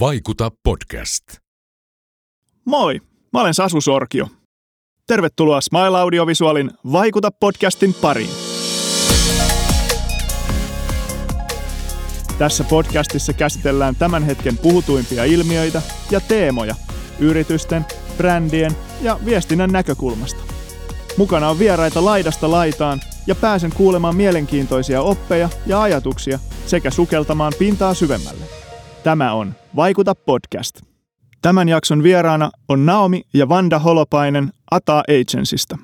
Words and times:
Vaikuta 0.00 0.50
podcast. 0.62 1.24
Moi, 2.64 3.00
mä 3.32 3.40
olen 3.40 3.54
Sasu 3.54 3.80
Sorkio. 3.80 4.26
Tervetuloa 5.06 5.60
Smile 5.60 5.98
Audiovisualin 5.98 6.70
Vaikuta 6.92 7.30
podcastin 7.30 7.94
pariin. 7.94 8.30
Tässä 12.38 12.64
podcastissa 12.64 13.32
käsitellään 13.32 13.96
tämän 13.96 14.22
hetken 14.22 14.58
puhutuimpia 14.58 15.24
ilmiöitä 15.24 15.82
ja 16.10 16.20
teemoja 16.20 16.74
yritysten, 17.18 17.86
brändien 18.16 18.72
ja 19.02 19.18
viestinnän 19.24 19.72
näkökulmasta. 19.72 20.40
Mukana 21.16 21.48
on 21.48 21.58
vieraita 21.58 22.04
laidasta 22.04 22.50
laitaan 22.50 23.00
ja 23.26 23.34
pääsen 23.34 23.72
kuulemaan 23.74 24.16
mielenkiintoisia 24.16 25.02
oppeja 25.02 25.48
ja 25.66 25.82
ajatuksia 25.82 26.38
sekä 26.66 26.90
sukeltamaan 26.90 27.52
pintaa 27.58 27.94
syvemmälle. 27.94 28.63
Tämä 29.04 29.32
on 29.32 29.54
Vaikuta 29.76 30.14
podcast. 30.14 30.80
Tämän 31.42 31.68
jakson 31.68 32.02
vieraana 32.02 32.50
on 32.68 32.86
Naomi 32.86 33.22
ja 33.34 33.48
Vanda 33.48 33.78
Holopainen 33.78 34.50
Ata 34.70 34.98
Agencystä. 34.98 35.78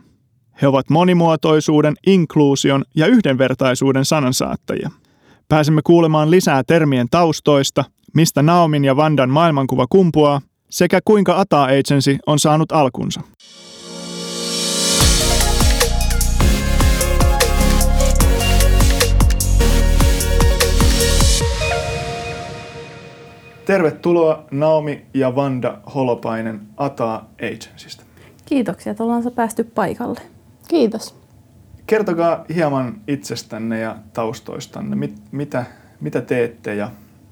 He 0.63 0.67
ovat 0.67 0.91
monimuotoisuuden, 0.91 1.95
inkluusion 2.07 2.85
ja 2.97 3.07
yhdenvertaisuuden 3.07 4.05
sanansaattajia. 4.05 4.91
Pääsemme 5.49 5.81
kuulemaan 5.85 6.31
lisää 6.31 6.63
termien 6.67 7.07
taustoista, 7.11 7.85
mistä 8.15 8.43
Naomin 8.43 8.85
ja 8.85 8.97
Vandan 8.97 9.31
maailmankuva 9.31 9.87
kumpuaa, 9.91 10.41
sekä 10.71 11.01
kuinka 11.05 11.41
Ata 11.41 11.65
Agency 11.65 12.19
on 12.27 12.39
saanut 12.39 12.73
alkunsa. 12.73 13.21
Tervetuloa 23.71 24.45
Naomi 24.51 25.07
ja 25.15 25.37
Vanda 25.37 25.79
Holopainen 25.95 26.61
Ata 26.77 27.23
Agencystä. 27.39 28.03
Kiitoksia, 28.45 28.91
että 28.91 29.05
ollaan 29.05 29.23
päästy 29.35 29.65
paikalle. 29.65 30.21
Kiitos. 30.69 31.15
Kertokaa 31.87 32.45
hieman 32.55 33.01
itsestänne 33.09 33.81
ja 33.81 33.97
taustoistanne. 34.13 34.97
Mit, 34.97 35.15
mitä, 35.33 35.65
mitä 36.01 36.21
teette 36.21 36.75
ja 36.75 36.91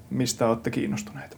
mistä 0.09 0.47
olette 0.47 0.71
kiinnostuneita? 0.71 1.37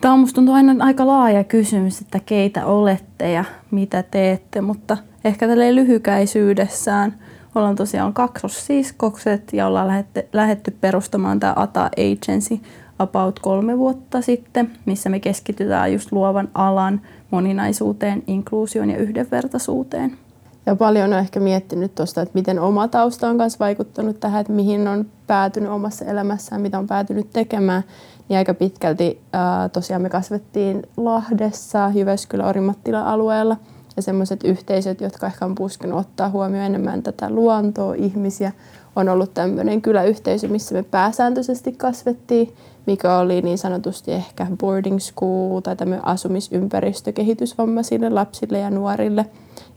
Tämä 0.00 0.14
on 0.14 0.20
musta 0.20 0.34
tuntuu 0.34 0.54
aina 0.54 0.84
aika 0.84 1.06
laaja 1.06 1.44
kysymys, 1.44 2.00
että 2.00 2.20
keitä 2.26 2.66
olette 2.66 3.32
ja 3.32 3.44
mitä 3.70 4.02
teette, 4.02 4.60
mutta 4.60 4.96
ehkä 5.24 5.48
tälle 5.48 5.74
lyhykäisyydessään 5.74 7.14
ollaan 7.54 7.76
tosiaan 7.76 8.12
kaksossiskokset 8.14 9.52
ja 9.52 9.66
ollaan 9.66 9.88
lähetty, 9.88 10.22
lähetty 10.32 10.70
perustamaan 10.70 11.40
tämä 11.40 11.52
ATA 11.56 11.84
Agency 11.84 12.60
about 12.98 13.38
kolme 13.38 13.78
vuotta 13.78 14.20
sitten, 14.20 14.72
missä 14.86 15.08
me 15.08 15.20
keskitytään 15.20 15.92
just 15.92 16.12
luovan 16.12 16.48
alan 16.54 17.00
moninaisuuteen, 17.30 18.22
inkluusioon 18.26 18.90
ja 18.90 18.96
yhdenvertaisuuteen. 18.96 20.18
Ja 20.66 20.76
paljon 20.76 21.12
on 21.12 21.18
ehkä 21.18 21.40
miettinyt 21.40 21.94
tuosta, 21.94 22.22
että 22.22 22.34
miten 22.34 22.60
oma 22.60 22.88
tausta 22.88 23.28
on 23.28 23.36
myös 23.36 23.60
vaikuttanut 23.60 24.20
tähän, 24.20 24.40
että 24.40 24.52
mihin 24.52 24.88
on 24.88 25.06
päätynyt 25.26 25.70
omassa 25.70 26.04
elämässään, 26.04 26.60
mitä 26.60 26.78
on 26.78 26.86
päätynyt 26.86 27.30
tekemään. 27.32 27.82
Niin 28.28 28.38
aika 28.38 28.54
pitkälti 28.54 29.20
ää, 29.32 29.68
tosiaan 29.68 30.02
me 30.02 30.08
kasvettiin 30.08 30.82
Lahdessa, 30.96 31.90
Jyväskylä, 31.94 32.46
Orimattila 32.46 33.00
alueella. 33.00 33.56
Ja 33.96 34.02
semmoiset 34.02 34.44
yhteisöt, 34.44 35.00
jotka 35.00 35.26
ehkä 35.26 35.44
on 35.44 35.54
puskenut 35.54 36.00
ottaa 36.00 36.28
huomioon 36.28 36.66
enemmän 36.66 37.02
tätä 37.02 37.30
luontoa, 37.30 37.94
ihmisiä, 37.94 38.52
on 38.96 39.08
ollut 39.08 39.34
tämmöinen 39.34 39.82
kyläyhteisö, 39.82 40.48
missä 40.48 40.74
me 40.74 40.82
pääsääntöisesti 40.82 41.72
kasvettiin 41.72 42.52
mikä 42.86 43.18
oli 43.18 43.42
niin 43.42 43.58
sanotusti 43.58 44.12
ehkä 44.12 44.46
boarding 44.60 44.98
school 44.98 45.60
tai 45.60 45.76
tämmöinen 45.76 46.06
asumisympäristö 46.06 47.12
kehitysvammaisille 47.12 48.10
lapsille 48.10 48.58
ja 48.58 48.70
nuorille. 48.70 49.26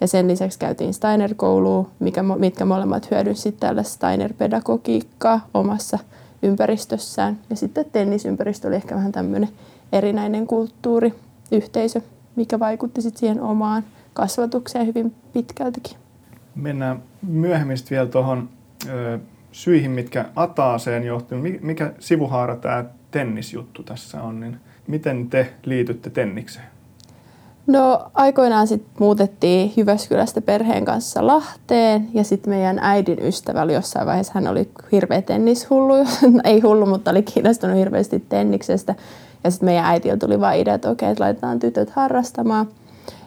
Ja 0.01 0.07
sen 0.07 0.27
lisäksi 0.27 0.59
käytiin 0.59 0.93
Steiner-kouluun, 0.93 1.88
mikä, 2.00 2.23
mitkä 2.23 2.66
molemmat 2.66 3.11
hyödynsivät 3.11 3.59
tällä 3.59 3.84
Steiner-pedagogiikkaa 3.84 5.47
omassa 5.53 6.00
ympäristössään. 6.44 7.39
Ja 7.50 7.56
sitten 7.56 7.85
tennisympäristö 7.91 8.67
oli 8.67 8.75
ehkä 8.75 8.95
vähän 8.95 9.11
tämmöinen 9.11 9.50
erinäinen 9.91 10.47
kulttuuri, 10.47 11.13
yhteisö, 11.51 12.01
mikä 12.35 12.59
vaikutti 12.59 13.01
sitten 13.01 13.19
siihen 13.19 13.41
omaan 13.41 13.84
kasvatukseen 14.13 14.88
hyvin 14.88 15.16
pitkältikin. 15.34 15.97
Mennään 16.55 17.03
myöhemmin 17.28 17.78
vielä 17.89 18.07
tuohon 18.07 18.50
syihin, 19.51 19.91
mitkä 19.91 20.25
Ataaseen 20.35 21.03
johtuu. 21.03 21.38
Mikä 21.61 21.94
sivuhaara 22.00 22.55
tämä 22.55 22.85
tennisjuttu 23.12 23.84
tässä 23.84 24.24
on, 24.24 24.40
niin 24.40 24.58
miten 24.88 25.30
te 25.30 25.53
liitytte 25.66 26.09
tennikseen? 26.09 26.66
No 27.68 28.12
aikoinaan 28.14 28.68
sitten 28.68 28.92
muutettiin 29.00 29.74
Jyväskylästä 29.78 30.42
perheen 30.42 30.86
kanssa 30.86 31.28
Lahteen 31.28 32.09
ja 32.14 32.24
sitten 32.24 32.53
meidän 32.53 32.80
äidin 32.81 33.20
ystävä 33.25 33.62
oli 33.62 33.74
jossain 33.74 34.08
vaiheessa, 34.08 34.34
hän 34.36 34.47
oli 34.47 34.70
hirveä 34.92 35.22
tennishullu, 35.22 35.94
ei 36.44 36.59
hullu, 36.59 36.86
mutta 36.86 37.12
oli 37.12 37.24
kiinnostunut 37.24 37.78
hirveästi 37.78 38.24
tenniksestä. 38.30 38.96
Ja 39.44 39.52
sitten 39.52 39.66
meidän 39.66 39.86
äiti 39.86 40.09
tuli 40.20 40.40
vaan 40.40 40.58
idea, 40.58 40.74
että 40.74 40.90
okei, 40.90 41.09
että 41.12 41.24
laitetaan 41.24 41.59
tytöt 41.59 41.90
harrastamaan. 41.90 42.68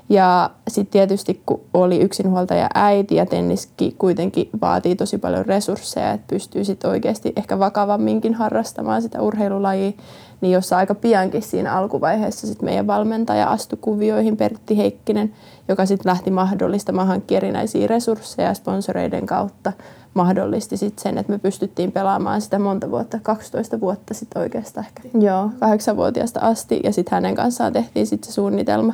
Ja 0.09 0.51
sitten 0.69 0.93
tietysti 0.93 1.43
kun 1.47 1.61
oli 1.75 2.01
yksinhuoltaja 2.01 2.69
äiti 2.75 3.15
ja 3.15 3.27
tenniski 3.27 3.95
kuitenkin 3.99 4.51
vaatii 4.61 4.97
tosi 4.97 5.19
paljon 5.19 5.47
resursseja, 5.47 6.11
että 6.11 6.27
pystyy 6.27 6.65
sitten 6.65 6.91
oikeasti 6.91 7.33
ehkä 7.37 7.59
vakavamminkin 7.59 8.35
harrastamaan 8.35 9.03
sitä 9.03 9.23
urheilulajia, 9.23 9.93
niin 10.41 10.53
jossa 10.53 10.77
aika 10.77 10.95
piankin 10.95 11.43
siinä 11.43 11.73
alkuvaiheessa 11.73 12.47
sit 12.47 12.63
meidän 12.63 12.87
valmentaja 12.87 13.47
astui 13.47 13.79
kuvioihin, 13.81 14.37
Pertti 14.37 14.77
Heikkinen, 14.77 15.33
joka 15.69 15.87
sitten 15.87 16.11
lähti 16.11 16.31
mahdollistamaan 16.31 17.07
hankkia 17.07 17.37
erinäisiä 17.37 17.87
resursseja 17.87 18.55
sponsoreiden 18.55 19.27
kautta 19.27 19.73
mahdollisti 20.15 20.77
sit 20.77 20.99
sen, 20.99 21.19
että 21.19 21.33
me 21.33 21.39
pystyttiin 21.39 21.93
pelaamaan 21.93 22.41
sitä 22.41 22.59
monta 22.59 22.91
vuotta, 22.91 23.19
12 23.23 23.81
vuotta 23.81 24.15
sitten 24.15 24.43
oikeastaan 24.43 24.87
ehkä. 24.87 25.19
Joo, 25.19 25.51
kahdeksanvuotiaasta 25.61 26.41
asti 26.41 26.81
ja 26.85 26.93
sitten 26.93 27.17
hänen 27.17 27.35
kanssaan 27.35 27.73
tehtiin 27.73 28.07
sitten 28.07 28.31
se 28.31 28.35
suunnitelma 28.35 28.93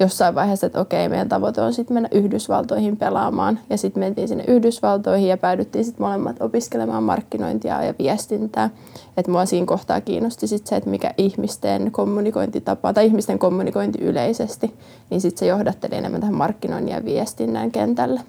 jossain 0.00 0.34
vaiheessa, 0.34 0.66
että 0.66 0.80
okei, 0.80 1.08
meidän 1.08 1.28
tavoite 1.28 1.60
on 1.60 1.72
sitten 1.72 1.94
mennä 1.94 2.08
Yhdysvaltoihin 2.12 2.96
pelaamaan. 2.96 3.58
Ja 3.70 3.76
sitten 3.78 4.00
mentiin 4.00 4.28
sinne 4.28 4.44
Yhdysvaltoihin 4.48 5.28
ja 5.28 5.36
päädyttiin 5.36 5.84
sitten 5.84 6.06
molemmat 6.06 6.36
opiskelemaan 6.40 7.02
markkinointia 7.02 7.84
ja 7.84 7.94
viestintää. 7.98 8.70
Että 9.16 9.30
mua 9.30 9.46
siinä 9.46 9.66
kohtaa 9.66 10.00
kiinnosti 10.00 10.46
sitten 10.46 10.68
se, 10.68 10.76
että 10.76 10.90
mikä 10.90 11.14
ihmisten 11.18 11.92
kommunikointitapa 11.92 12.92
tai 12.92 13.06
ihmisten 13.06 13.38
kommunikointi 13.38 13.98
yleisesti, 13.98 14.74
niin 15.10 15.20
sitten 15.20 15.38
se 15.38 15.46
johdatteli 15.46 15.94
enemmän 15.94 16.20
tähän 16.20 16.34
markkinoinnin 16.34 16.94
ja 16.94 17.04
viestinnän 17.04 17.70
kentälle. 17.70 18.20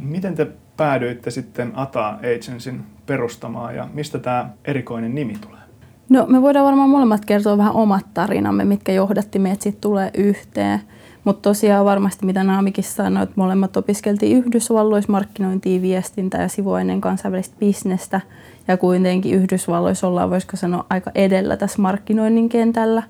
Miten 0.00 0.34
te 0.34 0.46
päädyitte 0.76 1.30
sitten 1.30 1.72
ATA 1.74 2.08
Agencyn 2.08 2.84
perustamaan 3.06 3.76
ja 3.76 3.88
mistä 3.92 4.18
tämä 4.18 4.50
erikoinen 4.64 5.14
nimi 5.14 5.34
tulee? 5.40 5.60
No 6.08 6.26
me 6.28 6.42
voidaan 6.42 6.66
varmaan 6.66 6.90
molemmat 6.90 7.24
kertoa 7.24 7.58
vähän 7.58 7.72
omat 7.72 8.06
tarinamme, 8.14 8.64
mitkä 8.64 8.92
johdatti 8.92 9.38
meidät 9.38 9.62
sitten 9.62 9.80
tulee 9.80 10.10
yhteen. 10.14 10.80
Mutta 11.26 11.42
tosiaan 11.42 11.84
varmasti, 11.84 12.26
mitä 12.26 12.44
Naamikin 12.44 12.84
sanoi, 12.84 13.22
että 13.22 13.32
molemmat 13.36 13.76
opiskeltiin 13.76 14.36
Yhdysvalloissa 14.36 15.12
markkinointia, 15.12 15.82
viestintää 15.82 16.42
ja 16.42 16.48
sivuaineen 16.48 17.00
kansainvälistä 17.00 17.56
bisnestä. 17.60 18.20
Ja 18.68 18.76
kuitenkin 18.76 19.34
Yhdysvalloissa 19.34 20.08
ollaan, 20.08 20.30
voisiko 20.30 20.56
sanoa, 20.56 20.86
aika 20.90 21.10
edellä 21.14 21.56
tässä 21.56 21.82
markkinoinnin 21.82 22.48
kentällä. 22.48 23.02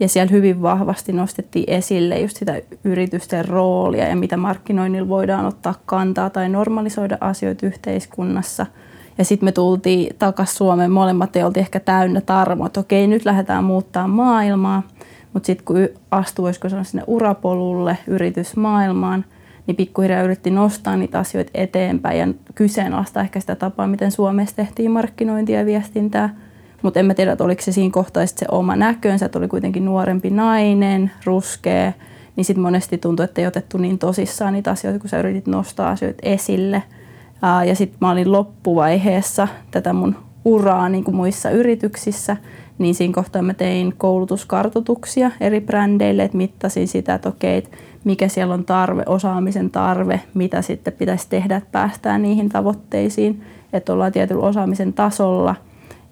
Ja 0.00 0.08
siellä 0.08 0.30
hyvin 0.30 0.62
vahvasti 0.62 1.12
nostettiin 1.12 1.64
esille 1.66 2.20
just 2.20 2.36
sitä 2.36 2.60
yritysten 2.84 3.48
roolia 3.48 4.08
ja 4.08 4.16
mitä 4.16 4.36
markkinoinnilla 4.36 5.08
voidaan 5.08 5.46
ottaa 5.46 5.74
kantaa 5.86 6.30
tai 6.30 6.48
normalisoida 6.48 7.18
asioita 7.20 7.66
yhteiskunnassa. 7.66 8.66
Ja 9.18 9.24
sitten 9.24 9.46
me 9.46 9.52
tultiin 9.52 10.16
takaisin 10.18 10.56
Suomeen, 10.56 10.90
molemmat 10.90 11.36
ei 11.36 11.42
oltiin 11.42 11.62
ehkä 11.62 11.80
täynnä 11.80 12.20
tarmo, 12.20 12.66
että 12.66 12.80
okei, 12.80 13.06
nyt 13.06 13.24
lähdetään 13.24 13.64
muuttaa 13.64 14.08
maailmaa. 14.08 14.82
Mutta 15.34 15.46
sitten 15.46 15.64
kun 15.64 15.88
astui, 16.10 16.44
olisiko 16.44 16.68
sanoa 16.68 16.84
sinne 16.84 17.04
urapolulle, 17.06 17.98
yritysmaailmaan, 18.06 19.24
niin 19.66 19.76
pikkuhiljaa 19.76 20.22
yritti 20.22 20.50
nostaa 20.50 20.96
niitä 20.96 21.18
asioita 21.18 21.50
eteenpäin 21.54 22.18
ja 22.18 22.28
kyseenalaistaa 22.54 23.22
ehkä 23.22 23.40
sitä 23.40 23.54
tapaa, 23.54 23.86
miten 23.86 24.10
Suomessa 24.10 24.56
tehtiin 24.56 24.90
markkinointia 24.90 25.58
ja 25.58 25.66
viestintää. 25.66 26.34
Mutta 26.82 27.00
en 27.00 27.06
mä 27.06 27.14
tiedä, 27.14 27.32
että 27.32 27.44
oliko 27.44 27.62
se 27.62 27.72
siinä 27.72 27.92
kohtaa 27.92 28.26
se 28.26 28.46
oma 28.50 28.76
näkönsä, 28.76 29.26
että 29.26 29.38
oli 29.38 29.48
kuitenkin 29.48 29.84
nuorempi 29.84 30.30
nainen, 30.30 31.10
ruskea, 31.24 31.92
niin 32.36 32.44
sitten 32.44 32.62
monesti 32.62 32.98
tuntui, 32.98 33.24
että 33.24 33.40
ei 33.40 33.46
otettu 33.46 33.78
niin 33.78 33.98
tosissaan 33.98 34.52
niitä 34.52 34.70
asioita, 34.70 34.98
kun 35.00 35.08
sä 35.08 35.18
yritit 35.18 35.46
nostaa 35.46 35.90
asioita 35.90 36.20
esille. 36.22 36.82
Ja 37.66 37.74
sitten 37.74 37.98
mä 38.00 38.10
olin 38.10 38.32
loppuvaiheessa 38.32 39.48
tätä 39.70 39.92
mun 39.92 40.16
uraa 40.44 40.88
niin 40.88 41.04
kuin 41.04 41.16
muissa 41.16 41.50
yrityksissä, 41.50 42.36
niin 42.78 42.94
siinä 42.94 43.14
kohtaa 43.14 43.42
mä 43.42 43.54
tein 43.54 43.94
koulutuskartoituksia 43.98 45.30
eri 45.40 45.60
brändeille, 45.60 46.24
että 46.24 46.36
mittasin 46.36 46.88
sitä, 46.88 47.14
että 47.14 47.28
okei, 47.28 47.58
että 47.58 47.76
mikä 48.04 48.28
siellä 48.28 48.54
on 48.54 48.64
tarve, 48.64 49.02
osaamisen 49.06 49.70
tarve, 49.70 50.20
mitä 50.34 50.62
sitten 50.62 50.92
pitäisi 50.92 51.26
tehdä, 51.28 51.56
että 51.56 51.68
päästään 51.72 52.22
niihin 52.22 52.48
tavoitteisiin, 52.48 53.42
että 53.72 53.92
ollaan 53.92 54.12
tietyllä 54.12 54.46
osaamisen 54.46 54.92
tasolla. 54.92 55.54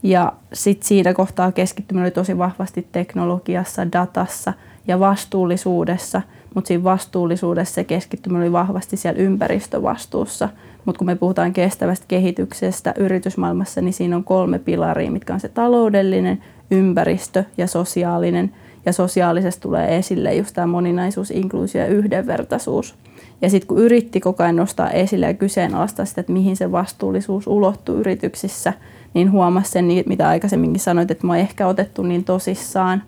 Ja 0.02 0.32
sitten 0.52 0.88
siinä 0.88 1.14
kohtaa 1.14 1.52
keskittyminen 1.52 2.04
oli 2.04 2.10
tosi 2.10 2.38
vahvasti 2.38 2.86
teknologiassa, 2.92 3.92
datassa 3.92 4.52
ja 4.86 5.00
vastuullisuudessa, 5.00 6.22
mutta 6.54 6.68
siinä 6.68 6.84
vastuullisuudessa 6.84 7.74
se 7.74 7.84
keskittyminen 7.84 8.42
oli 8.42 8.52
vahvasti 8.52 8.96
siellä 8.96 9.20
ympäristövastuussa. 9.20 10.48
Mutta 10.84 10.98
kun 10.98 11.06
me 11.06 11.16
puhutaan 11.16 11.52
kestävästä 11.52 12.04
kehityksestä 12.08 12.94
yritysmaailmassa, 12.96 13.80
niin 13.80 13.92
siinä 13.92 14.16
on 14.16 14.24
kolme 14.24 14.58
pilaria, 14.58 15.10
mitkä 15.10 15.34
on 15.34 15.40
se 15.40 15.48
taloudellinen, 15.48 16.42
ympäristö 16.70 17.44
ja 17.56 17.66
sosiaalinen. 17.66 18.52
Ja 18.86 18.92
sosiaalisesta 18.92 19.62
tulee 19.62 19.96
esille 19.96 20.34
just 20.34 20.54
tämä 20.54 20.66
moninaisuus, 20.66 21.30
inkluusio 21.30 21.80
ja 21.80 21.86
yhdenvertaisuus. 21.86 22.94
Ja 23.42 23.50
sitten 23.50 23.68
kun 23.68 23.78
yritti 23.78 24.20
koko 24.20 24.42
ajan 24.42 24.56
nostaa 24.56 24.90
esille 24.90 25.26
ja 25.26 25.34
kyseenalaistaa 25.34 26.04
sitä, 26.04 26.20
että 26.20 26.32
mihin 26.32 26.56
se 26.56 26.72
vastuullisuus 26.72 27.46
ulottuu 27.46 27.96
yrityksissä, 27.96 28.72
niin 29.14 29.32
huomasi 29.32 29.70
sen, 29.70 29.88
mitä 30.06 30.28
aikaisemminkin 30.28 30.80
sanoit, 30.80 31.10
että 31.10 31.26
mä 31.26 31.36
ehkä 31.36 31.66
otettu 31.66 32.02
niin 32.02 32.24
tosissaan, 32.24 33.02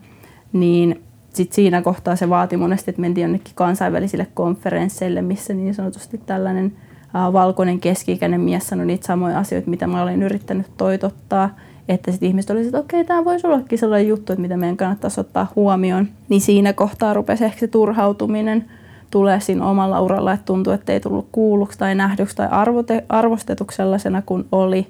niin 0.53 1.03
sit 1.33 1.53
siinä 1.53 1.83
kohtaa 1.83 2.17
se 2.17 2.29
vaati 2.29 2.57
monesti, 2.57 2.91
että 2.91 3.01
mentiin 3.01 3.23
jonnekin 3.23 3.55
kansainvälisille 3.55 4.27
konferensseille, 4.35 5.23
missä 5.23 5.55
niin 5.55 5.75
sanotusti 5.75 6.21
tällainen 6.27 6.73
valkoinen 7.15 7.81
keski-ikäinen 7.81 8.41
mies 8.41 8.69
sanoi 8.69 8.87
niitä 8.87 9.07
samoja 9.07 9.39
asioita, 9.39 9.71
mitä 9.71 9.87
mä 9.87 10.03
olen 10.03 10.23
yrittänyt 10.23 10.67
toitottaa 10.77 11.51
että 11.89 12.11
sitten 12.11 12.29
ihmiset 12.29 12.51
olisivat, 12.51 12.69
että 12.69 12.79
okei, 12.79 13.05
tämä 13.05 13.25
voisi 13.25 13.47
ollakin 13.47 13.79
sellainen 13.79 14.09
juttu, 14.09 14.33
että 14.33 14.43
mitä 14.43 14.57
meidän 14.57 14.77
kannattaisi 14.77 15.21
ottaa 15.21 15.53
huomioon. 15.57 16.09
Niin 16.29 16.41
siinä 16.41 16.73
kohtaa 16.73 17.15
rupesi 17.15 17.45
ehkä 17.45 17.61
se 17.61 17.69
turhautuminen 17.69 18.65
tulee 19.11 19.41
siinä 19.41 19.67
omalla 19.67 20.01
uralla, 20.01 20.33
että 20.33 20.45
tuntuu, 20.45 20.73
että 20.73 20.93
ei 20.93 21.01
tullut 21.01 21.29
kuulluksi 21.33 21.79
tai 21.79 21.95
nähdyksi 21.95 22.37
tai 22.37 22.49
arvote, 22.51 23.05
arvostetuksi 23.09 23.77
sellaisena 23.77 24.23
kuin 24.23 24.45
oli. 24.53 24.87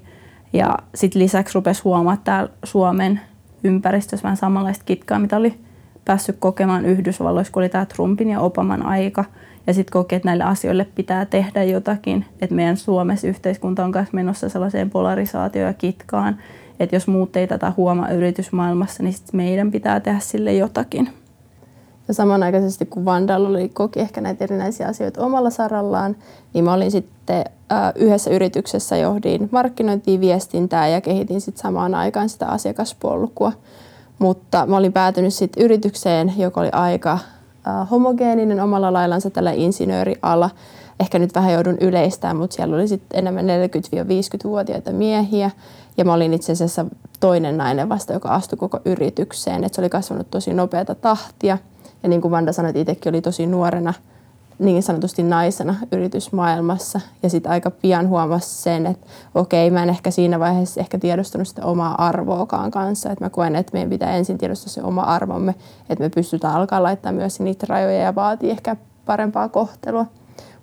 Ja 0.53 0.79
sitten 0.95 1.23
lisäksi 1.23 1.55
rupesi 1.55 1.83
huomaa 1.83 2.17
täällä 2.25 2.51
Suomen 2.65 3.21
ympäristössä 3.65 4.25
vähän 4.25 4.37
samanlaista 4.37 4.85
kitkaa, 4.85 5.19
mitä 5.19 5.37
oli 5.37 5.55
päässyt 6.05 6.37
kokemaan 6.39 6.87
Yhdysvalloissa, 6.87 7.53
kun 7.53 7.63
oli 7.63 7.69
tämä 7.69 7.87
Trumpin 7.87 8.31
ja 8.31 8.41
Obaman 8.41 8.87
aika. 8.87 9.25
Ja 9.67 9.75
sitten 9.75 9.93
kokee, 9.93 10.17
että 10.17 10.29
näille 10.29 10.45
asioille 10.45 10.87
pitää 10.95 11.27
tehdä 11.27 11.63
jotakin. 11.63 12.25
Että 12.43 12.55
meidän 12.55 12.77
Suomessa 12.77 13.27
yhteiskunta 13.27 13.85
on 13.85 13.93
myös 13.95 14.13
menossa 14.13 14.49
sellaiseen 14.49 14.91
polarisaatioon 14.91 15.67
ja 15.67 15.75
kitkaan, 15.75 16.39
että 16.81 16.97
jos 16.97 17.07
muut 17.07 17.37
ei 17.37 17.47
tätä 17.47 17.73
huomaa 17.77 18.11
yritysmaailmassa, 18.11 19.03
niin 19.03 19.13
sit 19.13 19.33
meidän 19.33 19.71
pitää 19.71 20.01
tehdä 20.01 20.19
sille 20.19 20.53
jotakin. 20.53 21.09
Ja 22.09 22.15
samanaikaisesti 22.15 22.87
kun 22.87 23.05
Vandal 23.05 23.45
oli 23.45 23.69
koki 23.69 24.01
ehkä 24.01 24.21
näitä 24.21 24.45
erinäisiä 24.45 24.87
asioita 24.87 25.25
omalla 25.25 25.51
sarallaan, 25.51 26.17
niin 26.55 26.65
mä 26.65 26.73
olin 26.73 26.91
sitten 26.91 27.45
äh, 27.73 27.93
yhdessä 27.95 28.31
yrityksessä 28.31 28.97
johdin 28.97 29.49
markkinointia, 29.53 30.21
viestintää 30.21 30.89
ja 30.89 31.01
kehitin 31.01 31.41
sitten 31.41 31.63
samaan 31.63 31.95
aikaan 31.95 32.29
sitä 32.29 32.47
asiakaspolkua. 32.47 33.53
Mutta 34.19 34.67
mä 34.67 34.77
olin 34.77 34.93
päätynyt 34.93 35.35
sitten 35.35 35.65
yritykseen, 35.65 36.33
joka 36.37 36.61
oli 36.61 36.71
aika 36.73 37.19
homogeeninen 37.91 38.61
omalla 38.61 38.93
laillansa 38.93 39.31
tällä 39.31 39.53
insinööriala. 39.53 40.51
Ehkä 41.01 41.19
nyt 41.19 41.35
vähän 41.35 41.53
joudun 41.53 41.77
yleistämään, 41.81 42.37
mutta 42.37 42.57
siellä 42.57 42.77
oli 42.77 42.89
sitten 42.89 43.19
enemmän 43.19 43.47
40-50-vuotiaita 43.47 44.93
miehiä. 44.93 45.51
Ja 45.97 46.05
mä 46.05 46.15
olin 46.15 46.35
itse 46.35 46.53
asiassa 46.53 46.87
toinen 47.21 47.57
nainen 47.57 47.89
vasta, 47.89 48.13
joka 48.13 48.29
astui 48.29 48.57
koko 48.57 48.81
yritykseen. 48.85 49.65
Et 49.65 49.75
se 49.75 49.81
oli 49.81 49.91
kasvanut 49.91 50.31
tosi 50.31 50.55
nopeata 50.55 50.95
tahtia. 50.95 51.59
Ja 52.03 52.09
niin 52.09 52.21
kuin 52.21 52.33
Vanda 52.33 52.53
sanoi, 52.53 52.73
itsekin 52.75 53.11
oli 53.11 53.21
tosi 53.21 53.47
nuorena 53.47 53.95
niin 54.59 54.83
sanotusti 54.83 55.23
naisena 55.23 55.75
yritysmaailmassa. 55.93 57.01
Ja 57.23 57.31
sitten 57.31 57.53
aika 57.53 57.71
pian 57.71 58.09
huomasi 58.09 58.63
sen, 58.63 58.87
että 58.87 59.07
okei, 59.35 59.71
mä 59.71 59.83
en 59.83 59.91
ehkä 59.91 60.11
siinä 60.11 60.41
vaiheessa 60.41 60.81
ehkä 60.81 60.99
tiedostanut 60.99 61.49
sitä 61.49 61.65
omaa 61.65 62.07
arvoakaan 62.07 62.71
kanssa. 62.71 63.11
Että 63.11 63.25
mä 63.25 63.31
koen, 63.31 63.57
että 63.57 63.71
meidän 63.73 63.91
pitää 63.91 64.17
ensin 64.17 64.39
tiedostaa 64.39 64.69
se 64.69 64.83
oma 64.83 65.03
arvomme, 65.03 65.55
että 65.91 66.05
me 66.05 66.09
pystytään 66.09 66.55
alkaa 66.55 66.83
laittaa 66.83 67.13
myös 67.13 67.41
niitä 67.41 67.67
rajoja 67.69 67.99
ja 67.99 68.15
vaatii 68.15 68.51
ehkä 68.51 68.77
parempaa 69.07 69.49
kohtelua. 69.49 70.07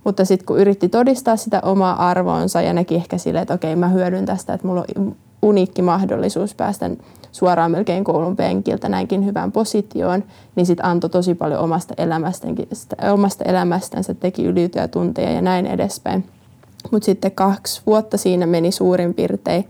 Mutta 0.04 0.26
sitten 0.26 0.46
kun 0.46 0.60
yritti 0.60 0.90
todistaa 0.90 1.38
sitä 1.38 1.60
omaa 1.64 2.10
arvoonsa 2.10 2.62
ja 2.62 2.74
näki 2.74 2.96
ehkä 2.96 3.18
silleen, 3.18 3.42
että 3.42 3.54
okei, 3.54 3.76
mä 3.76 3.88
hyödyn 3.88 4.26
tästä, 4.26 4.54
että 4.54 4.68
mulla 4.68 4.86
on 4.98 5.16
uniikki 5.42 5.82
mahdollisuus 5.82 6.56
päästä 6.56 6.90
suoraan 7.32 7.72
melkein 7.72 8.04
koulun 8.04 8.36
penkiltä 8.36 8.90
näinkin 8.90 9.26
hyvään 9.26 9.52
positioon, 9.52 10.24
niin 10.56 10.66
sitten 10.66 10.86
antoi 10.86 11.10
tosi 11.10 11.36
paljon 11.36 11.60
omasta, 11.60 11.94
omasta 13.12 13.44
elämästänsä, 13.44 14.14
teki 14.14 14.46
yliytyjä 14.46 14.90
ja 15.36 15.42
näin 15.42 15.66
edespäin. 15.66 16.26
Mutta 16.92 17.06
sitten 17.06 17.32
kaksi 17.32 17.82
vuotta 17.86 18.18
siinä 18.18 18.46
meni 18.46 18.72
suurin 18.72 19.14
piirtein. 19.14 19.68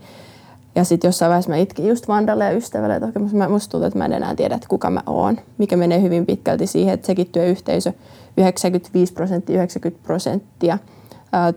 Ja 0.74 0.84
sitten 0.84 1.08
jossain 1.08 1.28
vaiheessa 1.28 1.50
mä 1.50 1.56
itkin 1.56 1.88
just 1.88 2.08
Vandalle 2.08 2.44
ja 2.44 2.50
ystävälle, 2.50 2.96
että 2.96 3.08
okay, 3.08 3.48
musta 3.48 3.70
tuntuu, 3.70 3.86
että 3.86 3.98
mä 3.98 4.04
en 4.04 4.12
enää 4.12 4.34
tiedä, 4.34 4.54
että 4.54 4.68
kuka 4.68 4.90
mä 4.90 5.02
oon. 5.06 5.38
Mikä 5.58 5.76
menee 5.76 6.02
hyvin 6.02 6.26
pitkälti 6.26 6.66
siihen, 6.66 6.94
että 6.94 7.06
sekin 7.06 7.26
työyhteisö 7.32 7.92
95 8.36 9.12
prosenttia, 9.12 9.56
90 9.56 10.06
prosenttia 10.06 10.78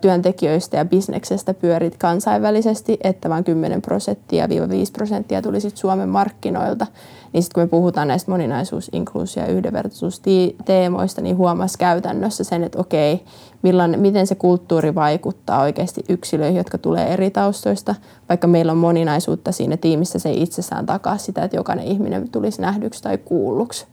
työntekijöistä 0.01 0.77
ja 0.77 0.85
bisneksestä 0.85 1.53
pyörit 1.53 1.97
kansainvälisesti, 1.97 2.97
että 3.03 3.29
vain 3.29 3.43
10 3.43 3.81
prosenttia 3.81 4.49
5 4.49 4.91
prosenttia 4.91 5.41
tuli 5.41 5.61
sit 5.61 5.77
Suomen 5.77 6.09
markkinoilta. 6.09 6.87
Niin 7.33 7.43
sitten 7.43 7.53
kun 7.55 7.63
me 7.63 7.67
puhutaan 7.67 8.07
näistä 8.07 8.31
moninaisuus-, 8.31 8.89
inkluusio- 8.93 9.43
ja 9.43 9.49
yhdenvertaisuusteemoista, 9.49 11.21
niin 11.21 11.37
huomasi 11.37 11.77
käytännössä 11.77 12.43
sen, 12.43 12.63
että 12.63 12.79
okei, 12.79 13.23
millainen, 13.61 13.99
miten 13.99 14.27
se 14.27 14.35
kulttuuri 14.35 14.95
vaikuttaa 14.95 15.61
oikeasti 15.61 16.05
yksilöihin, 16.09 16.57
jotka 16.57 16.77
tulee 16.77 17.13
eri 17.13 17.31
taustoista. 17.31 17.95
Vaikka 18.29 18.47
meillä 18.47 18.71
on 18.71 18.77
moninaisuutta 18.77 19.51
siinä 19.51 19.77
tiimissä, 19.77 20.19
se 20.19 20.29
ei 20.29 20.41
itsessään 20.41 20.85
takaa 20.85 21.17
sitä, 21.17 21.43
että 21.43 21.57
jokainen 21.57 21.85
ihminen 21.85 22.29
tulisi 22.29 22.61
nähdyksi 22.61 23.03
tai 23.03 23.17
kuulluksi 23.17 23.85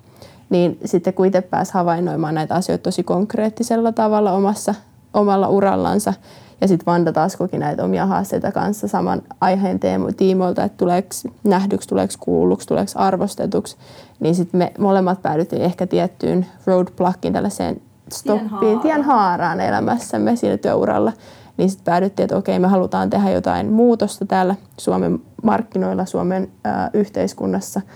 niin 0.51 0.79
sitten 0.85 1.15
kun 1.15 1.27
itse 1.27 1.41
pääsi 1.41 1.73
havainnoimaan 1.75 2.35
näitä 2.35 2.55
asioita 2.55 2.83
tosi 2.83 3.03
konkreettisella 3.03 3.93
tavalla 3.93 4.33
omassa, 4.33 4.75
omalla 5.15 5.49
urallansa, 5.49 6.15
ja 6.61 6.69
sitten 6.69 6.87
Vanda 6.87 7.13
taas 7.13 7.37
koki 7.37 7.59
näitä 7.59 7.85
omia 7.85 8.07
haasteita 8.07 8.53
kanssa 8.53 8.89
saman 8.89 9.23
aiheen 9.41 9.81
teemo, 9.81 10.09
tiimoilta, 10.17 10.65
että 10.65 10.79
tuleeko 10.79 11.09
nähdyksi, 11.45 11.89
tuleeko 11.89 12.15
kuulluksi, 12.21 12.69
tuleeko 12.69 12.93
arvostetuksi, 12.95 13.77
niin 14.21 14.35
sitten 14.35 14.59
me 14.59 14.73
molemmat 14.79 15.23
päädyttiin 15.23 15.63
ehkä 15.63 15.87
tiettyyn 15.87 16.47
roadblockiin, 16.67 17.35
tällaiseen 17.35 17.81
stoppiin, 18.13 18.81
tien 18.81 19.03
haaraan 19.03 19.61
elämässämme 19.61 20.37
siinä 20.37 20.57
työuralla. 20.57 21.13
Niin 21.57 21.71
sitten 21.71 21.85
päädyttiin, 21.85 22.25
että 22.25 22.37
okei, 22.37 22.59
me 22.59 22.69
halutaan 22.69 23.11
tehdä 23.11 23.31
jotain 23.31 23.73
muutosta 23.73 24.27
täällä 24.27 24.55
Suomen 24.79 25.19
markkinoilla, 25.43 26.07
Suomen 26.07 26.49
ää, 26.65 26.91
yhteiskunnassa– 26.95 27.81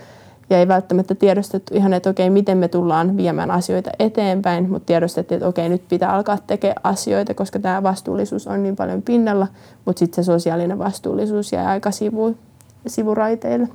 ja 0.49 0.59
ei 0.59 0.67
välttämättä 0.67 1.15
tiedostettu 1.15 1.75
ihan, 1.75 1.93
että 1.93 2.09
okei, 2.09 2.29
miten 2.29 2.57
me 2.57 2.67
tullaan 2.67 3.17
viemään 3.17 3.51
asioita 3.51 3.89
eteenpäin, 3.99 4.69
mutta 4.69 4.85
tiedostettiin, 4.85 5.37
että 5.37 5.47
okei, 5.47 5.69
nyt 5.69 5.87
pitää 5.89 6.13
alkaa 6.13 6.37
tekemään 6.47 6.81
asioita, 6.83 7.33
koska 7.33 7.59
tämä 7.59 7.83
vastuullisuus 7.83 8.47
on 8.47 8.63
niin 8.63 8.75
paljon 8.75 9.01
pinnalla, 9.01 9.47
mutta 9.85 9.99
sitten 9.99 10.23
se 10.23 10.25
sosiaalinen 10.25 10.79
vastuullisuus 10.79 11.51
jää 11.51 11.69
aika 11.69 11.91
sivu, 11.91 12.37
sivuraiteille. 12.87 13.67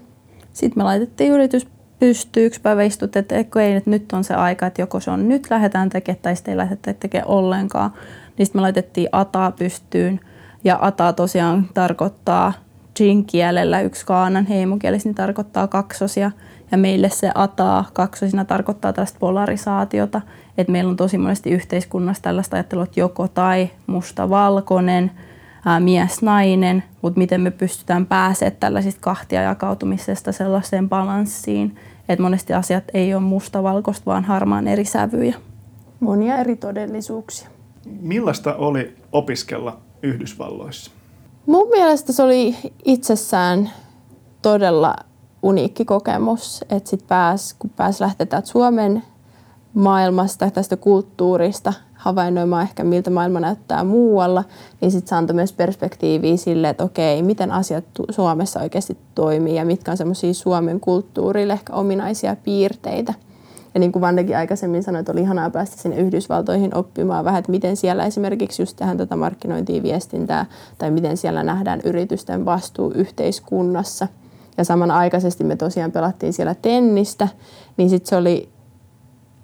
Sitten 0.53 0.81
me 0.81 0.85
laitettiin 0.85 1.33
yritys 1.33 1.67
pystyy. 1.99 2.47
Yksi 2.47 2.61
päivä 2.61 2.83
istut, 2.83 3.17
että 3.17 3.35
ei, 3.35 3.73
että 3.77 3.91
nyt 3.91 4.13
on 4.13 4.25
se 4.25 4.35
aika, 4.35 4.67
että 4.67 4.83
joko 4.83 5.01
se 5.01 5.11
on 5.11 5.29
nyt 5.29 5.47
lähdetään 5.51 5.89
tekemään 5.89 6.23
tai 6.23 6.37
sitten 6.37 6.53
ei 6.53 6.57
lähdetä 6.59 6.93
tekemään 6.93 7.29
ollenkaan. 7.29 7.93
Niin 8.39 8.47
sitten 8.47 8.61
me 8.61 8.63
laitettiin 8.63 9.09
ATA 9.13 9.53
pystyyn. 9.59 10.21
Ja 10.65 10.79
ATA 10.81 11.13
tosiaan 11.13 11.69
tarkoittaa 11.75 12.53
Jin-kielellä 13.01 13.81
yksi 13.81 14.07
kaanan 14.07 14.47
heimokielis, 14.47 15.05
niin 15.05 15.15
tarkoittaa 15.15 15.67
kaksosia. 15.67 16.31
Ja 16.73 16.79
meille 16.79 17.09
se 17.09 17.31
ataa 17.35 17.85
kaksosina 17.93 18.45
tarkoittaa 18.45 18.93
tästä 18.93 19.19
polarisaatiota, 19.19 20.21
että 20.59 20.73
meillä 20.73 20.91
on 20.91 20.97
tosi 20.97 21.19
monesti 21.19 21.51
yhteiskunnassa 21.51 22.23
tällaista 22.23 22.57
ajattelua, 22.57 22.85
että 22.85 23.01
joko 23.01 23.29
tai 23.29 23.71
musta-valkoinen, 23.87 25.11
mies-nainen, 25.81 26.83
mutta 27.03 27.19
miten 27.19 27.41
me 27.41 27.51
pystytään 27.51 28.07
pääsemään 28.07 28.57
tällaisista 28.61 29.01
kahtia 29.01 29.43
jakautumisesta 29.43 30.33
sellaiseen 30.33 30.89
balanssiin, 30.89 31.77
että 32.09 32.23
monesti 32.23 32.53
asiat 32.53 32.85
ei 32.95 33.15
ole 33.15 33.23
musta-valkoista, 33.23 34.07
vaan 34.07 34.25
harmaan 34.25 34.69
eri 34.69 34.85
sävyjä. 34.85 35.37
Monia 36.01 36.39
eri 36.39 36.57
todellisuuksia. 36.57 37.49
Millaista 38.01 38.55
oli 38.55 38.97
opiskella 39.13 39.81
Yhdysvalloissa? 40.03 40.91
Mun 41.47 41.69
mielestä 41.69 42.13
se 42.13 42.23
oli 42.23 42.57
itsessään 42.85 43.71
todella 44.43 44.95
uniikki 45.43 45.85
kokemus, 45.85 46.65
että 46.71 46.91
sit 46.91 47.07
pääs, 47.09 47.55
kun 47.59 47.71
pääs 47.71 48.01
lähteä 48.01 48.27
täältä 48.27 48.49
Suomen 48.49 49.03
maailmasta, 49.75 50.51
tästä 50.51 50.77
kulttuurista, 50.77 51.73
havainnoimaan 51.95 52.63
ehkä 52.63 52.85
miltä 52.85 53.11
maailma 53.11 53.41
näyttää 53.41 53.85
muualla, 53.85 54.45
niin 54.81 54.91
sitten 54.91 55.09
se 55.09 55.15
antoi 55.15 55.35
myös 55.35 55.53
perspektiiviä 55.53 56.37
sille, 56.37 56.69
että 56.69 56.85
okei, 56.85 57.23
miten 57.23 57.53
asiat 57.53 57.85
Suomessa 58.11 58.61
oikeasti 58.61 58.97
toimii 59.15 59.57
ja 59.57 59.65
mitkä 59.65 59.91
on 59.91 59.97
semmoisia 59.97 60.35
Suomen 60.35 60.81
kulttuurille 60.81 61.53
ehkä 61.53 61.73
ominaisia 61.73 62.37
piirteitä. 62.45 63.15
Ja 63.75 63.81
niin 63.81 63.93
kuin 63.93 64.01
Vandekin 64.01 64.37
aikaisemmin 64.37 64.83
sanoi, 64.83 65.01
että 65.01 65.13
oli 65.13 65.21
ihanaa 65.21 65.51
päästä 65.51 65.77
sinne 65.77 65.97
Yhdysvaltoihin 65.97 66.77
oppimaan 66.77 67.25
vähän, 67.25 67.39
että 67.39 67.51
miten 67.51 67.77
siellä 67.77 68.07
esimerkiksi 68.07 68.63
just 68.63 68.77
tehdään 68.77 68.99
tätä 68.99 69.17
markkinointia, 69.17 69.83
viestintää 69.83 70.47
tai 70.79 70.91
miten 70.91 71.17
siellä 71.17 71.43
nähdään 71.43 71.81
yritysten 71.85 72.45
vastuu 72.45 72.93
yhteiskunnassa– 72.95 74.09
ja 74.59 74.65
samanaikaisesti 74.65 75.45
me 75.45 75.57
tosiaan 75.57 75.93
pelattiin 75.93 76.33
siellä 76.33 76.55
tennistä, 76.55 77.29
niin 77.77 77.91
sitten 77.91 78.09
se 78.09 78.17
oli 78.17 78.49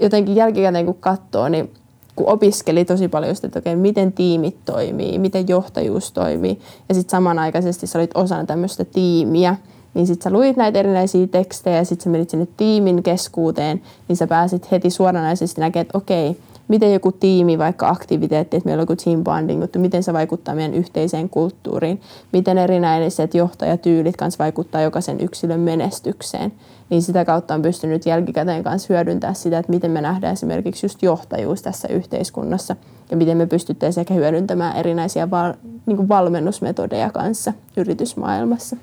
jotenkin 0.00 0.36
jälkikäteen 0.36 0.86
kun 0.86 0.96
katsoo, 1.00 1.48
niin 1.48 1.72
kun 2.16 2.28
opiskeli 2.28 2.84
tosi 2.84 3.08
paljon 3.08 3.36
sitä, 3.36 3.46
että 3.46 3.58
okei, 3.58 3.76
miten 3.76 4.12
tiimit 4.12 4.56
toimii, 4.64 5.18
miten 5.18 5.48
johtajuus 5.48 6.12
toimii. 6.12 6.60
Ja 6.88 6.94
sitten 6.94 7.10
samanaikaisesti 7.10 7.86
sä 7.86 7.98
olit 7.98 8.10
osana 8.14 8.44
tämmöistä 8.44 8.84
tiimiä, 8.84 9.56
niin 9.94 10.06
sitten 10.06 10.24
sä 10.24 10.36
luit 10.36 10.56
näitä 10.56 10.78
erinäisiä 10.78 11.26
tekstejä 11.26 11.76
ja 11.76 11.84
sitten 11.84 12.04
sä 12.04 12.10
menit 12.10 12.30
sinne 12.30 12.48
tiimin 12.56 13.02
keskuuteen, 13.02 13.82
niin 14.08 14.16
sä 14.16 14.26
pääsit 14.26 14.70
heti 14.70 14.90
suoranaisesti 14.90 15.60
näkemään, 15.60 15.82
että 15.82 15.98
okei, 15.98 16.36
miten 16.68 16.92
joku 16.92 17.12
tiimi, 17.12 17.58
vaikka 17.58 17.88
aktiviteetti, 17.88 18.56
että 18.56 18.66
meillä 18.68 18.80
on 18.80 18.82
joku 18.82 18.96
team 19.04 19.24
bonding, 19.24 19.60
mutta 19.60 19.78
miten 19.78 20.02
se 20.02 20.12
vaikuttaa 20.12 20.54
meidän 20.54 20.74
yhteiseen 20.74 21.28
kulttuuriin, 21.28 22.00
miten 22.32 22.58
erinäiset 22.58 23.34
johtajatyylit 23.34 24.16
kanssa 24.16 24.44
vaikuttaa 24.44 24.80
jokaisen 24.80 25.20
yksilön 25.20 25.60
menestykseen, 25.60 26.52
niin 26.90 27.02
sitä 27.02 27.24
kautta 27.24 27.54
on 27.54 27.62
pystynyt 27.62 28.06
jälkikäteen 28.06 28.64
kanssa 28.64 28.94
hyödyntämään 28.94 29.34
sitä, 29.34 29.58
että 29.58 29.72
miten 29.72 29.90
me 29.90 30.00
nähdään 30.00 30.32
esimerkiksi 30.32 30.86
just 30.86 31.02
johtajuus 31.02 31.62
tässä 31.62 31.88
yhteiskunnassa 31.88 32.76
ja 33.10 33.16
miten 33.16 33.36
me 33.36 33.46
pystyttäisiin 33.46 34.02
ehkä 34.02 34.14
hyödyntämään 34.14 34.76
erinäisiä 34.76 35.30
val, 35.30 35.54
niin 35.86 36.08
valmennusmetodeja 36.08 37.10
kanssa 37.10 37.52
yritysmaailmassa. 37.76 38.76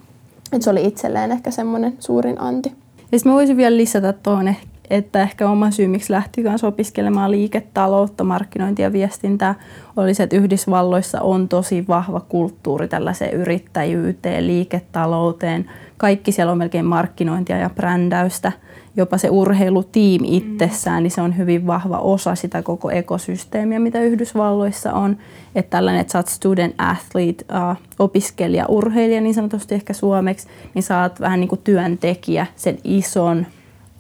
Et 0.53 0.61
se 0.61 0.69
oli 0.69 0.85
itselleen 0.85 1.31
ehkä 1.31 1.51
semmoinen 1.51 1.95
suurin 1.99 2.41
anti. 2.41 2.73
Ja 3.11 3.19
mä 3.25 3.33
voisin 3.33 3.57
vielä 3.57 3.77
lisätä 3.77 4.13
tuohon 4.13 4.47
että 4.89 5.21
ehkä 5.21 5.49
oma 5.49 5.71
syy, 5.71 5.87
miksi 5.87 6.13
lähti 6.13 6.43
kanssa 6.43 6.67
opiskelemaan 6.67 7.31
liiketaloutta, 7.31 8.23
markkinointia 8.23 8.85
ja 8.85 8.93
viestintää, 8.93 9.55
oli 9.97 10.13
se, 10.13 10.23
että 10.23 10.35
Yhdysvalloissa 10.35 11.21
on 11.21 11.47
tosi 11.47 11.85
vahva 11.87 12.19
kulttuuri 12.19 12.87
tällaiseen 12.87 13.33
yrittäjyyteen, 13.33 14.47
liiketalouteen. 14.47 15.69
Kaikki 15.97 16.31
siellä 16.31 16.51
on 16.51 16.57
melkein 16.57 16.85
markkinointia 16.85 17.57
ja 17.57 17.69
brändäystä. 17.69 18.51
Jopa 18.97 19.17
se 19.17 19.29
urheilutiimi 19.29 20.27
mm. 20.27 20.33
itsessään, 20.33 21.03
niin 21.03 21.11
se 21.11 21.21
on 21.21 21.37
hyvin 21.37 21.67
vahva 21.67 21.97
osa 21.97 22.35
sitä 22.35 22.61
koko 22.61 22.91
ekosysteemiä, 22.91 23.79
mitä 23.79 24.01
Yhdysvalloissa 24.01 24.93
on. 24.93 25.17
Että 25.55 25.69
tällainen, 25.69 26.01
että 26.01 26.11
sä 26.11 26.19
oot 26.19 26.27
student 26.27 26.75
athlete, 26.77 27.45
uh, 27.71 27.77
opiskelija, 27.99 28.65
urheilija 28.67 29.21
niin 29.21 29.33
sanotusti 29.33 29.75
ehkä 29.75 29.93
suomeksi, 29.93 30.47
niin 30.73 30.83
sä 30.83 31.01
oot 31.01 31.19
vähän 31.19 31.39
niin 31.39 31.47
kuin 31.49 31.61
työntekijä 31.63 32.45
sen 32.55 32.77
ison 32.83 33.45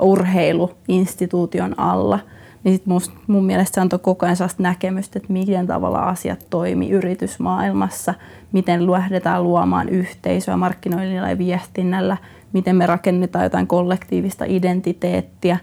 urheiluinstituution 0.01 1.79
alla, 1.79 2.19
niin 2.63 2.75
sit 2.75 2.85
must, 2.85 3.11
mun 3.27 3.45
mielestä 3.45 3.75
se 3.75 3.81
antoi 3.81 3.99
koko 3.99 4.25
ajan 4.25 4.35
sellaista 4.35 4.63
näkemystä, 4.63 5.19
että 5.19 5.33
miten 5.33 5.67
tavalla 5.67 5.99
asiat 5.99 6.45
toimii 6.49 6.89
yritysmaailmassa, 6.89 8.13
miten 8.51 8.91
lähdetään 8.91 9.43
luomaan 9.43 9.89
yhteisöä 9.89 10.57
markkinoinnilla 10.57 11.29
ja 11.29 11.37
viestinnällä, 11.37 12.17
miten 12.53 12.75
me 12.75 12.85
rakennetaan 12.85 13.43
jotain 13.43 13.67
kollektiivista 13.67 14.45
identiteettiä. 14.47 15.57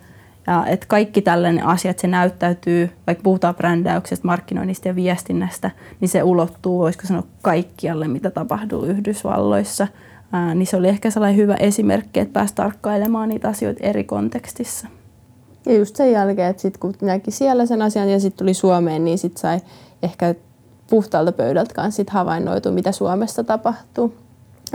Ja 0.47 0.67
että 0.67 0.87
kaikki 0.87 1.23
tällainen 1.23 1.67
asiat, 1.67 1.99
se 1.99 2.07
näyttäytyy, 2.07 2.91
vaikka 3.07 3.23
puhutaan 3.23 3.55
brändäyksestä, 3.55 4.27
markkinoinnista 4.27 4.89
ja 4.89 4.95
viestinnästä, 4.95 5.71
niin 6.01 6.09
se 6.09 6.23
ulottuu, 6.23 6.79
voisiko 6.79 7.07
sanoa, 7.07 7.23
kaikkialle, 7.43 8.09
mitä 8.09 8.31
tapahtuu 8.31 8.85
Yhdysvalloissa– 8.85 9.89
niin 10.55 10.67
se 10.67 10.77
oli 10.77 10.89
ehkä 10.89 11.11
sellainen 11.11 11.37
hyvä 11.37 11.55
esimerkki, 11.55 12.21
että 12.21 12.33
pääsi 12.33 12.55
tarkkailemaan 12.55 13.29
niitä 13.29 13.49
asioita 13.49 13.87
eri 13.87 14.05
kontekstissa. 14.05 14.89
Ja 15.67 15.75
just 15.75 15.97
sen 15.97 16.13
jälkeen, 16.13 16.51
että 16.51 16.63
sit 16.63 16.79
kun 16.79 16.95
näki 17.03 17.31
siellä 17.31 17.67
sen 17.67 17.83
asian 17.83 18.11
ja 18.11 18.21
sitten 18.21 18.39
tuli 18.39 18.55
Suomeen, 18.55 19.05
niin 19.05 19.19
sitten 19.19 19.41
sai 19.41 19.61
ehkä 20.03 20.35
puhtaalta 20.91 21.33
pöydältä 21.33 21.75
kanssa 21.75 21.97
sit 21.97 22.11
havainnoitu, 22.11 22.73
mitä 22.73 22.93
Suomessa 22.93 23.45
tapahtuu. 23.45 24.15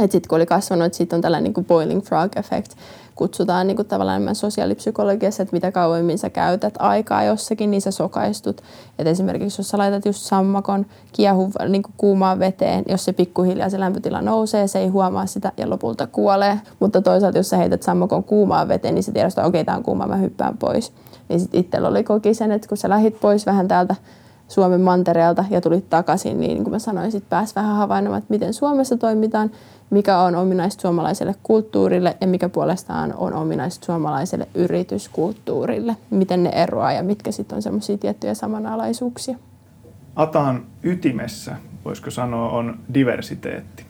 Sitten 0.02 0.22
kun 0.30 0.36
oli 0.36 0.46
kasvanut, 0.46 0.86
että 0.86 0.98
sitten 0.98 1.18
on 1.18 1.22
tällainen 1.22 1.54
niin 1.56 1.66
boiling 1.66 2.04
frog 2.04 2.38
effect, 2.38 2.72
kutsutaan 3.16 3.68
niin 3.68 3.76
kuin 3.76 3.88
tavallaan 3.88 4.16
enemmän 4.16 4.36
sosiaalipsykologiassa, 4.36 5.44
että 5.44 5.56
mitä 5.56 5.72
kauemmin 5.72 6.18
sä 6.18 6.30
käytät 6.30 6.74
aikaa 6.80 7.24
jossakin, 7.24 7.72
niin 7.72 7.82
sä 7.82 7.92
sokaistut. 7.92 8.62
Et 9.00 9.08
esimerkiksi 9.08 9.60
jos 9.60 9.70
sä 9.70 9.78
laitat 9.78 10.06
just 10.06 10.20
sammakon 10.20 10.86
kiehu 11.12 11.52
niin 11.70 11.84
kuin 11.84 11.94
kuumaan 11.98 12.40
veteen, 12.40 12.84
jos 12.90 13.06
se 13.06 13.14
pikkuhiljaa 13.14 13.70
se 13.70 13.80
lämpötila 13.80 14.22
nousee, 14.22 14.68
se 14.68 14.80
ei 14.80 14.88
huomaa 14.88 15.26
sitä 15.26 15.52
ja 15.58 15.70
lopulta 15.70 16.08
kuolee. 16.08 16.60
Mutta 16.80 17.02
toisaalta 17.02 17.38
jos 17.38 17.50
sä 17.50 17.58
heität 17.58 17.84
sammakon 17.84 18.24
kuumaan 18.24 18.68
veteen, 18.68 18.96
niin 18.96 19.04
se 19.04 19.12
tiedostaa, 19.12 19.46
okei, 19.46 19.62
okay, 19.62 19.66
tämä 19.66 19.78
on 19.78 19.84
kuuma, 19.84 20.08
mä 20.08 20.16
hyppään 20.18 20.58
pois. 20.58 20.94
Niin 21.30 21.40
sitten 21.40 21.60
itsellä 21.60 21.88
oli 21.88 22.04
koki 22.04 22.34
sen, 22.34 22.52
että 22.52 22.68
kun 22.68 22.78
sä 22.78 22.90
lähit 22.90 23.20
pois 23.20 23.46
vähän 23.46 23.68
täältä 23.68 23.96
Suomen 24.48 24.82
mantereelta 24.82 25.46
ja 25.50 25.62
tulit 25.62 25.90
takaisin, 25.90 26.40
niin, 26.40 26.54
niin 26.54 26.64
kuin 26.64 26.72
mä 26.72 26.80
sanoin, 26.80 27.12
sitten 27.12 27.30
pääsi 27.30 27.56
vähän 27.56 27.76
havainnoimaan, 27.76 28.20
että 28.20 28.34
miten 28.34 28.54
Suomessa 28.54 28.98
toimitaan, 28.98 29.52
mikä 29.90 30.18
on 30.18 30.36
ominaista 30.36 30.82
suomalaiselle 30.82 31.36
kulttuurille 31.44 32.18
ja 32.22 32.28
mikä 32.28 32.50
puolestaan 32.50 33.14
on 33.18 33.34
ominaista 33.34 33.86
suomalaiselle 33.86 34.48
yrityskulttuurille, 34.56 35.96
miten 36.10 36.44
ne 36.44 36.50
eroaa 36.50 36.94
ja 36.94 37.04
mitkä 37.04 37.32
sitten 37.32 37.56
on 37.56 37.62
semmoisia 37.62 37.98
tiettyjä 37.98 38.34
samanalaisuuksia. 38.34 39.38
Ataan 40.16 40.66
ytimessä, 40.84 41.56
voisiko 41.86 42.12
sanoa, 42.12 42.50
on 42.50 42.80
diversiteetti. 42.94 43.86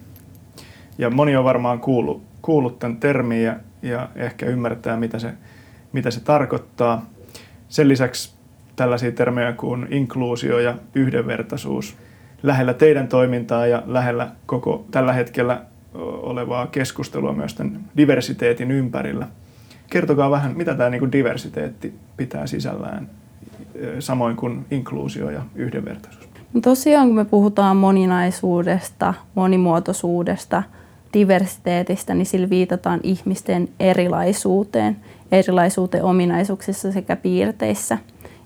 Ja 0.98 1.10
moni 1.10 1.36
on 1.36 1.44
varmaan 1.44 1.80
kuullut, 1.80 2.22
kuullut 2.42 2.80
tämän 2.80 2.98
termin 2.98 3.44
ja, 3.44 3.56
ja 3.82 4.10
ehkä 4.16 4.46
ymmärtää, 4.46 4.98
mitä 4.98 5.20
se, 5.20 5.34
mitä 5.94 6.12
se 6.12 6.20
tarkoittaa. 6.20 7.06
Sen 7.70 7.88
lisäksi 7.88 8.34
tällaisia 8.76 9.12
termejä 9.12 9.54
kuin 9.54 9.88
inkluusio 9.90 10.60
ja 10.60 10.76
yhdenvertaisuus 10.96 11.98
lähellä 12.44 12.74
teidän 12.74 13.08
toimintaa 13.08 13.68
ja 13.68 13.84
lähellä 13.86 14.32
koko 14.46 14.86
tällä 14.92 15.14
hetkellä 15.14 15.62
olevaa 16.04 16.68
keskustelua 16.68 17.34
myös 17.34 17.54
tämän 17.54 17.80
diversiteetin 17.98 18.72
ympärillä. 18.72 19.28
Kertokaa 19.90 20.32
vähän, 20.32 20.58
mitä 20.58 20.76
tämä 20.76 20.90
niin 20.90 21.12
diversiteetti 21.12 21.94
pitää 22.18 22.48
sisällään, 22.48 23.10
samoin 24.00 24.36
kuin 24.36 24.66
inkluusio 24.72 25.30
ja 25.30 25.42
yhdenvertaisuus. 25.56 26.28
No 26.54 26.62
tosiaan, 26.62 27.08
kun 27.08 27.16
me 27.16 27.26
puhutaan 27.26 27.78
moninaisuudesta, 27.78 29.14
monimuotoisuudesta, 29.36 30.64
diversiteetistä, 31.14 32.14
niin 32.14 32.26
sillä 32.26 32.50
viitataan 32.50 33.00
ihmisten 33.04 33.70
erilaisuuteen, 33.80 34.98
erilaisuuteen 35.32 36.04
ominaisuuksissa 36.04 36.92
sekä 36.92 37.16
piirteissä. 37.16 37.98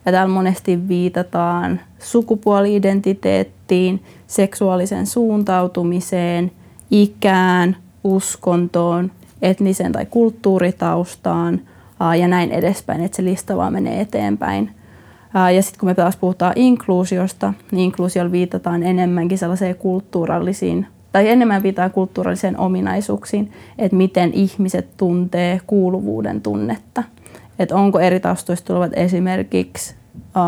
Ja 0.06 0.12
täällä 0.12 0.34
monesti 0.34 0.88
viitataan 0.88 1.82
sukupuoli-identiteettiin, 2.00 4.04
seksuaaliseen 4.28 5.08
suuntautumiseen– 5.08 6.52
ikään, 6.92 7.78
uskontoon, 8.04 9.12
etniseen 9.42 9.92
tai 9.92 10.06
kulttuuritaustaan 10.06 11.62
ja 12.20 12.28
näin 12.28 12.52
edespäin, 12.52 13.02
että 13.04 13.16
se 13.16 13.24
lista 13.24 13.58
vaan 13.58 13.74
menee 13.74 14.02
eteenpäin. 14.02 14.72
Ja 15.56 15.62
sitten 15.62 15.80
kun 15.80 15.90
me 15.90 15.96
taas 15.96 16.18
puhutaan 16.18 16.54
inkluusiosta, 16.56 17.54
niin 17.72 17.80
inkluusiolla 17.82 18.32
viitataan 18.32 18.84
enemmänkin 18.84 19.38
sellaiseen 19.38 19.76
kulttuurallisiin, 19.76 20.88
tai 21.12 21.30
enemmän 21.30 21.64
viitataan 21.64 21.92
kulttuuralliseen 21.92 22.60
ominaisuuksiin, 22.60 23.52
että 23.78 23.98
miten 23.98 24.34
ihmiset 24.34 24.98
tuntee 24.98 25.62
kuuluvuuden 25.68 26.42
tunnetta. 26.42 27.04
Että 27.60 27.76
onko 27.76 28.00
eri 28.00 28.20
taustoista 28.20 28.68
tulevat 28.68 28.92
esimerkiksi, 28.96 29.96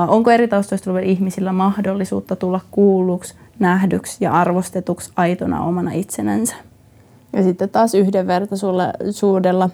onko 0.07 0.31
eri 0.31 0.47
taustoista 0.47 0.85
tulevat 0.85 1.09
ihmisillä 1.09 1.53
mahdollisuutta 1.53 2.35
tulla 2.35 2.62
kuulluksi 2.71 3.35
nähdyksi 3.60 4.17
ja 4.22 4.33
arvostetuksi 4.33 5.12
aitona 5.15 5.65
omana 5.65 5.91
itsenänsä. 5.91 6.55
Ja 7.33 7.43
sitten 7.43 7.69
taas 7.69 7.93
yhdenvertaisuudella, 7.93 9.69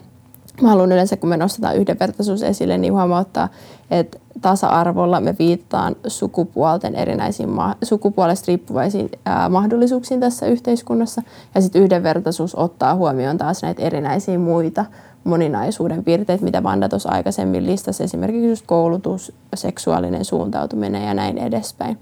mä 0.62 0.69
haluan 0.69 0.91
yleensä 0.91 1.17
kun 1.17 1.29
me 1.29 1.38
nostetaan 1.38 1.75
yhdenvertaisuus 1.75 2.43
esille, 2.43 2.77
niin 2.77 2.93
huomauttaa, 2.93 3.50
että 3.91 4.17
tasa-arvolla 4.41 5.21
me 5.21 5.36
viittaan 5.39 5.95
sukupuolten 6.07 6.95
erinäisiin, 6.95 7.50
sukupuolesta 7.83 8.45
riippuvaisiin 8.48 9.09
ää, 9.25 9.50
mahdollisuuksiin 9.50 10.19
tässä 10.19 10.45
yhteiskunnassa. 10.45 11.21
Ja 11.55 11.62
sitten 11.62 11.81
yhdenvertaisuus 11.81 12.55
ottaa 12.55 12.95
huomioon 12.95 13.38
taas 13.38 13.62
näitä 13.62 13.81
erinäisiä 13.81 14.39
muita 14.39 14.86
moninaisuuden 15.24 16.03
piirteitä, 16.03 16.43
mitä 16.43 16.63
Vanda 16.63 16.89
tuossa 16.89 17.09
aikaisemmin 17.09 17.65
listasi, 17.65 18.03
esimerkiksi 18.03 18.50
just 18.50 18.65
koulutus, 18.67 19.33
seksuaalinen 19.55 20.25
suuntautuminen 20.25 21.05
ja 21.05 21.13
näin 21.13 21.38
edespäin. 21.38 21.98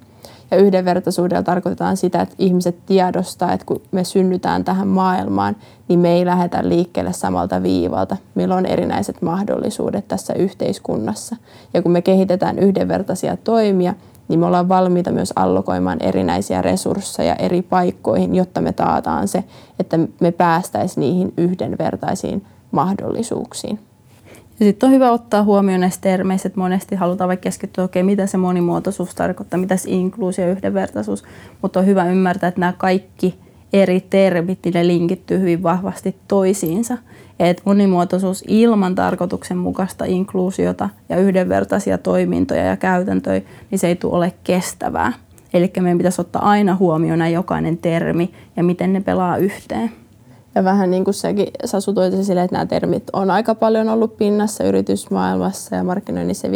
Ja 0.51 0.57
yhdenvertaisuudella 0.57 1.43
tarkoitetaan 1.43 1.97
sitä, 1.97 2.21
että 2.21 2.35
ihmiset 2.37 2.85
tiedostaa, 2.85 3.53
että 3.53 3.65
kun 3.65 3.81
me 3.91 4.03
synnytään 4.03 4.63
tähän 4.63 4.87
maailmaan, 4.87 5.55
niin 5.87 5.99
me 5.99 6.13
ei 6.13 6.25
lähdetä 6.25 6.69
liikkeelle 6.69 7.13
samalta 7.13 7.63
viivalta. 7.63 8.17
Meillä 8.35 8.55
on 8.55 8.65
erinäiset 8.65 9.21
mahdollisuudet 9.21 10.07
tässä 10.07 10.33
yhteiskunnassa. 10.33 11.35
Ja 11.73 11.81
kun 11.81 11.91
me 11.91 12.01
kehitetään 12.01 12.59
yhdenvertaisia 12.59 13.37
toimia, 13.37 13.93
niin 14.27 14.39
me 14.39 14.45
ollaan 14.45 14.69
valmiita 14.69 15.11
myös 15.11 15.33
allokoimaan 15.35 15.97
erinäisiä 16.01 16.61
resursseja 16.61 17.35
eri 17.35 17.61
paikkoihin, 17.61 18.35
jotta 18.35 18.61
me 18.61 18.73
taataan 18.73 19.27
se, 19.27 19.43
että 19.79 19.99
me 20.19 20.31
päästäisiin 20.31 21.01
niihin 21.01 21.33
yhdenvertaisiin 21.37 22.45
mahdollisuuksiin. 22.71 23.79
Ja 24.59 24.65
sitten 24.65 24.87
on 24.87 24.93
hyvä 24.93 25.11
ottaa 25.11 25.43
huomioon 25.43 25.81
näissä 25.81 26.01
termeissä, 26.01 26.47
että 26.47 26.59
monesti 26.59 26.95
halutaan 26.95 27.27
vaikka 27.27 27.43
keskittyä, 27.43 27.83
okei, 27.83 28.01
okay, 28.01 28.05
mitä 28.05 28.27
se 28.27 28.37
monimuotoisuus 28.37 29.15
tarkoittaa, 29.15 29.59
mitä 29.59 29.77
se 29.77 29.89
inkluusio 29.89 30.45
ja 30.45 30.51
yhdenvertaisuus, 30.51 31.23
mutta 31.61 31.79
on 31.79 31.85
hyvä 31.85 32.05
ymmärtää, 32.05 32.47
että 32.47 32.59
nämä 32.59 32.73
kaikki 32.77 33.39
eri 33.73 34.01
termit, 34.09 34.59
ne 34.73 34.87
linkittyy 34.87 35.39
hyvin 35.39 35.63
vahvasti 35.63 36.15
toisiinsa. 36.27 36.97
Et 37.39 37.61
monimuotoisuus 37.65 38.43
ilman 38.47 38.95
tarkoituksenmukaista 38.95 40.05
inkluusiota 40.05 40.89
ja 41.09 41.17
yhdenvertaisia 41.17 41.97
toimintoja 41.97 42.63
ja 42.65 42.77
käytäntöjä, 42.77 43.41
niin 43.71 43.79
se 43.79 43.87
ei 43.87 43.95
tule 43.95 44.15
ole 44.17 44.33
kestävää. 44.43 45.13
Eli 45.53 45.71
meidän 45.79 45.97
pitäisi 45.97 46.21
ottaa 46.21 46.49
aina 46.49 46.75
huomioon 46.75 47.31
jokainen 47.31 47.77
termi 47.77 48.33
ja 48.55 48.63
miten 48.63 48.93
ne 48.93 49.01
pelaa 49.01 49.37
yhteen. 49.37 49.91
Ja 50.57 50.63
vähän 50.63 50.91
niin 50.91 51.03
kuin 51.03 51.13
sekin 51.13 51.47
Sasu 51.65 51.93
sille, 52.21 52.43
että 52.43 52.55
nämä 52.55 52.65
termit 52.65 53.03
on 53.13 53.31
aika 53.31 53.55
paljon 53.55 53.89
ollut 53.89 54.17
pinnassa 54.17 54.63
yritysmaailmassa 54.63 55.75
ja 55.75 55.83
markkinoinnissa 55.83 56.47
ja 56.47 56.51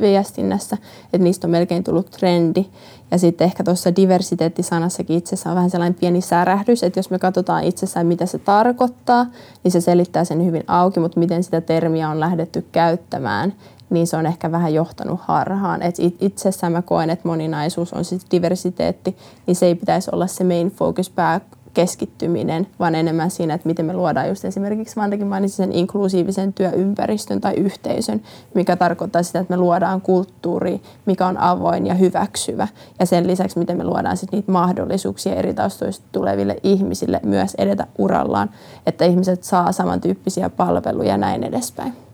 viestinnässä, 0.00 0.76
että 1.04 1.24
niistä 1.24 1.46
on 1.46 1.50
melkein 1.50 1.84
tullut 1.84 2.10
trendi. 2.10 2.66
Ja 3.10 3.18
sitten 3.18 3.44
ehkä 3.44 3.64
tuossa 3.64 3.96
diversiteettisanassakin 3.96 5.16
itsessä 5.16 5.50
on 5.50 5.56
vähän 5.56 5.70
sellainen 5.70 5.98
pieni 6.00 6.20
särähdys, 6.20 6.82
että 6.82 6.98
jos 6.98 7.10
me 7.10 7.18
katsotaan 7.18 7.64
itsessään, 7.64 8.06
mitä 8.06 8.26
se 8.26 8.38
tarkoittaa, 8.38 9.26
niin 9.64 9.72
se 9.72 9.80
selittää 9.80 10.24
sen 10.24 10.46
hyvin 10.46 10.64
auki, 10.66 11.00
mutta 11.00 11.20
miten 11.20 11.42
sitä 11.42 11.60
termiä 11.60 12.08
on 12.08 12.20
lähdetty 12.20 12.66
käyttämään, 12.72 13.52
niin 13.90 14.06
se 14.06 14.16
on 14.16 14.26
ehkä 14.26 14.52
vähän 14.52 14.74
johtanut 14.74 15.20
harhaan. 15.22 15.82
Et 15.82 15.96
itsessään 16.20 16.72
mä 16.72 16.82
koen, 16.82 17.10
että 17.10 17.28
moninaisuus 17.28 17.92
on 17.92 18.04
siis 18.04 18.26
diversiteetti, 18.30 19.16
niin 19.46 19.56
se 19.56 19.66
ei 19.66 19.74
pitäisi 19.74 20.10
olla 20.12 20.26
se 20.26 20.44
main 20.44 20.70
focus 20.70 21.10
pää 21.10 21.40
keskittyminen, 21.74 22.66
vaan 22.80 22.94
enemmän 22.94 23.30
siinä, 23.30 23.54
että 23.54 23.68
miten 23.68 23.86
me 23.86 23.92
luodaan 23.92 24.28
just 24.28 24.44
esimerkiksi 24.44 24.96
Vantakin 24.96 25.26
mainitsi 25.26 25.56
sen 25.56 25.72
inklusiivisen 25.72 26.52
työympäristön 26.52 27.40
tai 27.40 27.54
yhteisön, 27.54 28.22
mikä 28.54 28.76
tarkoittaa 28.76 29.22
sitä, 29.22 29.38
että 29.38 29.54
me 29.54 29.60
luodaan 29.60 30.00
kulttuuri, 30.00 30.82
mikä 31.06 31.26
on 31.26 31.38
avoin 31.38 31.86
ja 31.86 31.94
hyväksyvä. 31.94 32.68
Ja 32.98 33.06
sen 33.06 33.26
lisäksi, 33.26 33.58
miten 33.58 33.76
me 33.76 33.84
luodaan 33.84 34.16
sitten 34.16 34.38
niitä 34.38 34.52
mahdollisuuksia 34.52 35.34
eri 35.34 35.54
taustoista 35.54 36.04
tuleville 36.12 36.56
ihmisille 36.62 37.20
myös 37.22 37.54
edetä 37.58 37.86
urallaan, 37.98 38.50
että 38.86 39.04
ihmiset 39.04 39.44
saa 39.44 39.72
samantyyppisiä 39.72 40.50
palveluja 40.50 41.08
ja 41.08 41.16
näin 41.16 41.44
edespäin 41.44 42.09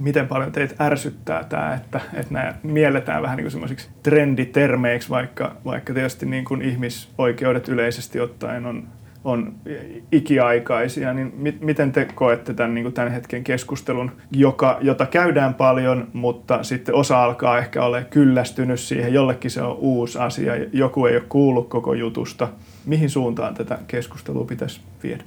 miten 0.00 0.28
paljon 0.28 0.52
teitä 0.52 0.84
ärsyttää 0.84 1.44
tämä, 1.44 1.74
että, 1.74 2.00
että 2.14 2.34
nämä 2.34 2.54
mielletään 2.62 3.22
vähän 3.22 3.36
niin 3.36 3.50
semmoisiksi 3.50 3.88
trenditermeiksi, 4.02 5.08
vaikka, 5.08 5.56
vaikka 5.64 5.94
tietysti 5.94 6.26
niin 6.26 6.44
kuin 6.44 6.62
ihmisoikeudet 6.62 7.68
yleisesti 7.68 8.20
ottaen 8.20 8.66
on, 8.66 8.88
on 9.24 9.54
ikiaikaisia, 10.12 11.12
niin 11.12 11.32
mit, 11.36 11.60
miten 11.60 11.92
te 11.92 12.08
koette 12.14 12.54
tämän, 12.54 12.74
niin 12.74 12.84
kuin 12.84 12.94
tämän 12.94 13.12
hetken 13.12 13.44
keskustelun, 13.44 14.10
joka, 14.30 14.78
jota 14.80 15.06
käydään 15.06 15.54
paljon, 15.54 16.08
mutta 16.12 16.62
sitten 16.62 16.94
osa 16.94 17.24
alkaa 17.24 17.58
ehkä 17.58 17.84
olla 17.84 18.02
kyllästynyt 18.02 18.80
siihen, 18.80 19.14
jollekin 19.14 19.50
se 19.50 19.62
on 19.62 19.76
uusi 19.76 20.18
asia, 20.18 20.52
joku 20.72 21.06
ei 21.06 21.16
ole 21.16 21.24
kuullut 21.28 21.68
koko 21.68 21.94
jutusta. 21.94 22.48
Mihin 22.86 23.10
suuntaan 23.10 23.54
tätä 23.54 23.78
keskustelua 23.86 24.44
pitäisi 24.44 24.80
viedä? 25.02 25.24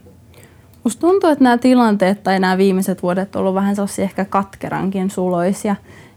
Musta 0.84 1.00
tuntuu, 1.02 1.30
että 1.30 1.44
nämä 1.44 1.58
tilanteet 1.58 2.24
tai 2.24 2.40
nämä 2.40 2.58
viimeiset 2.58 3.04
vuodet 3.04 3.36
on 3.36 3.40
ollut 3.40 3.56
vähän 3.56 3.75
sellaisia 3.75 4.04
ehkä 4.04 4.25
katkerankin 4.25 5.10
suloisia. 5.10 5.75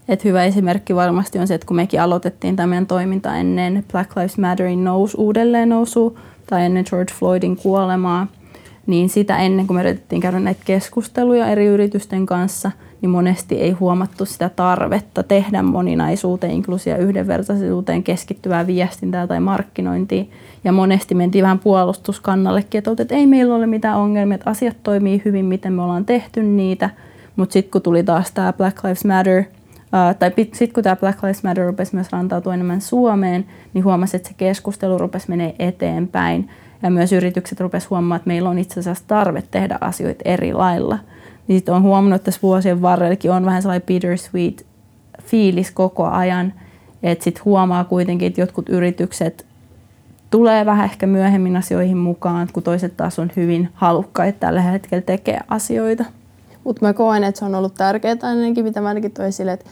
Et 0.09 0.25
hyvä 0.25 0.45
esimerkki 0.45 0.95
varmasti 0.95 1.39
on 1.39 1.47
se, 1.47 1.55
että 1.55 1.67
kun 1.67 1.77
mekin 1.77 2.03
aloitettiin 2.03 2.57
tämä 2.57 2.67
meidän 2.67 2.87
toiminta 2.87 3.37
ennen 3.37 3.85
Black 3.93 4.17
Lives 4.17 4.39
Matterin 4.39 4.85
nous, 4.85 5.15
uudelleen 5.15 5.69
nousu 5.69 6.19
tai 6.47 6.65
ennen 6.65 6.85
George 6.91 7.13
Floydin 7.15 7.57
kuolemaa, 7.57 8.27
niin 8.87 9.09
sitä 9.09 9.37
ennen 9.39 9.67
kuin 9.67 9.75
me 9.75 9.81
yritettiin 9.81 10.21
käydä 10.21 10.41
näitä 10.41 10.63
keskusteluja 10.65 11.47
eri 11.47 11.67
yritysten 11.67 12.27
kanssa, 12.27 12.71
niin 13.03 13.11
monesti 13.11 13.55
ei 13.55 13.71
huomattu 13.71 14.25
sitä 14.25 14.51
tarvetta 14.57 15.23
tehdä 15.23 15.63
moninaisuuteen, 15.63 16.53
inkluusia 16.53 16.97
yhdenvertaisuuteen 16.97 18.03
keskittyvää 18.03 18.67
viestintää 18.67 19.27
tai 19.27 19.41
markkinointia. 19.41 20.25
Ja 20.65 20.73
monesti 20.73 21.15
mentiin 21.15 21.43
vähän 21.43 21.59
puolustuskannallekin, 21.59 22.79
että, 22.79 22.91
että 22.99 23.15
ei 23.15 23.27
meillä 23.27 23.55
ole 23.55 23.67
mitään 23.67 23.99
ongelmia, 23.99 24.35
että 24.35 24.51
asiat 24.51 24.77
toimii 24.83 25.23
hyvin, 25.25 25.45
miten 25.45 25.73
me 25.73 25.83
ollaan 25.83 26.05
tehty 26.05 26.43
niitä. 26.43 26.91
Mutta 27.37 27.53
sitten 27.53 27.71
kun 27.71 27.83
tuli 27.83 28.03
taas 28.03 28.33
tämä 28.33 28.53
Black 28.53 28.85
Lives 28.85 29.05
Matter, 29.05 29.45
ää, 29.93 30.15
tai 30.15 30.33
sitten 30.37 30.73
kun 30.73 30.83
tämä 30.83 30.97
Black 30.97 31.23
Lives 31.23 31.43
Matter 31.43 31.67
rupesi 31.67 31.95
myös 31.95 32.13
rantautua 32.13 32.55
enemmän 32.55 32.81
Suomeen, 32.81 33.45
niin 33.75 33.85
huomasi, 33.85 34.17
että 34.17 34.29
se 34.29 34.35
keskustelu 34.39 34.99
rupesi 34.99 35.29
menee 35.29 35.55
eteenpäin. 35.59 36.51
Ja 36.83 36.91
myös 36.91 37.13
yritykset 37.13 37.61
rupesivat 37.61 37.91
huomaamaan, 37.91 38.17
että 38.17 38.29
meillä 38.29 38.49
on 38.49 38.59
itse 38.59 38.81
asiassa 38.81 39.05
tarve 39.07 39.43
tehdä 39.51 39.79
asioita 39.81 40.23
eri 40.25 40.53
lailla. 40.53 40.99
Niin 41.49 41.59
sitten 41.59 41.75
on 41.75 41.83
huomannut, 41.83 42.17
että 42.17 42.25
tässä 42.25 42.43
vuosien 42.43 42.83
varrellakin 42.83 43.31
on 43.31 43.47
vähän 43.47 43.63
sellainen 43.63 43.87
bittersweet 43.87 44.67
fiilis 45.23 45.71
koko 45.71 46.07
ajan. 46.07 46.53
Että 47.03 47.25
sitten 47.25 47.45
huomaa 47.45 47.85
kuitenkin, 47.85 48.27
että 48.27 48.41
jotkut 48.41 48.69
yritykset 48.69 49.47
tulee 50.31 50.67
vähän 50.67 50.85
ehkä 50.85 51.07
myöhemmin 51.07 51.57
asioihin 51.57 51.97
mukaan, 51.97 52.49
kun 52.53 52.63
toiset 52.63 52.97
taas 52.97 53.19
on 53.19 53.31
hyvin 53.37 53.69
halukkaita 53.75 54.39
tällä 54.39 54.61
hetkellä 54.61 55.03
tekee 55.03 55.41
asioita. 55.49 56.05
Mutta 56.65 56.87
mä 56.87 56.93
koen, 56.93 57.25
että 57.25 57.39
se 57.39 57.45
on 57.45 57.55
ollut 57.55 57.75
tärkeää 57.75 58.17
ainakin, 58.23 58.65
mitä 58.65 58.81
mä 58.81 58.89
ainakin 58.89 59.11
toin 59.11 59.49
että 59.53 59.71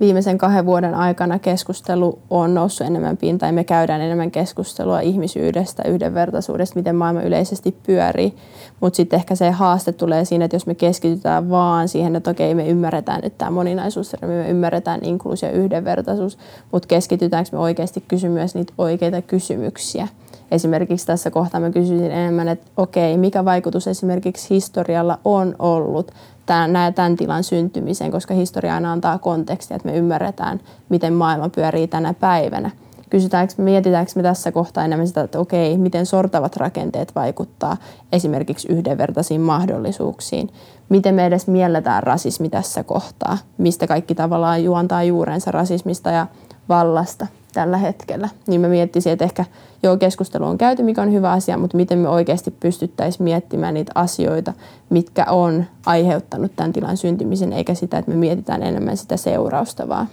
viimeisen 0.00 0.38
kahden 0.38 0.66
vuoden 0.66 0.94
aikana 0.94 1.38
keskustelu 1.38 2.18
on 2.30 2.54
noussut 2.54 2.86
enemmän 2.86 3.16
pintaan 3.16 3.48
ja 3.48 3.52
me 3.52 3.64
käydään 3.64 4.00
enemmän 4.00 4.30
keskustelua 4.30 5.00
ihmisyydestä, 5.00 5.82
yhdenvertaisuudesta, 5.88 6.78
miten 6.78 6.96
maailma 6.96 7.22
yleisesti 7.22 7.76
pyörii. 7.86 8.36
Mutta 8.80 8.96
sitten 8.96 9.16
ehkä 9.16 9.34
se 9.34 9.50
haaste 9.50 9.92
tulee 9.92 10.24
siinä, 10.24 10.44
että 10.44 10.54
jos 10.54 10.66
me 10.66 10.74
keskitytään 10.74 11.50
vaan 11.50 11.88
siihen, 11.88 12.16
että 12.16 12.30
okei 12.30 12.54
me 12.54 12.68
ymmärretään 12.68 13.20
nyt 13.22 13.38
tämä 13.38 13.50
moninaisuus, 13.50 14.16
me 14.26 14.50
ymmärretään 14.50 15.00
inkluusio 15.04 15.48
ja 15.48 15.54
yhdenvertaisuus, 15.54 16.38
mutta 16.72 16.86
keskitytäänkö 16.86 17.50
me 17.52 17.58
oikeasti 17.58 18.04
kysymään 18.08 18.30
myös 18.34 18.54
niitä 18.54 18.72
oikeita 18.78 19.22
kysymyksiä. 19.22 20.08
Esimerkiksi 20.50 21.06
tässä 21.06 21.30
kohtaa 21.30 21.60
mä 21.60 21.70
kysyisin 21.70 22.10
enemmän, 22.10 22.48
että 22.48 22.66
okei, 22.76 23.16
mikä 23.16 23.44
vaikutus 23.44 23.86
esimerkiksi 23.86 24.50
historialla 24.50 25.18
on 25.24 25.54
ollut 25.58 26.12
tämän, 26.50 26.94
tämän 26.94 27.16
tilan 27.16 27.44
syntymiseen, 27.44 28.10
koska 28.10 28.34
historia 28.34 28.74
aina 28.74 28.92
antaa 28.92 29.18
kontekstia, 29.18 29.76
että 29.76 29.88
me 29.88 29.96
ymmärretään, 29.96 30.60
miten 30.88 31.12
maailma 31.12 31.48
pyörii 31.48 31.88
tänä 31.88 32.14
päivänä. 32.14 32.70
Kysytäänkö, 33.10 33.54
mietitäänkö 33.56 34.12
me 34.14 34.22
tässä 34.22 34.52
kohtaa 34.52 34.84
enemmän 34.84 35.08
sitä, 35.08 35.20
että 35.20 35.38
okei, 35.38 35.78
miten 35.78 36.06
sortavat 36.06 36.56
rakenteet 36.56 37.14
vaikuttaa 37.14 37.76
esimerkiksi 38.12 38.68
yhdenvertaisiin 38.68 39.40
mahdollisuuksiin. 39.40 40.50
Miten 40.88 41.14
me 41.14 41.26
edes 41.26 41.46
mielletään 41.46 42.02
rasismi 42.02 42.48
tässä 42.48 42.84
kohtaa, 42.84 43.38
mistä 43.58 43.86
kaikki 43.86 44.14
tavallaan 44.14 44.64
juontaa 44.64 45.02
juurensa 45.02 45.50
rasismista 45.50 46.10
ja 46.10 46.26
vallasta 46.68 47.26
tällä 47.52 47.76
hetkellä. 47.76 48.28
Niin 48.46 48.60
mä 48.60 48.68
miettisin, 48.68 49.12
että 49.12 49.24
ehkä 49.24 49.44
joo, 49.82 49.96
keskustelu 49.96 50.44
on 50.44 50.58
käyty, 50.58 50.82
mikä 50.82 51.02
on 51.02 51.12
hyvä 51.12 51.32
asia, 51.32 51.58
mutta 51.58 51.76
miten 51.76 51.98
me 51.98 52.08
oikeasti 52.08 52.50
pystyttäisiin 52.50 53.24
miettimään 53.24 53.74
niitä 53.74 53.92
asioita, 53.94 54.52
mitkä 54.90 55.24
on 55.24 55.64
aiheuttanut 55.86 56.52
tämän 56.56 56.72
tilan 56.72 56.96
syntymisen, 56.96 57.52
eikä 57.52 57.74
sitä, 57.74 57.98
että 57.98 58.10
me 58.10 58.16
mietitään 58.16 58.62
enemmän 58.62 58.96
sitä 58.96 59.16
seurausta 59.16 59.88
vaan. 59.88 60.08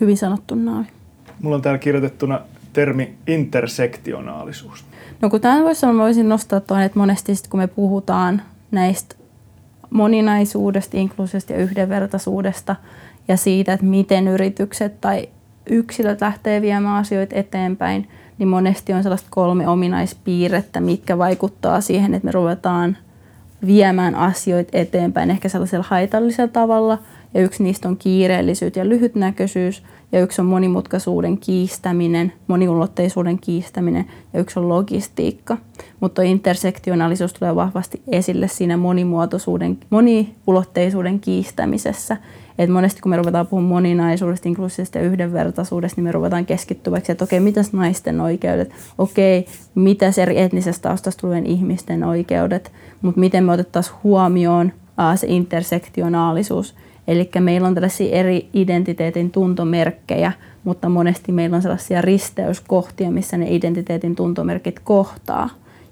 Hyvin 0.00 0.16
sanottu 0.16 0.54
Naavi. 0.54 0.86
Mulla 1.42 1.56
on 1.56 1.62
täällä 1.62 1.78
kirjoitettuna 1.78 2.40
termi 2.72 3.14
intersektionaalisuus. 3.26 4.84
No 5.20 5.30
kun 5.30 5.40
tämän 5.40 5.64
voisi 5.64 5.80
sanoa, 5.80 6.04
voisin 6.04 6.28
nostaa 6.28 6.60
tuon, 6.60 6.82
että 6.82 6.98
monesti 6.98 7.34
sit, 7.34 7.48
kun 7.48 7.60
me 7.60 7.66
puhutaan 7.66 8.42
näistä 8.70 9.14
moninaisuudesta, 9.90 10.96
inkluusista 10.96 11.52
ja 11.52 11.58
yhdenvertaisuudesta 11.58 12.76
ja 13.28 13.36
siitä, 13.36 13.72
että 13.72 13.86
miten 13.86 14.28
yritykset 14.28 15.00
tai 15.00 15.28
yksilöt 15.70 16.20
lähtee 16.20 16.62
viemään 16.62 16.96
asioita 16.96 17.36
eteenpäin, 17.36 18.08
niin 18.38 18.48
monesti 18.48 18.92
on 18.92 19.02
sellaista 19.02 19.28
kolme 19.30 19.68
ominaispiirrettä, 19.68 20.80
mitkä 20.80 21.18
vaikuttaa 21.18 21.80
siihen, 21.80 22.14
että 22.14 22.26
me 22.26 22.32
ruvetaan 22.32 22.96
viemään 23.66 24.14
asioita 24.14 24.78
eteenpäin 24.78 25.30
ehkä 25.30 25.48
sellaisella 25.48 25.86
haitallisella 25.88 26.52
tavalla. 26.52 26.98
Ja 27.34 27.42
yksi 27.42 27.62
niistä 27.62 27.88
on 27.88 27.96
kiireellisyys 27.96 28.76
ja 28.76 28.88
lyhytnäköisyys, 28.88 29.82
ja 30.12 30.20
yksi 30.20 30.40
on 30.40 30.46
monimutkaisuuden 30.46 31.38
kiistäminen, 31.38 32.32
moniulotteisuuden 32.46 33.38
kiistäminen, 33.38 34.04
ja 34.32 34.40
yksi 34.40 34.58
on 34.58 34.68
logistiikka. 34.68 35.56
Mutta 36.00 36.22
intersektionaalisuus 36.22 37.32
tulee 37.32 37.54
vahvasti 37.54 38.02
esille 38.08 38.48
siinä 38.48 38.76
monimuotoisuuden, 38.76 39.78
moniulotteisuuden 39.90 41.20
kiistämisessä. 41.20 42.16
Et 42.58 42.70
monesti 42.70 43.02
kun 43.02 43.10
me 43.10 43.16
ruvetaan 43.16 43.46
puhumaan 43.46 43.72
moninaisuudesta, 43.72 44.48
inklusiivisesta 44.48 44.98
ja 44.98 45.04
yhdenvertaisuudesta, 45.04 45.98
niin 45.98 46.04
me 46.04 46.12
ruvetaan 46.12 46.46
keskittyväksi, 46.46 47.12
että 47.12 47.24
okei, 47.24 47.40
mitäs 47.40 47.72
naisten 47.72 48.20
oikeudet, 48.20 48.70
okei, 48.98 49.46
mitäs 49.74 50.18
eri 50.18 50.40
etnisestä 50.40 50.88
taustasta 50.88 51.20
tulevien 51.20 51.46
ihmisten 51.46 52.04
oikeudet, 52.04 52.72
mutta 53.02 53.20
miten 53.20 53.44
me 53.44 53.52
otettaisiin 53.52 53.96
huomioon 54.04 54.72
ää, 54.98 55.16
se 55.16 55.26
intersektionaalisuus. 55.30 56.74
Eli 57.08 57.30
meillä 57.40 57.68
on 57.68 57.74
tällaisia 57.74 58.16
eri 58.16 58.48
identiteetin 58.52 59.30
tuntomerkkejä, 59.30 60.32
mutta 60.64 60.88
monesti 60.88 61.32
meillä 61.32 61.56
on 61.56 61.62
sellaisia 61.62 62.02
risteyskohtia, 62.02 63.10
missä 63.10 63.36
ne 63.36 63.46
identiteetin 63.50 64.16
tuntomerkit 64.16 64.80
kohtaa. 64.80 65.48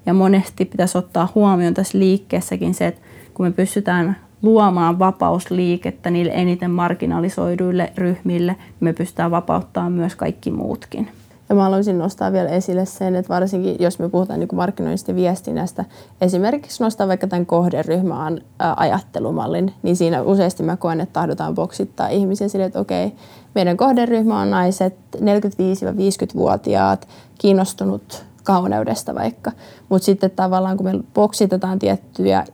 Ja 0.06 0.14
monesti 0.14 0.64
pitäisi 0.64 0.98
ottaa 0.98 1.32
huomioon 1.34 1.74
tässä 1.74 1.98
liikkeessäkin 1.98 2.74
se, 2.74 2.86
että 2.86 3.00
kun 3.34 3.46
me 3.46 3.52
pystytään 3.52 4.16
luomaan 4.42 4.98
vapausliikettä 4.98 6.10
niille 6.10 6.32
eniten 6.34 6.70
marginalisoiduille 6.70 7.92
ryhmille, 7.96 8.56
me 8.80 8.92
pystytään 8.92 9.30
vapauttamaan 9.30 9.92
myös 9.92 10.16
kaikki 10.16 10.50
muutkin. 10.50 11.08
Ja 11.48 11.54
mä 11.54 11.62
haluaisin 11.62 11.98
nostaa 11.98 12.32
vielä 12.32 12.48
esille 12.48 12.86
sen, 12.86 13.16
että 13.16 13.34
varsinkin 13.34 13.76
jos 13.78 13.98
me 13.98 14.08
puhutaan 14.08 14.40
niin 14.40 14.48
markkinoinnista 14.52 15.14
viestinnästä, 15.14 15.84
esimerkiksi 16.20 16.82
nostaa 16.82 17.08
vaikka 17.08 17.26
tämän 17.26 17.46
kohderyhmän 17.46 18.40
ajattelumallin, 18.76 19.72
niin 19.82 19.96
siinä 19.96 20.22
useasti 20.22 20.62
mä 20.62 20.76
koen, 20.76 21.00
että 21.00 21.12
tahdotaan 21.12 21.54
boksittaa 21.54 22.08
ihmisiä 22.08 22.48
sille, 22.48 22.64
että 22.64 22.80
okei, 22.80 23.12
meidän 23.54 23.76
kohderyhmä 23.76 24.40
on 24.40 24.50
naiset, 24.50 24.96
45-50-vuotiaat, 25.16 27.08
kiinnostunut 27.38 28.24
kauneudesta 28.42 29.14
vaikka. 29.14 29.52
Mutta 29.88 30.06
sitten 30.06 30.30
tavallaan 30.30 30.76
kun 30.76 30.86
me 30.86 30.92
boksitetaan 31.14 31.78
tiettyjä, 31.78 32.44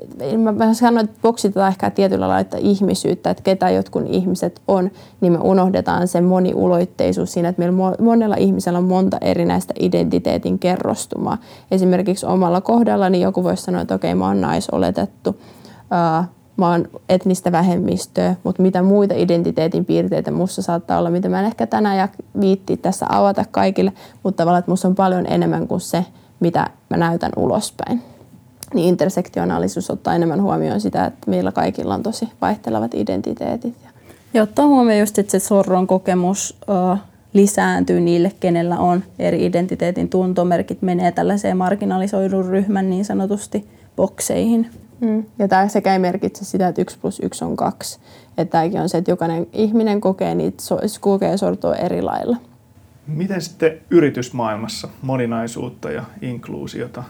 mä, 0.56 0.74
sanoin, 0.74 1.04
että 1.04 1.18
boksitetaan 1.22 1.68
ehkä 1.68 1.90
tietyllä 1.90 2.28
lailla 2.28 2.58
ihmisyyttä, 2.58 3.30
että 3.30 3.42
ketä 3.42 3.70
jotkut 3.70 4.04
ihmiset 4.06 4.62
on, 4.68 4.90
niin 5.20 5.32
me 5.32 5.38
unohdetaan 5.42 6.08
se 6.08 6.20
moniuloitteisuus 6.20 7.32
siinä, 7.32 7.48
että 7.48 7.62
meillä 7.62 7.96
monella 8.00 8.36
ihmisellä 8.36 8.78
on 8.78 8.84
monta 8.84 9.18
erinäistä 9.20 9.74
identiteetin 9.80 10.58
kerrostumaa. 10.58 11.38
Esimerkiksi 11.70 12.26
omalla 12.26 12.60
kohdalla 12.60 13.10
niin 13.10 13.22
joku 13.22 13.44
voisi 13.44 13.62
sanoa, 13.62 13.80
että 13.82 13.94
okei, 13.94 14.14
mä 14.14 14.26
oon 14.26 14.40
naisoletettu, 14.40 15.36
oon 16.66 16.88
etnistä 17.08 17.52
vähemmistöä, 17.52 18.36
mutta 18.44 18.62
mitä 18.62 18.82
muita 18.82 19.14
identiteetin 19.14 19.84
piirteitä 19.84 20.30
musta 20.30 20.62
saattaa 20.62 20.98
olla, 20.98 21.10
mitä 21.10 21.28
mä 21.28 21.40
en 21.40 21.46
ehkä 21.46 21.66
tänään 21.66 21.98
ja 21.98 22.08
viitti 22.40 22.76
tässä 22.76 23.06
avata 23.08 23.44
kaikille, 23.50 23.92
mutta 24.22 24.36
tavallaan, 24.42 24.58
että 24.58 24.70
musta 24.70 24.88
on 24.88 24.94
paljon 24.94 25.26
enemmän 25.26 25.68
kuin 25.68 25.80
se, 25.80 26.04
mitä 26.40 26.70
mä 26.90 26.96
näytän 26.96 27.32
ulospäin. 27.36 28.02
Niin 28.74 28.88
intersektionaalisuus 28.88 29.90
ottaa 29.90 30.14
enemmän 30.14 30.42
huomioon 30.42 30.80
sitä, 30.80 31.04
että 31.04 31.30
meillä 31.30 31.52
kaikilla 31.52 31.94
on 31.94 32.02
tosi 32.02 32.28
vaihtelevat 32.40 32.94
identiteetit. 32.94 33.74
Ja 34.34 34.42
ottaa 34.42 34.66
huomioon 34.66 35.00
just, 35.00 35.18
että 35.18 35.30
se 35.30 35.38
sorron 35.38 35.86
kokemus 35.86 36.60
lisääntyy 37.32 38.00
niille, 38.00 38.32
kenellä 38.40 38.78
on 38.78 39.04
eri 39.18 39.46
identiteetin 39.46 40.08
tuntomerkit, 40.08 40.82
menee 40.82 41.12
tällaiseen 41.12 41.56
marginalisoidun 41.56 42.46
ryhmän 42.46 42.90
niin 42.90 43.04
sanotusti 43.04 43.68
bokseihin. 43.96 44.70
Mm. 45.00 45.24
Ja 45.38 45.48
tämä 45.48 45.68
sekä 45.68 45.92
ei 45.92 45.98
merkitse 45.98 46.44
sitä, 46.44 46.68
että 46.68 46.82
yksi 46.82 46.98
plus 46.98 47.20
yksi 47.20 47.44
on 47.44 47.56
kaksi. 47.56 47.98
Että 48.38 48.52
tämäkin 48.52 48.80
on 48.80 48.88
se, 48.88 48.98
että 48.98 49.10
jokainen 49.10 49.46
ihminen 49.52 50.00
kokee 50.00 50.34
niitä, 50.34 50.62
kokee 51.00 51.36
sortoa 51.36 51.74
eri 51.74 52.02
lailla. 52.02 52.36
Miten 53.06 53.42
sitten 53.42 53.72
yritysmaailmassa 53.90 54.88
moninaisuutta 55.02 55.90
ja 55.90 56.04
inkluusiota 56.22 57.02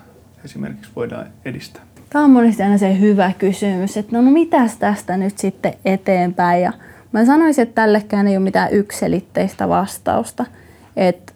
esimerkiksi 0.44 0.90
voidaan 0.96 1.26
edistää? 1.44 1.82
Tämä 2.10 2.24
on 2.24 2.30
monesti 2.30 2.62
aina 2.62 2.78
se 2.78 3.00
hyvä 3.00 3.32
kysymys, 3.38 3.96
että 3.96 4.16
no, 4.16 4.22
no 4.22 4.30
mitäs 4.30 4.76
tästä 4.76 5.16
nyt 5.16 5.38
sitten 5.38 5.74
eteenpäin. 5.84 6.62
Ja 6.62 6.72
mä 7.12 7.24
sanoisin, 7.24 7.62
että 7.62 7.82
tällekään 7.82 8.28
ei 8.28 8.36
ole 8.36 8.44
mitään 8.44 8.72
ykselitteistä 8.72 9.68
vastausta. 9.68 10.46
Että 10.96 11.32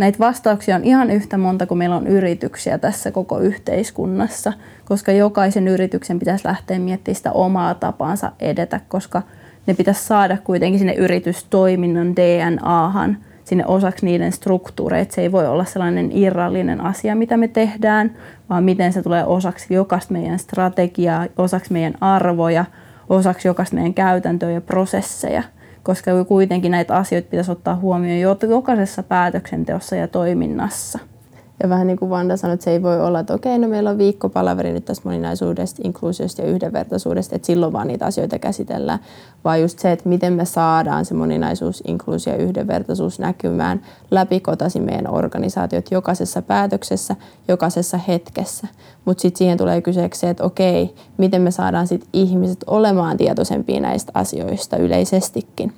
näitä 0.00 0.18
vastauksia 0.18 0.76
on 0.76 0.84
ihan 0.84 1.10
yhtä 1.10 1.38
monta 1.38 1.66
kuin 1.66 1.78
meillä 1.78 1.96
on 1.96 2.06
yrityksiä 2.06 2.78
tässä 2.78 3.10
koko 3.10 3.38
yhteiskunnassa, 3.38 4.52
koska 4.84 5.12
jokaisen 5.12 5.68
yrityksen 5.68 6.18
pitäisi 6.18 6.48
lähteä 6.48 6.78
miettimään 6.78 7.16
sitä 7.16 7.32
omaa 7.32 7.74
tapaansa 7.74 8.32
edetä, 8.40 8.80
koska 8.88 9.22
ne 9.66 9.74
pitäisi 9.74 10.04
saada 10.04 10.36
kuitenkin 10.44 10.78
sinne 10.78 10.94
yritystoiminnan 10.94 12.16
DNAhan 12.16 13.16
sinne 13.44 13.66
osaksi 13.66 14.06
niiden 14.06 14.32
struktuureita. 14.32 15.14
Se 15.14 15.20
ei 15.20 15.32
voi 15.32 15.46
olla 15.46 15.64
sellainen 15.64 16.10
irrallinen 16.12 16.80
asia, 16.80 17.14
mitä 17.14 17.36
me 17.36 17.48
tehdään, 17.48 18.16
vaan 18.50 18.64
miten 18.64 18.92
se 18.92 19.02
tulee 19.02 19.24
osaksi 19.24 19.74
jokaista 19.74 20.12
meidän 20.12 20.38
strategiaa, 20.38 21.26
osaksi 21.36 21.72
meidän 21.72 21.94
arvoja, 22.00 22.64
osaksi 23.08 23.48
jokaista 23.48 23.76
meidän 23.76 23.94
käytäntöä 23.94 24.50
ja 24.50 24.60
prosesseja– 24.60 25.42
koska 25.82 26.24
kuitenkin 26.24 26.70
näitä 26.70 26.96
asioita 26.96 27.28
pitäisi 27.30 27.50
ottaa 27.50 27.76
huomioon 27.76 28.40
jokaisessa 28.50 29.02
päätöksenteossa 29.02 29.96
ja 29.96 30.08
toiminnassa. 30.08 30.98
Ja 31.62 31.68
vähän 31.68 31.86
niin 31.86 31.98
kuin 31.98 32.10
Vanda 32.10 32.36
sanoi, 32.36 32.54
että 32.54 32.64
se 32.64 32.70
ei 32.70 32.82
voi 32.82 33.00
olla, 33.00 33.20
että 33.20 33.34
okei, 33.34 33.58
no 33.58 33.68
meillä 33.68 33.90
on 33.90 33.98
viikkopalaveri 33.98 34.72
nyt 34.72 34.84
tästä 34.84 35.08
moninaisuudesta, 35.08 35.82
inkluusiosta 35.84 36.42
ja 36.42 36.48
yhdenvertaisuudesta, 36.48 37.36
että 37.36 37.46
silloin 37.46 37.72
vaan 37.72 37.88
niitä 37.88 38.06
asioita 38.06 38.38
käsitellään, 38.38 38.98
vaan 39.44 39.60
just 39.60 39.78
se, 39.78 39.92
että 39.92 40.08
miten 40.08 40.32
me 40.32 40.44
saadaan 40.44 41.04
se 41.04 41.14
moninaisuus, 41.14 41.82
inkluusio 41.86 42.32
ja 42.32 42.38
yhdenvertaisuus 42.38 43.18
näkymään 43.18 43.82
läpikotaisin 44.10 44.82
meidän 44.82 45.10
organisaatiot 45.10 45.90
jokaisessa 45.90 46.42
päätöksessä, 46.42 47.16
jokaisessa 47.48 47.98
hetkessä. 47.98 48.66
Mutta 49.04 49.20
sitten 49.20 49.38
siihen 49.38 49.58
tulee 49.58 49.82
kyseeksi 49.82 50.20
se, 50.20 50.30
että 50.30 50.44
okei, 50.44 50.94
miten 51.18 51.42
me 51.42 51.50
saadaan 51.50 51.86
sit 51.86 52.08
ihmiset 52.12 52.64
olemaan 52.66 53.16
tietoisempia 53.16 53.80
näistä 53.80 54.12
asioista 54.14 54.76
yleisestikin. 54.76 55.72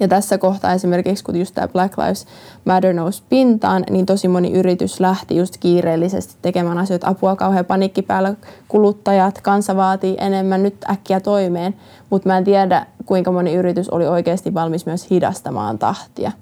Ja 0.00 0.08
tässä 0.08 0.38
kohtaa 0.38 0.72
esimerkiksi, 0.72 1.24
kun 1.24 1.36
just 1.36 1.54
tämä 1.54 1.68
Black 1.68 1.98
Lives 1.98 2.26
Matter 2.64 2.92
nousi 2.92 3.22
pintaan, 3.28 3.84
niin 3.90 4.06
tosi 4.06 4.28
moni 4.28 4.52
yritys 4.52 5.00
lähti 5.00 5.36
just 5.36 5.56
kiireellisesti 5.56 6.34
tekemään 6.42 6.78
asioita. 6.78 7.08
Apua 7.08 7.36
kauhean 7.36 7.64
panikki 7.64 8.02
päällä, 8.02 8.34
kuluttajat, 8.68 9.40
kansa 9.40 9.76
vaatii 9.76 10.16
enemmän, 10.18 10.62
nyt 10.62 10.76
äkkiä 10.90 11.20
toimeen. 11.20 11.74
Mutta 12.10 12.28
mä 12.28 12.38
en 12.38 12.44
tiedä, 12.44 12.86
kuinka 13.06 13.32
moni 13.32 13.54
yritys 13.54 13.90
oli 13.90 14.06
oikeasti 14.06 14.54
valmis 14.54 14.86
myös 14.86 15.10
hidastamaan 15.10 15.78
tahtia. 15.78 16.32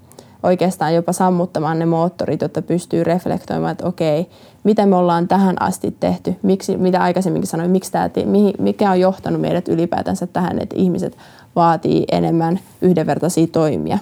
Oikeastaan 0.42 0.94
jopa 0.94 1.12
sammuttamaan 1.12 1.78
ne 1.78 1.86
moottorit, 1.86 2.42
jotta 2.42 2.62
pystyy 2.62 3.04
reflektoimaan, 3.04 3.72
että 3.72 3.86
okei, 3.86 4.30
mitä 4.64 4.86
me 4.86 4.96
ollaan 4.96 5.28
tähän 5.28 5.62
asti 5.62 5.96
tehty, 6.00 6.36
miksi, 6.42 6.76
mitä 6.76 7.02
aikaisemminkin 7.02 7.48
sanoin, 7.48 7.70
miksi 7.70 7.92
tämä, 7.92 8.10
mikä 8.58 8.90
on 8.90 9.00
johtanut 9.00 9.40
meidät 9.40 9.68
ylipäätänsä 9.68 10.26
tähän, 10.26 10.58
että 10.58 10.76
ihmiset 10.78 11.16
vaatii 11.56 12.04
enemmän 12.12 12.60
yhdenvertaisia 12.82 13.46
toimia. 13.46 13.98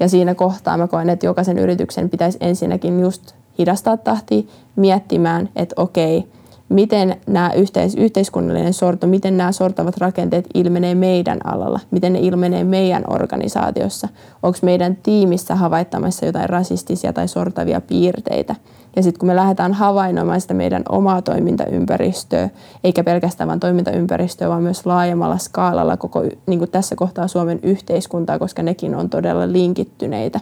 Ja 0.00 0.08
siinä 0.08 0.34
kohtaa 0.34 0.76
mä 0.76 0.88
koen, 0.88 1.10
että 1.10 1.26
jokaisen 1.26 1.58
yrityksen 1.58 2.10
pitäisi 2.10 2.38
ensinnäkin 2.40 3.00
just 3.00 3.34
hidastaa 3.58 3.96
tahtia 3.96 4.42
miettimään, 4.76 5.48
että 5.56 5.82
okei, 5.82 6.24
miten 6.68 7.16
nämä 7.26 7.50
yhteis- 7.52 7.94
yhteiskunnallinen 7.94 8.74
sorto, 8.74 9.06
miten 9.06 9.36
nämä 9.36 9.52
sortavat 9.52 9.96
rakenteet 9.96 10.46
ilmenee 10.54 10.94
meidän 10.94 11.38
alalla, 11.44 11.80
miten 11.90 12.12
ne 12.12 12.18
ilmenee 12.18 12.64
meidän 12.64 13.04
organisaatiossa, 13.08 14.08
onko 14.42 14.58
meidän 14.62 14.96
tiimissä 14.96 15.54
havaittamassa 15.54 16.26
jotain 16.26 16.50
rasistisia 16.50 17.12
tai 17.12 17.28
sortavia 17.28 17.80
piirteitä– 17.80 18.54
ja 18.96 19.02
sitten 19.02 19.18
kun 19.18 19.26
me 19.26 19.36
lähdetään 19.36 19.72
havainnoimaan 19.72 20.40
sitä 20.40 20.54
meidän 20.54 20.82
omaa 20.88 21.22
toimintaympäristöä, 21.22 22.50
eikä 22.84 23.04
pelkästään 23.04 23.48
vain 23.48 23.60
toimintaympäristöä, 23.60 24.48
vaan 24.48 24.62
myös 24.62 24.86
laajemmalla 24.86 25.38
skaalalla 25.38 25.96
koko 25.96 26.22
niin 26.46 26.58
kuin 26.58 26.70
tässä 26.70 26.96
kohtaa 26.96 27.28
Suomen 27.28 27.60
yhteiskuntaa, 27.62 28.38
koska 28.38 28.62
nekin 28.62 28.94
on 28.94 29.10
todella 29.10 29.52
linkittyneitä. 29.52 30.40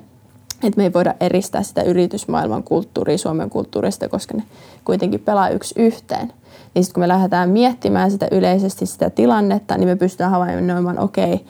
Et 0.63 0.77
me 0.77 0.83
ei 0.83 0.93
voida 0.93 1.15
eristää 1.21 1.63
sitä 1.63 1.83
yritysmaailman 1.83 2.63
kulttuuria 2.63 3.19
Suomen 3.19 3.51
kulttuurista, 3.51 4.09
koska 4.09 4.37
ne 4.37 4.43
kuitenkin 4.85 5.21
pelaa 5.21 5.49
yksi 5.49 5.75
yhteen. 5.79 6.33
Niin 6.75 6.85
sitten 6.85 6.95
kun 6.95 7.03
me 7.03 7.09
lähdetään 7.09 7.51
miettimään 7.51 8.11
sitä 8.11 8.29
yleisesti 8.31 8.87
sitä 8.87 9.11
tilannetta, 9.11 9.79
niin 9.79 9.89
me 9.89 9.97
pystytään 9.97 10.31
havainnoimaan, 10.31 10.99
okei, 10.99 11.35
okay, 11.35 11.47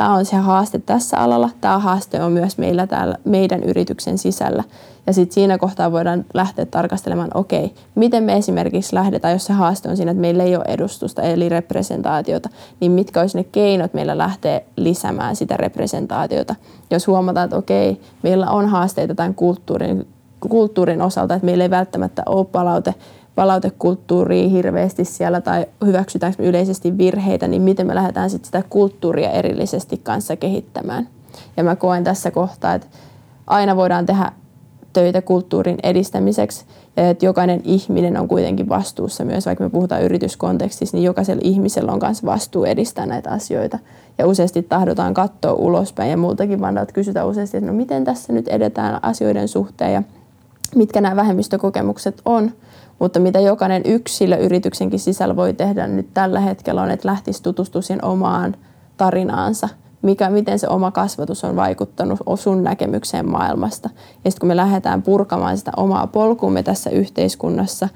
tämä 0.00 0.14
on 0.14 0.24
se 0.24 0.36
haaste 0.36 0.78
tässä 0.78 1.16
alalla, 1.16 1.50
tämä 1.60 1.78
haaste 1.78 2.22
on 2.22 2.32
myös 2.32 2.58
meillä 2.58 2.86
täällä 2.86 3.16
meidän 3.24 3.62
yrityksen 3.62 4.18
sisällä. 4.18 4.64
Ja 5.06 5.12
sitten 5.12 5.34
siinä 5.34 5.58
kohtaa 5.58 5.92
voidaan 5.92 6.24
lähteä 6.34 6.66
tarkastelemaan, 6.66 7.30
okei, 7.34 7.74
miten 7.94 8.24
me 8.24 8.36
esimerkiksi 8.36 8.94
lähdetään, 8.94 9.32
jos 9.32 9.44
se 9.44 9.52
haaste 9.52 9.88
on 9.88 9.96
siinä, 9.96 10.10
että 10.10 10.20
meillä 10.20 10.44
ei 10.44 10.56
ole 10.56 10.64
edustusta 10.68 11.22
eli 11.22 11.48
representaatiota, 11.48 12.48
niin 12.80 12.92
mitkä 12.92 13.20
olisi 13.20 13.38
ne 13.38 13.44
keinot 13.44 13.94
meillä 13.94 14.18
lähteä 14.18 14.60
lisäämään 14.76 15.36
sitä 15.36 15.56
representaatiota. 15.56 16.54
Jos 16.90 17.06
huomataan, 17.06 17.44
että 17.44 17.56
okei, 17.56 18.00
meillä 18.22 18.50
on 18.50 18.68
haasteita 18.68 19.14
tämän 19.14 19.34
kulttuurin, 19.34 20.08
kulttuurin 20.48 21.02
osalta, 21.02 21.34
että 21.34 21.46
meillä 21.46 21.64
ei 21.64 21.70
välttämättä 21.70 22.22
ole 22.26 22.44
palaute 22.44 22.94
palautekulttuuria 23.34 24.48
hirveästi 24.48 25.04
siellä 25.04 25.40
tai 25.40 25.66
hyväksytäänkö 25.86 26.42
yleisesti 26.42 26.98
virheitä, 26.98 27.48
niin 27.48 27.62
miten 27.62 27.86
me 27.86 27.94
lähdetään 27.94 28.30
sit 28.30 28.44
sitä 28.44 28.62
kulttuuria 28.70 29.30
erillisesti 29.30 30.00
kanssa 30.02 30.36
kehittämään. 30.36 31.08
Ja 31.56 31.64
mä 31.64 31.76
koen 31.76 32.04
tässä 32.04 32.30
kohtaa, 32.30 32.74
että 32.74 32.86
aina 33.46 33.76
voidaan 33.76 34.06
tehdä 34.06 34.32
töitä 34.92 35.22
kulttuurin 35.22 35.78
edistämiseksi 35.82 36.64
ja 36.96 37.10
että 37.10 37.26
jokainen 37.26 37.60
ihminen 37.64 38.20
on 38.20 38.28
kuitenkin 38.28 38.68
vastuussa 38.68 39.24
myös, 39.24 39.46
vaikka 39.46 39.64
me 39.64 39.70
puhutaan 39.70 40.02
yrityskontekstissa, 40.02 40.96
niin 40.96 41.04
jokaisella 41.04 41.40
ihmisellä 41.44 41.92
on 41.92 41.98
myös 42.02 42.24
vastuu 42.24 42.64
edistää 42.64 43.06
näitä 43.06 43.30
asioita. 43.30 43.78
Ja 44.18 44.26
useasti 44.26 44.62
tahdotaan 44.62 45.14
katsoa 45.14 45.52
ulospäin 45.52 46.10
ja 46.10 46.16
muutakin 46.16 46.60
vaan 46.60 46.86
kysytään 46.92 47.26
useasti, 47.26 47.56
että 47.56 47.70
no 47.70 47.76
miten 47.76 48.04
tässä 48.04 48.32
nyt 48.32 48.48
edetään 48.48 49.04
asioiden 49.04 49.48
suhteen 49.48 49.92
ja 49.92 50.02
mitkä 50.74 51.00
nämä 51.00 51.16
vähemmistökokemukset 51.16 52.22
on. 52.24 52.52
Mutta 53.00 53.20
mitä 53.20 53.40
jokainen 53.40 53.82
yksilö 53.84 54.36
yrityksenkin 54.36 55.00
sisällä 55.00 55.36
voi 55.36 55.52
tehdä 55.52 55.86
nyt 55.86 56.08
tällä 56.14 56.40
hetkellä 56.40 56.82
on, 56.82 56.90
että 56.90 57.08
lähtisi 57.08 57.42
tutustumaan 57.42 57.82
siihen 57.82 58.04
omaan 58.04 58.56
tarinaansa. 58.96 59.68
Mikä, 60.02 60.30
miten 60.30 60.58
se 60.58 60.68
oma 60.68 60.90
kasvatus 60.90 61.44
on 61.44 61.56
vaikuttanut 61.56 62.18
sun 62.34 62.64
näkemykseen 62.64 63.28
maailmasta. 63.28 63.90
Ja 64.24 64.30
sitten 64.30 64.40
kun 64.40 64.48
me 64.48 64.56
lähdetään 64.56 65.02
purkamaan 65.02 65.58
sitä 65.58 65.70
omaa 65.76 66.06
polkuumme 66.06 66.62
tässä 66.62 66.90
yhteiskunnassa, 66.90 67.88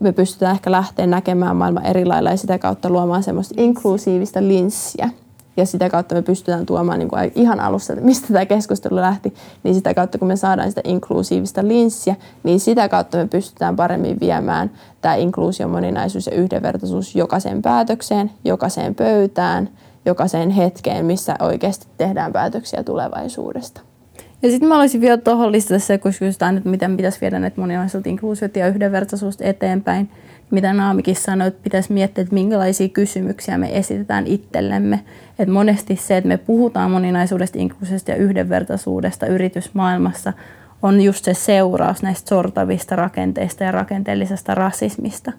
me 0.00 0.12
pystytään 0.12 0.54
ehkä 0.54 0.70
lähteä 0.70 1.06
näkemään 1.06 1.56
maailma 1.56 1.80
eri 1.80 2.04
lailla 2.04 2.30
ja 2.30 2.36
sitä 2.36 2.58
kautta 2.58 2.90
luomaan 2.90 3.22
semmoista 3.22 3.54
inklusiivista 3.58 4.42
linssiä 4.42 5.10
ja 5.56 5.66
sitä 5.66 5.90
kautta 5.90 6.14
me 6.14 6.22
pystytään 6.22 6.66
tuomaan 6.66 6.98
niin 6.98 7.08
kuin 7.08 7.32
ihan 7.34 7.60
alussa, 7.60 7.92
että 7.92 8.04
mistä 8.04 8.26
tämä 8.26 8.46
keskustelu 8.46 8.96
lähti, 8.96 9.34
niin 9.62 9.74
sitä 9.74 9.94
kautta 9.94 10.18
kun 10.18 10.28
me 10.28 10.36
saadaan 10.36 10.68
sitä 10.68 10.80
inklusiivista 10.84 11.68
linssiä, 11.68 12.16
niin 12.42 12.60
sitä 12.60 12.88
kautta 12.88 13.18
me 13.18 13.26
pystytään 13.26 13.76
paremmin 13.76 14.20
viemään 14.20 14.70
tämä 15.00 15.14
inkluusio, 15.14 15.68
moninaisuus 15.68 16.26
ja 16.26 16.34
yhdenvertaisuus 16.34 17.16
jokaiseen 17.16 17.62
päätökseen, 17.62 18.30
jokaiseen 18.44 18.94
pöytään, 18.94 19.68
jokaiseen 20.04 20.50
hetkeen, 20.50 21.06
missä 21.06 21.36
oikeasti 21.40 21.86
tehdään 21.98 22.32
päätöksiä 22.32 22.82
tulevaisuudesta. 22.82 23.80
Ja 24.42 24.50
sitten 24.50 24.68
mä 24.68 24.78
olisin 24.78 25.00
vielä 25.00 25.16
tuohon 25.16 25.52
listata 25.52 25.78
se, 25.80 25.98
kun 25.98 26.12
kysytään, 26.18 26.56
että 26.56 26.68
miten 26.68 26.96
pitäisi 26.96 27.20
viedä 27.20 27.38
näitä 27.38 27.60
moninaisuutta, 27.60 28.08
inkluusiota 28.08 28.58
ja 28.58 28.68
yhdenvertaisuutta 28.68 29.44
eteenpäin. 29.44 30.10
Mitä 30.50 30.72
Naamikin 30.72 31.16
sanoi, 31.16 31.48
että 31.48 31.62
pitäisi 31.62 31.92
miettiä, 31.92 32.22
että 32.22 32.34
minkälaisia 32.34 32.88
kysymyksiä 32.88 33.58
me 33.58 33.78
esitetään 33.78 34.26
itsellemme. 34.26 35.00
Että 35.38 35.52
monesti 35.52 35.96
se, 35.96 36.16
että 36.16 36.28
me 36.28 36.36
puhutaan 36.36 36.90
moninaisuudesta, 36.90 37.58
inkluusiosta 37.58 38.10
ja 38.10 38.16
yhdenvertaisuudesta 38.16 39.26
yritysmaailmassa, 39.26 40.32
on 40.82 41.00
just 41.00 41.24
se 41.24 41.34
seuraus 41.34 42.02
näistä 42.02 42.28
sortavista 42.28 42.96
rakenteista 42.96 43.64
ja 43.64 43.72
rakenteellisesta 43.72 44.54
rasismista. 44.54 45.32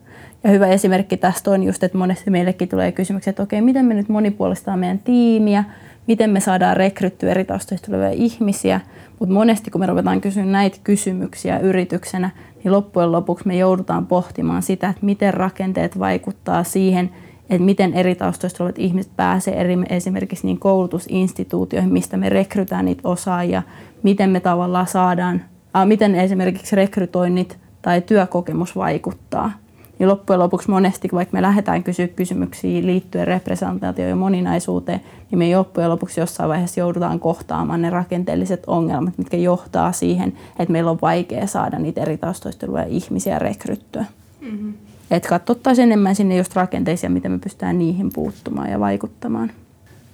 Ja 0.44 0.50
hyvä 0.50 0.68
esimerkki 0.68 1.18
tästä 1.18 1.52
on 1.52 1.64
just, 1.64 1.84
että 1.84 1.98
monesti 1.98 2.30
meillekin 2.30 2.70
tulee 2.70 2.92
kysymyksiä, 2.92 3.32
että 3.32 3.44
okei, 3.44 3.62
miten 3.62 3.86
me 3.86 3.94
nyt 3.94 4.10
monipuolistetaan 4.10 4.80
meidän 4.80 5.00
tiimiä, 5.00 5.64
miten 6.08 6.30
me 6.30 6.40
saadaan 6.40 6.78
rekryttyä 6.78 7.32
eri 7.32 7.46
taustoista 7.46 7.86
tulevia 7.86 8.10
ihmisiä. 8.10 8.82
Mutta 9.20 9.34
monesti 9.34 9.72
kun 9.72 9.82
me 9.82 9.88
ruvetaan 9.88 10.22
kysyä 10.22 10.46
näitä 10.46 10.78
kysymyksiä 10.84 11.60
yrityksenä, 11.60 12.30
niin 12.68 12.74
loppujen 12.74 13.12
lopuksi 13.12 13.48
me 13.48 13.58
joudutaan 13.58 14.08
pohtimaan 14.08 14.62
sitä, 14.62 14.90
että 14.90 15.06
miten 15.06 15.34
rakenteet 15.34 16.00
vaikuttaa 16.00 16.64
siihen, 16.64 17.10
että 17.50 17.66
miten 17.66 17.94
eri 17.94 18.16
taustoista 18.16 18.64
olevat 18.64 18.80
ihmiset 18.80 19.12
pääsee 19.16 19.60
eri, 19.60 19.78
esimerkiksi 19.90 20.48
niin 20.48 20.60
koulutusinstituutioihin, 20.60 21.94
mistä 21.94 22.18
me 22.18 22.30
rekrytään 22.30 22.86
niitä 22.86 23.10
osaajia, 23.10 23.64
miten 24.04 24.30
me 24.30 24.40
tavallaan 24.40 24.88
saadaan, 24.88 25.42
äh, 25.76 25.86
miten 25.86 26.16
esimerkiksi 26.16 26.76
rekrytoinnit 26.76 27.58
tai 27.82 28.02
työkokemus 28.02 28.76
vaikuttaa 28.76 29.52
niin 30.00 30.10
loppujen 30.10 30.40
lopuksi 30.40 30.70
monesti, 30.70 31.10
vaikka 31.14 31.38
me 31.38 31.42
lähdetään 31.42 31.84
kysyä 31.84 32.08
kysymyksiä 32.08 32.86
liittyen 32.86 33.28
representaatioon 33.28 34.10
ja 34.10 34.16
moninaisuuteen, 34.16 35.02
niin 35.32 35.40
me 35.40 35.58
loppujen 35.58 35.90
lopuksi 35.90 36.20
jossain 36.20 36.50
vaiheessa 36.50 36.80
joudutaan 36.80 37.20
kohtaamaan 37.20 37.82
ne 37.82 37.90
rakenteelliset 37.90 38.64
ongelmat, 38.68 39.18
mitkä 39.18 39.38
johtaa 39.38 39.92
siihen, 39.92 40.34
että 40.60 40.72
meillä 40.72 40.92
on 40.92 41.00
vaikea 41.02 41.48
saada 41.48 41.80
niitä 41.80 42.02
eri 42.02 42.18
taustoista 42.18 42.68
ihmisiä 42.88 43.40
rekryttyä. 43.40 44.06
Mm-hmm. 44.42 44.74
Että 45.12 45.30
katsottaisiin 45.30 45.84
enemmän 45.84 46.16
sinne 46.16 46.38
just 46.38 46.56
rakenteisia, 46.56 47.10
miten 47.10 47.32
me 47.32 47.40
pystytään 47.40 47.80
niihin 47.80 48.10
puuttumaan 48.14 48.72
ja 48.72 48.80
vaikuttamaan. 48.80 49.52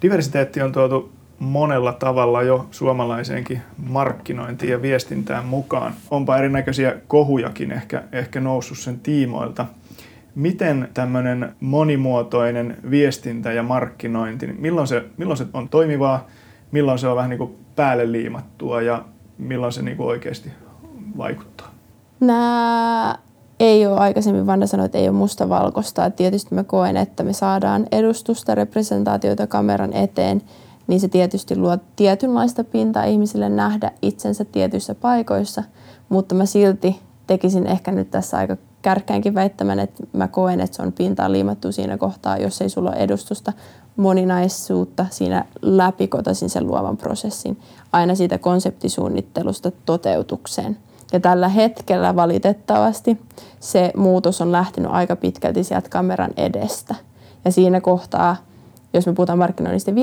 Diversiteetti 0.02 0.62
on 0.62 0.72
tuotu 0.72 1.12
monella 1.44 1.94
tavalla 1.94 2.42
jo 2.42 2.68
suomalaiseenkin 2.72 3.62
markkinointiin 3.78 4.72
ja 4.72 4.82
viestintään 4.82 5.46
mukaan. 5.46 5.94
Onpa 6.12 6.38
erinäköisiä 6.38 6.96
kohujakin 7.08 7.72
ehkä, 7.72 8.04
ehkä 8.12 8.42
noussut 8.42 8.78
sen 8.78 9.00
tiimoilta. 9.00 9.66
Miten 10.36 10.90
tämmöinen 10.94 11.56
monimuotoinen 11.60 12.78
viestintä 12.90 13.52
ja 13.52 13.64
markkinointi, 13.64 14.48
niin 14.48 14.62
milloin 14.62 14.88
se, 14.88 15.04
milloin 15.18 15.38
se 15.38 15.46
on 15.54 15.70
toimivaa, 15.70 16.28
milloin 16.72 17.00
se 17.00 17.08
on 17.08 17.16
vähän 17.16 17.30
niin 17.30 17.38
kuin 17.38 17.56
päälle 17.76 18.12
liimattua 18.12 18.82
ja 18.82 19.06
milloin 19.38 19.74
se 19.74 19.82
niin 19.82 19.98
kuin 19.98 20.08
oikeasti 20.08 20.50
vaikuttaa? 21.18 21.72
Nämä 22.20 23.16
ei 23.60 23.86
ole 23.88 23.98
aikaisemmin, 24.00 24.48
Vanna 24.48 24.68
sanoi, 24.68 24.86
että 24.86 24.98
ei 24.98 25.10
ole 25.10 25.18
mustavalkoista. 25.18 26.10
Tietysti 26.10 26.56
mä 26.56 26.64
koen, 26.64 26.98
että 26.98 27.24
me 27.24 27.34
saadaan 27.34 27.86
edustusta, 27.92 28.56
representaatioita 28.56 29.48
kameran 29.48 29.94
eteen– 29.94 30.42
niin 30.88 31.00
se 31.00 31.08
tietysti 31.08 31.56
luo 31.56 31.78
tietynlaista 31.96 32.64
pintaa 32.64 33.04
ihmisille 33.04 33.50
nähdä 33.50 33.92
itsensä 34.02 34.46
tietyissä 34.46 34.96
paikoissa, 34.96 35.64
mutta 36.10 36.36
mä 36.36 36.46
silti 36.46 37.00
tekisin 37.28 37.68
ehkä 37.68 37.92
nyt 37.92 38.12
tässä 38.12 38.38
aika 38.38 38.58
kärkkäänkin 38.82 39.36
väittämän, 39.36 39.80
että 39.80 40.04
mä 40.14 40.28
koen, 40.28 40.60
että 40.60 40.76
se 40.76 40.82
on 40.82 40.94
pintaan 40.94 41.32
liimattu 41.32 41.72
siinä 41.72 41.98
kohtaa, 41.98 42.38
jos 42.38 42.62
ei 42.62 42.70
sulla 42.70 42.90
ole 42.90 43.00
edustusta, 43.00 43.54
moninaisuutta 43.96 45.06
siinä 45.10 45.46
läpikotaisin 45.62 46.50
sen 46.50 46.68
luovan 46.68 46.98
prosessin 46.98 47.60
aina 47.92 48.16
siitä 48.16 48.38
konseptisuunnittelusta 48.38 49.72
toteutukseen. 49.86 50.78
Ja 51.14 51.20
tällä 51.20 51.50
hetkellä 51.50 52.16
valitettavasti 52.16 53.22
se 53.60 53.92
muutos 53.98 54.42
on 54.42 54.52
lähtenyt 54.52 54.92
aika 54.92 55.16
pitkälti 55.16 55.64
sieltä 55.64 55.90
kameran 55.90 56.32
edestä. 56.38 56.96
Ja 57.46 57.52
siinä 57.52 57.82
kohtaa 57.82 58.36
jos 58.94 59.08
me 59.08 59.14
puhutaan 59.14 59.40
markkinoinnista 59.40 59.92
ja 59.92 59.96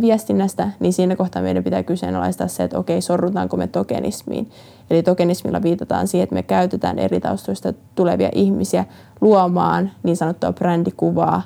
viestinnästä, 0.00 0.70
niin 0.80 0.92
siinä 0.92 1.16
kohtaa 1.16 1.42
meidän 1.42 1.64
pitää 1.64 1.82
kyseenalaistaa 1.82 2.48
se, 2.48 2.64
että 2.64 2.78
okei, 2.78 3.00
sorrutaanko 3.00 3.56
me 3.56 3.66
tokenismiin. 3.66 4.50
Eli 4.90 5.02
tokenismilla 5.02 5.62
viitataan 5.62 6.08
siihen, 6.08 6.24
että 6.24 6.34
me 6.34 6.42
käytetään 6.42 6.98
eri 6.98 7.20
taustoista 7.20 7.72
tulevia 7.94 8.28
ihmisiä 8.34 8.84
luomaan 9.20 9.90
niin 10.02 10.16
sanottua 10.16 10.52
brändikuvaa, 10.52 11.42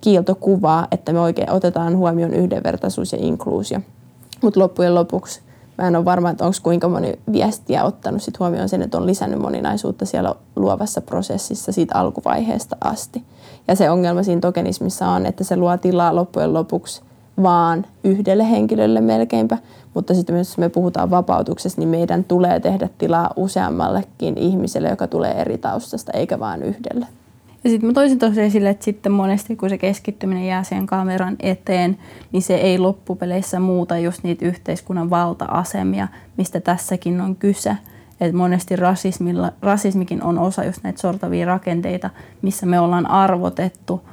kiiltokuvaa, 0.00 0.86
että 0.90 1.12
me 1.12 1.20
oikein 1.20 1.50
otetaan 1.50 1.96
huomioon 1.96 2.34
yhdenvertaisuus 2.34 3.12
ja 3.12 3.18
inkluusio. 3.20 3.80
Mutta 4.42 4.60
loppujen 4.60 4.94
lopuksi 4.94 5.40
mä 5.78 5.88
en 5.88 5.96
ole 5.96 6.04
varma, 6.04 6.30
että 6.30 6.44
onko 6.44 6.56
kuinka 6.62 6.88
moni 6.88 7.12
viestiä 7.32 7.84
ottanut 7.84 8.22
sit 8.22 8.38
huomioon 8.38 8.68
sen, 8.68 8.82
että 8.82 8.98
on 8.98 9.06
lisännyt 9.06 9.40
moninaisuutta 9.40 10.06
siellä 10.06 10.34
luovassa 10.56 11.00
prosessissa 11.00 11.72
siitä 11.72 11.98
alkuvaiheesta 11.98 12.76
asti. 12.80 13.24
Ja 13.68 13.76
se 13.76 13.90
ongelma 13.90 14.22
siinä 14.22 14.40
tokenismissa 14.40 15.08
on, 15.08 15.26
että 15.26 15.44
se 15.44 15.56
luo 15.56 15.76
tilaa 15.76 16.16
loppujen 16.16 16.54
lopuksi 16.54 17.02
vaan 17.42 17.86
yhdelle 18.04 18.50
henkilölle 18.50 19.00
melkeinpä, 19.00 19.58
mutta 19.94 20.14
sitten 20.14 20.38
jos 20.38 20.58
me 20.58 20.68
puhutaan 20.68 21.10
vapautuksesta, 21.10 21.80
niin 21.80 21.88
meidän 21.88 22.24
tulee 22.24 22.60
tehdä 22.60 22.88
tilaa 22.98 23.30
useammallekin 23.36 24.38
ihmiselle, 24.38 24.88
joka 24.88 25.06
tulee 25.06 25.32
eri 25.32 25.58
taustasta, 25.58 26.12
eikä 26.12 26.38
vain 26.38 26.62
yhdelle. 26.62 27.06
Ja 27.64 27.70
sitten 27.70 27.86
mä 27.86 27.92
toisin 27.92 28.18
tosiaan 28.18 28.46
esille, 28.46 28.70
että 28.70 28.84
sitten 28.84 29.12
monesti 29.12 29.56
kun 29.56 29.70
se 29.70 29.78
keskittyminen 29.78 30.46
jää 30.46 30.62
siihen 30.62 30.86
kameran 30.86 31.36
eteen, 31.40 31.98
niin 32.32 32.42
se 32.42 32.54
ei 32.54 32.78
loppupeleissä 32.78 33.60
muuta 33.60 33.98
just 33.98 34.24
niitä 34.24 34.46
yhteiskunnan 34.46 35.10
valta-asemia, 35.10 36.08
mistä 36.36 36.60
tässäkin 36.60 37.20
on 37.20 37.36
kyse. 37.36 37.76
Että 38.22 38.36
monesti 38.36 38.76
rasismilla, 38.76 39.52
rasismikin 39.62 40.22
on 40.22 40.38
osa 40.38 40.64
just 40.64 40.82
näitä 40.82 41.00
sortavia 41.00 41.46
rakenteita, 41.46 42.10
missä 42.42 42.66
me 42.66 42.80
ollaan 42.80 43.10
arvotettu, 43.10 44.08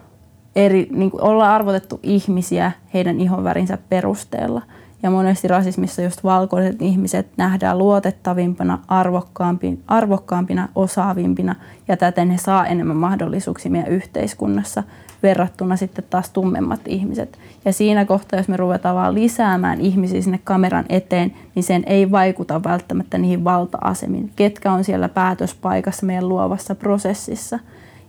eri, 0.56 0.88
niin 0.92 1.12
kuin 1.12 1.24
ollaan 1.24 1.52
arvotettu 1.52 2.00
ihmisiä 2.04 2.72
heidän 2.94 3.20
ihonvärinsä 3.20 3.78
perusteella– 3.90 4.62
ja 5.04 5.10
monesti 5.10 5.48
rasismissa 5.48 6.02
just 6.02 6.24
valkoiset 6.24 6.82
ihmiset 6.82 7.28
nähdään 7.38 7.78
luotettavimpana, 7.78 8.80
arvokkaampina, 8.88 9.78
arvokkaampina, 9.88 10.70
osaavimpina 10.76 11.56
ja 11.88 11.98
täten 11.98 12.32
he 12.32 12.38
saa 12.38 12.68
enemmän 12.68 12.98
mahdollisuuksia 12.98 13.72
meidän 13.72 13.92
yhteiskunnassa 13.92 14.84
verrattuna 15.24 15.76
sitten 15.76 16.06
taas 16.10 16.30
tummemmat 16.30 16.80
ihmiset. 16.86 17.40
Ja 17.66 17.74
siinä 17.74 18.06
kohtaa, 18.06 18.40
jos 18.40 18.48
me 18.48 18.58
ruvetaan 18.58 18.96
vaan 18.96 19.14
lisäämään 19.14 19.82
ihmisiä 19.82 20.22
sinne 20.22 20.40
kameran 20.44 20.86
eteen, 20.90 21.34
niin 21.56 21.64
sen 21.64 21.84
ei 21.86 22.12
vaikuta 22.12 22.64
välttämättä 22.64 23.18
niihin 23.18 23.44
valta-asemiin, 23.44 24.32
ketkä 24.36 24.72
on 24.72 24.84
siellä 24.84 25.10
päätöspaikassa 25.10 26.06
meidän 26.06 26.30
luovassa 26.30 26.76
prosessissa. 26.76 27.60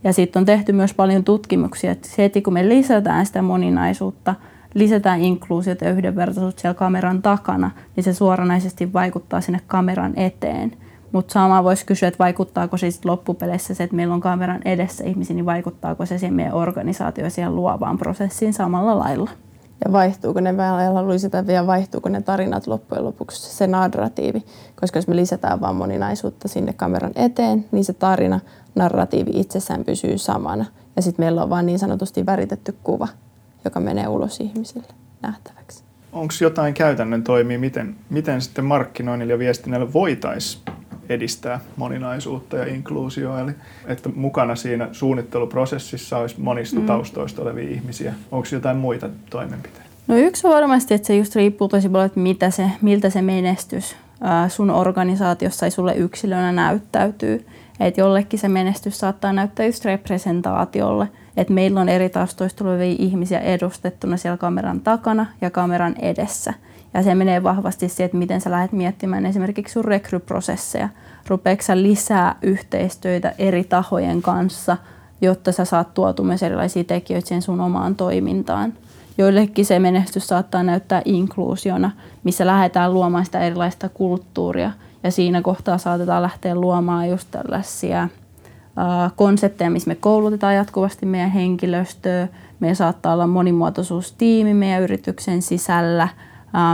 Ja 0.05 0.13
sitten 0.13 0.41
on 0.41 0.47
tehty 0.47 0.73
myös 0.73 0.95
paljon 0.95 1.25
tutkimuksia, 1.25 1.93
että 1.93 2.09
heti 2.19 2.43
kun 2.43 2.53
me 2.53 2.69
lisätään 2.69 3.27
sitä 3.27 3.43
moninaisuutta– 3.43 4.35
lisätään 4.75 5.21
inkluusiota 5.21 5.85
ja 5.85 5.91
yhdenvertaisuutta 5.91 6.61
siellä 6.61 6.75
kameran 6.75 7.23
takana, 7.23 7.71
niin 7.97 8.05
se 8.05 8.15
suoranaisesti 8.15 8.93
vaikuttaa 8.93 9.41
sinne 9.41 9.61
kameran 9.67 10.13
eteen. 10.17 10.73
Mutta 11.13 11.33
sama 11.33 11.65
voisi 11.65 11.87
kysyä, 11.87 12.09
että 12.09 12.19
vaikuttaako 12.19 12.77
sitten 12.77 13.11
loppupeleissä 13.11 13.75
se, 13.75 13.85
että 13.85 13.97
meillä 13.97 14.15
on 14.15 14.21
kameran 14.21 14.61
edessä 14.65 15.05
ihmisiä, 15.05 15.35
niin 15.35 15.47
vaikuttaako 15.47 16.07
se 16.07 16.19
siihen 16.19 16.35
meidän 16.35 16.55
organisaatioon 16.55 17.31
siihen 17.31 17.57
luovaan 17.57 17.99
prosessiin 17.99 18.53
samalla 18.53 18.99
lailla. 18.99 19.31
Ja 19.85 19.93
vaihtuuko 19.93 20.41
ne 20.41 20.57
vielä, 20.57 21.09
lisätään 21.09 21.47
vielä, 21.47 21.67
vaihtuuko 21.67 22.09
ne 22.09 22.23
tarinat 22.23 22.67
loppujen 22.67 23.05
lopuksi, 23.05 23.57
se 23.57 23.67
narratiivi. 23.67 24.45
Koska 24.81 24.99
jos 24.99 25.09
me 25.09 25.17
lisätään 25.17 25.61
vaan 25.61 25.77
moninaisuutta 25.77 26.49
sinne 26.49 26.73
kameran 26.73 27.13
eteen, 27.15 27.65
niin 27.73 27.85
se 27.85 27.93
tarina, 27.93 28.41
narratiivi 28.75 29.31
itsessään 29.35 29.85
pysyy 29.85 30.19
samana. 30.19 30.65
Ja 30.97 31.03
sitten 31.03 31.25
meillä 31.25 31.43
on 31.43 31.51
vaan 31.51 31.67
niin 31.67 31.79
sanotusti 31.79 32.27
väritetty 32.27 32.75
kuva 32.83 33.09
joka 33.65 33.81
menee 33.81 34.09
ulos 34.09 34.41
ihmisille 34.41 34.87
nähtäväksi. 35.23 35.85
Onko 36.13 36.35
jotain 36.41 36.75
käytännön 36.75 37.25
toimia, 37.25 37.59
miten, 37.59 37.97
miten 38.11 38.43
sitten 38.43 38.65
markkinoinnilla 38.65 39.33
ja 39.33 39.39
viestinnällä 39.39 39.93
voitaisiin 39.93 40.63
edistää 41.09 41.61
moninaisuutta 41.77 42.57
ja 42.57 42.67
inkluusioa, 42.67 43.41
eli 43.41 43.53
että 43.87 44.09
mukana 44.15 44.57
siinä 44.57 44.89
suunnitteluprosessissa 44.93 46.19
olisi 46.19 46.41
monista 46.41 46.81
mm. 46.81 46.87
taustoista 46.87 47.43
olevia 47.43 47.71
ihmisiä. 47.71 48.15
Onko 48.31 48.49
jotain 48.53 48.77
muita 48.77 49.09
toimenpiteitä? 49.31 49.91
No 50.07 50.17
yksi 50.17 50.47
on 50.47 50.53
varmasti, 50.53 50.95
että 50.95 51.07
se 51.07 51.17
just 51.17 51.37
riippuu 51.37 51.69
tosi 51.69 51.89
paljon, 51.89 52.07
että 52.07 52.21
mitä 52.21 52.51
se, 52.51 52.71
miltä 52.83 53.11
se 53.11 53.23
menestys 53.23 53.97
sun 54.49 54.71
organisaatiossa 54.71 55.61
tai 55.61 55.71
sulle 55.71 55.95
yksilönä 55.95 56.53
näyttäytyy. 56.53 57.47
Että 57.81 58.01
jollekin 58.01 58.39
se 58.39 58.49
menestys 58.49 58.99
saattaa 58.99 59.33
näyttää 59.33 59.67
just 59.67 59.85
representaatiolle– 59.85 61.09
että 61.37 61.53
meillä 61.53 61.81
on 61.81 61.89
eri 61.89 62.09
taustoista 62.09 62.59
tulevia 62.59 62.97
ihmisiä 62.99 63.39
edustettuna 63.39 64.17
siellä 64.17 64.37
kameran 64.37 64.81
takana 64.81 65.27
ja 65.41 65.51
kameran 65.51 65.95
edessä. 65.99 66.55
Ja 66.95 67.03
se 67.03 67.15
menee 67.15 67.43
vahvasti 67.43 67.89
siihen, 67.89 68.07
että 68.07 68.17
miten 68.17 68.41
sä 68.41 68.51
lähdet 68.51 68.73
miettimään 68.73 69.27
esimerkiksi 69.27 69.73
sun 69.73 69.85
rekryprosesseja. 69.85 70.89
Rupeeko 71.29 71.63
sä 71.63 71.83
lisää 71.83 72.35
yhteistyötä 72.43 73.35
eri 73.39 73.65
tahojen 73.65 74.23
kanssa, 74.23 74.77
jotta 75.21 75.53
sä 75.53 75.65
saat 75.65 75.95
tuotu 75.95 76.25
myös 76.25 76.43
erilaisia 76.43 76.85
tekijöitä 76.85 77.29
siihen 77.29 77.43
sun 77.43 77.61
omaan 77.61 77.95
toimintaan. 77.95 78.73
Joillekin 79.19 79.67
se 79.67 79.79
menestys 79.79 80.27
saattaa 80.27 80.63
näyttää 80.63 81.03
inkluusiona, 81.05 81.91
missä 82.25 82.47
lähdetään 82.47 82.95
luomaan 82.95 83.25
sitä 83.25 83.41
erilaista 83.41 83.89
kulttuuria. 83.89 84.71
Ja 85.03 85.11
siinä 85.11 85.43
kohtaa 85.43 85.79
saatetaan 85.79 86.23
lähteä 86.23 86.55
luomaan 86.55 87.09
just 87.09 87.29
tällaisia 87.31 88.09
konsepteja, 89.17 89.71
missä 89.71 89.89
me 89.89 89.95
koulutetaan 89.95 90.55
jatkuvasti 90.55 91.07
meidän 91.07 91.31
henkilöstöä. 91.31 92.29
Meillä 92.61 92.75
saattaa 92.75 93.15
olla 93.15 93.27
monimuotoisuustiimi 93.27 94.55
meidän 94.55 94.83
yrityksen 94.83 95.43
sisällä. 95.43 96.09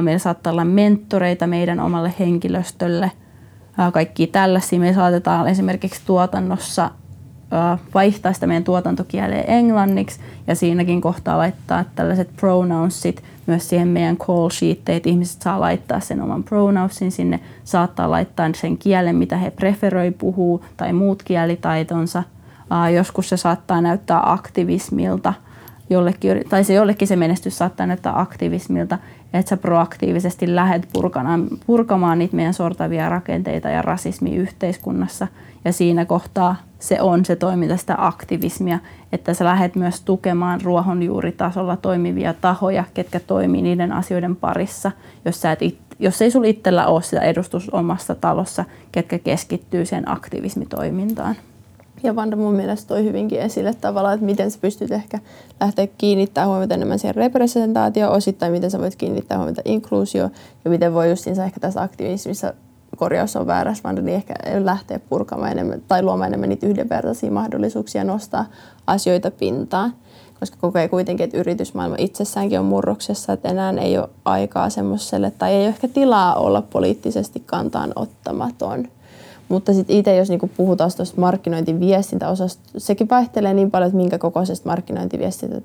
Meillä 0.01 0.19
saattaa 0.19 0.53
olla 0.53 0.65
mentoreita 0.65 1.47
meidän 1.47 1.81
omalle 1.81 2.15
henkilöstölle. 2.19 3.13
Kaikki 3.93 4.27
tällaisia. 4.27 4.81
Me 4.81 4.93
saatetaan 4.93 5.49
esimerkiksi 5.49 6.03
tuotannossa 6.07 6.91
vaihtaa 7.95 8.33
sitä 8.33 8.47
meidän 8.47 8.65
tuotantokieleen 8.65 9.51
englanniksi 9.51 10.21
ja 10.47 10.55
siinäkin 10.55 11.01
kohtaa 11.01 11.39
laittaa 11.39 11.85
tällaiset 11.95 12.31
pronounsit 12.37 13.23
myös 13.47 13.69
siihen 13.69 13.89
meidän 13.89 14.17
call 14.17 14.49
sheetteihin, 14.51 14.97
että 14.97 15.09
ihmiset 15.09 15.43
saa 15.43 15.61
laittaa 15.61 16.01
sen 16.01 16.23
oman 16.23 16.45
pronounsin 16.45 17.13
sinne, 17.13 17.41
saattaa 17.65 18.11
laittaa 18.11 18.51
sen 18.55 18.79
kielen, 18.79 19.17
mitä 19.17 19.37
he 19.37 19.51
preferoi 19.51 20.11
puhuu 20.11 20.65
tai 20.77 20.93
muut 20.93 21.23
kielitaitonsa. 21.23 22.23
Joskus 22.95 23.29
se 23.29 23.37
saattaa 23.37 23.81
näyttää 23.81 24.33
aktivismilta, 24.33 25.35
jollekin, 25.91 26.45
tai 26.49 26.65
se 26.65 26.75
jollekin 26.75 27.09
se 27.09 27.17
menestys 27.17 27.59
saattaa 27.59 27.87
näyttää 27.87 28.21
aktivismilta, 28.21 28.99
että 29.35 29.51
sä 29.51 29.57
proaktiivisesti 29.57 30.55
lähdet 30.55 30.89
purkamaan, 30.93 31.49
purkamaan 31.67 32.19
niitä 32.19 32.37
meidän 32.37 32.55
sortavia 32.55 33.09
rakenteita 33.09 33.69
ja 33.69 33.83
rasismi 33.83 34.37
yhteiskunnassa. 34.37 35.29
Ja 35.65 35.73
siinä 35.73 36.05
kohtaa 36.05 36.57
se 36.79 37.01
on 37.01 37.25
se 37.25 37.37
toiminta, 37.37 37.77
sitä 37.77 37.95
aktivismia, 37.99 38.79
että 39.13 39.35
sä 39.35 39.45
lähdet 39.45 39.77
myös 39.77 40.01
tukemaan 40.01 40.61
ruohonjuuritasolla 40.61 41.77
toimivia 41.77 42.35
tahoja, 42.35 42.85
ketkä 42.95 43.21
toimii 43.21 43.63
niiden 43.63 43.93
asioiden 43.93 44.37
parissa, 44.37 44.93
jos, 45.25 45.41
sä 45.41 45.53
et 45.53 45.61
jos 45.99 46.23
ei 46.23 46.31
sulla 46.31 46.47
itsellä 46.47 46.87
ole 46.87 47.03
sitä 47.03 47.21
edustus 47.21 47.71
omassa 47.71 48.15
talossa, 48.15 48.65
ketkä 48.93 49.19
keskittyy 49.19 49.85
sen 49.85 50.11
aktivismitoimintaan. 50.11 51.37
Ja 52.03 52.17
Vanda 52.17 52.37
mun 52.37 52.55
mielestä 52.55 52.89
toi 52.89 53.05
hyvinkin 53.05 53.41
esille 53.41 53.75
tavallaan, 53.75 54.15
että 54.15 54.27
miten 54.27 54.51
sä 54.51 54.59
pystyt 54.61 54.91
ehkä 54.91 55.19
lähteä 55.61 55.87
kiinnittämään 55.99 56.49
huomiota 56.49 56.75
enemmän 56.75 56.99
siihen 56.99 57.15
representaatioon 57.15 58.13
osittain, 58.13 58.53
miten 58.53 58.71
sä 58.71 58.79
voit 58.79 58.97
kiinnittää 58.97 59.39
huomiota 59.39 59.63
inkluusio 59.65 60.31
ja 60.65 60.71
miten 60.71 60.95
voi 60.95 61.11
justiinsa 61.11 61.45
ehkä 61.45 61.61
tässä 61.61 61.83
aktivismissa 61.83 62.55
korjaus 62.97 63.37
on 63.37 63.47
väärässä, 63.47 63.83
vaan 63.83 63.95
niin 63.95 64.09
ehkä 64.09 64.35
lähteä 64.65 64.99
purkamaan 64.99 65.53
enemmän 65.53 65.83
tai 65.89 66.03
luomaan 66.03 66.29
enemmän 66.29 66.49
niitä 66.49 66.67
yhdenvertaisia 66.67 67.31
mahdollisuuksia 67.31 68.05
nostaa 68.05 68.47
asioita 68.87 69.31
pintaan. 69.31 69.95
Koska 70.41 70.57
kokee 70.61 70.89
kuitenkin, 70.89 71.25
että 71.25 71.37
yritysmaailma 71.37 71.97
itsessäänkin 71.99 72.59
on 72.59 72.65
murroksessa, 72.65 73.33
että 73.33 73.49
enää 73.49 73.75
ei 73.81 73.99
ole 73.99 74.09
aikaa 74.25 74.71
semmoiselle 74.71 75.31
tai 75.31 75.53
ei 75.53 75.61
ole 75.61 75.69
ehkä 75.69 75.89
tilaa 75.89 76.35
olla 76.35 76.63
poliittisesti 76.63 77.43
kantaan 77.47 77.93
ottamaton. 77.97 78.89
Mutta 79.49 79.75
sitten 79.75 79.97
itse, 79.97 80.17
jos 80.17 80.29
niinku 80.29 80.51
puhutaan 80.57 80.91
tuosta 80.97 81.21
markkinointiviestintäosasta, 81.21 82.63
sekin 82.79 83.09
vaihtelee 83.11 83.55
niin 83.55 83.71
paljon, 83.71 83.89
että 83.89 83.97
minkä 83.97 84.19
kokoisesta 84.19 84.69
markkinointiviestintä, 84.69 85.61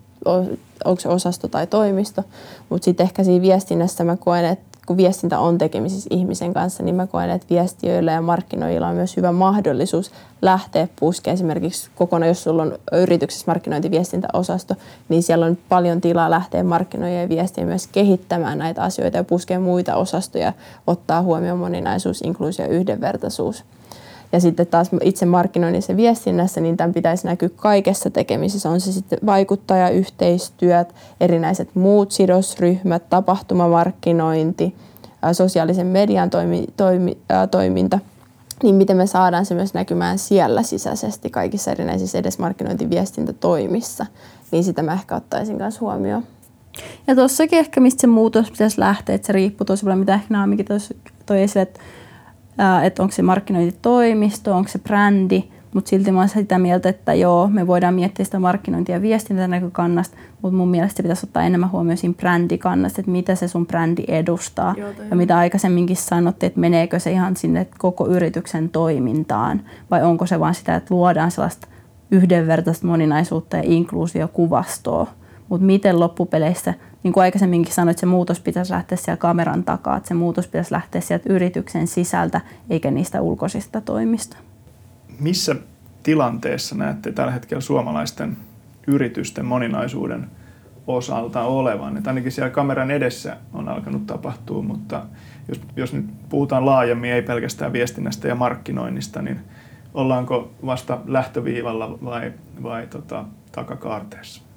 onko 0.85 0.99
se 0.99 1.09
osasto 1.09 1.47
tai 1.47 1.67
toimisto. 1.67 2.23
Mutta 2.69 2.85
sitten 2.85 3.03
ehkä 3.03 3.23
siinä 3.23 3.41
viestinnässä 3.41 4.03
mä 4.03 4.17
koen, 4.17 4.45
että 4.45 4.70
kun 4.91 4.97
viestintä 4.97 5.39
on 5.39 5.57
tekemisissä 5.57 6.07
ihmisen 6.11 6.53
kanssa, 6.53 6.83
niin 6.83 6.95
mä 6.95 7.07
koen, 7.07 7.29
että 7.29 7.47
viestiöillä 7.49 8.11
ja 8.11 8.21
markkinoilla 8.21 8.87
on 8.87 8.95
myös 8.95 9.17
hyvä 9.17 9.31
mahdollisuus 9.31 10.11
lähteä 10.41 10.87
puskemaan 10.99 11.33
esimerkiksi 11.33 11.89
kokonaan, 11.95 12.27
jos 12.27 12.43
sulla 12.43 12.61
on 12.61 12.79
yrityksessä 12.91 13.43
markkinointiviestintäosasto, 13.47 14.75
niin 15.09 15.23
siellä 15.23 15.45
on 15.45 15.57
paljon 15.69 16.01
tilaa 16.01 16.29
lähteä 16.29 16.63
markkinoija 16.63 17.21
ja 17.21 17.29
viestiä 17.29 17.65
myös 17.65 17.87
kehittämään 17.87 18.57
näitä 18.57 18.83
asioita 18.83 19.17
ja 19.17 19.23
puskea 19.23 19.59
muita 19.59 19.95
osastoja, 19.95 20.53
ottaa 20.87 21.21
huomioon 21.21 21.59
moninaisuus, 21.59 22.21
inkluusio 22.21 22.65
ja 22.65 22.71
yhdenvertaisuus. 22.71 23.63
Ja 24.31 24.39
sitten 24.39 24.67
taas 24.67 24.89
itse 25.01 25.25
markkinoinnissa 25.25 25.91
ja 25.91 25.97
viestinnässä, 25.97 26.61
niin 26.61 26.77
tämän 26.77 26.93
pitäisi 26.93 27.27
näkyä 27.27 27.49
kaikessa 27.55 28.09
tekemisessä. 28.09 28.69
On 28.69 28.81
se 28.81 28.91
sitten 28.91 29.19
vaikuttajayhteistyöt, 29.25 30.95
erinäiset 31.21 31.69
muut 31.75 32.11
sidosryhmät, 32.11 33.09
tapahtumamarkkinointi, 33.09 34.75
sosiaalisen 35.31 35.87
median 35.87 36.29
toimi, 36.29 36.65
toimi, 36.77 37.17
ää, 37.29 37.47
toiminta. 37.47 37.99
Niin 38.63 38.75
miten 38.75 38.97
me 38.97 39.07
saadaan 39.07 39.45
se 39.45 39.55
myös 39.55 39.73
näkymään 39.73 40.19
siellä 40.19 40.63
sisäisesti 40.63 41.29
kaikissa 41.29 41.71
erinäisissä 41.71 42.17
edes 42.17 42.39
markkinointiviestintätoimissa. 42.39 44.05
Niin 44.51 44.63
sitä 44.63 44.83
mä 44.83 44.93
ehkä 44.93 45.15
ottaisin 45.15 45.57
myös 45.57 45.81
huomioon. 45.81 46.23
Ja 47.07 47.15
tuossakin 47.15 47.59
ehkä 47.59 47.81
mistä 47.81 48.01
se 48.01 48.07
muutos 48.07 48.51
pitäisi 48.51 48.79
lähteä, 48.79 49.15
että 49.15 49.25
se 49.25 49.33
riippuu 49.33 49.65
tosi 49.65 49.83
paljon, 49.83 49.99
mitä 49.99 50.13
ehkä 50.13 50.27
Naamikin 50.29 50.65
toi 51.25 51.41
esille, 51.41 51.61
että 51.61 51.79
että 52.83 53.03
onko 53.03 53.15
se 53.15 53.21
markkinointitoimisto, 53.21 54.55
onko 54.55 54.69
se 54.69 54.79
brändi, 54.79 55.43
mutta 55.73 55.89
silti 55.89 56.11
mä 56.11 56.19
olen 56.19 56.29
sitä 56.29 56.59
mieltä, 56.59 56.89
että 56.89 57.13
joo, 57.13 57.47
me 57.47 57.67
voidaan 57.67 57.93
miettiä 57.93 58.25
sitä 58.25 58.39
markkinointia 58.39 58.95
ja 58.95 59.01
viestintänäkökannasta, 59.01 60.17
mutta 60.41 60.57
mun 60.57 60.67
mielestä 60.67 60.97
se 60.97 61.03
pitäisi 61.03 61.25
ottaa 61.25 61.43
enemmän 61.43 61.71
huomioon 61.71 61.97
siinä 61.97 62.15
brändikannasta, 62.17 63.01
että 63.01 63.11
mitä 63.11 63.35
se 63.35 63.47
sun 63.47 63.67
brändi 63.67 64.03
edustaa. 64.07 64.75
Joo, 64.77 64.89
ja 65.09 65.15
mitä 65.15 65.37
aikaisemminkin 65.37 65.95
sanottiin, 65.95 66.47
että 66.47 66.59
meneekö 66.59 66.99
se 66.99 67.11
ihan 67.11 67.35
sinne 67.35 67.67
koko 67.77 68.07
yrityksen 68.07 68.69
toimintaan, 68.69 69.61
vai 69.91 70.03
onko 70.03 70.25
se 70.25 70.39
vain 70.39 70.55
sitä, 70.55 70.75
että 70.75 70.95
luodaan 70.95 71.31
sellaista 71.31 71.67
yhdenvertaista 72.11 72.87
moninaisuutta 72.87 73.57
ja 73.57 73.63
inkluusiokuvastoa. 73.65 75.07
Mutta 75.49 75.65
miten 75.65 75.99
loppupeleissä 75.99 76.73
niin 77.03 77.13
kuin 77.13 77.21
aikaisemminkin 77.21 77.73
sanoit, 77.73 77.97
se 77.97 78.05
muutos 78.05 78.39
pitäisi 78.39 78.71
lähteä 78.71 78.97
siellä 78.97 79.17
kameran 79.17 79.63
takaa, 79.63 79.97
että 79.97 80.07
se 80.07 80.13
muutos 80.13 80.47
pitäisi 80.47 80.71
lähteä 80.71 81.01
sieltä 81.01 81.33
yrityksen 81.33 81.87
sisältä 81.87 82.41
eikä 82.69 82.91
niistä 82.91 83.21
ulkoisista 83.21 83.81
toimista. 83.81 84.37
Missä 85.19 85.55
tilanteessa 86.03 86.75
näette 86.75 87.11
tällä 87.11 87.31
hetkellä 87.31 87.61
suomalaisten 87.61 88.37
yritysten 88.87 89.45
moninaisuuden 89.45 90.27
osalta 90.87 91.41
olevan? 91.41 91.97
Että 91.97 92.09
ainakin 92.09 92.31
siellä 92.31 92.49
kameran 92.49 92.91
edessä 92.91 93.37
on 93.53 93.69
alkanut 93.69 94.07
tapahtua, 94.07 94.61
mutta 94.61 95.05
jos, 95.47 95.61
jos 95.75 95.93
nyt 95.93 96.05
puhutaan 96.29 96.65
laajemmin, 96.65 97.11
ei 97.11 97.21
pelkästään 97.21 97.73
viestinnästä 97.73 98.27
ja 98.27 98.35
markkinoinnista, 98.35 99.21
niin 99.21 99.39
ollaanko 99.93 100.51
vasta 100.65 100.99
lähtöviivalla 101.05 101.97
vai, 102.05 102.33
vai 102.63 102.87
tota, 102.87 103.25
takakaarteessa? 103.51 104.50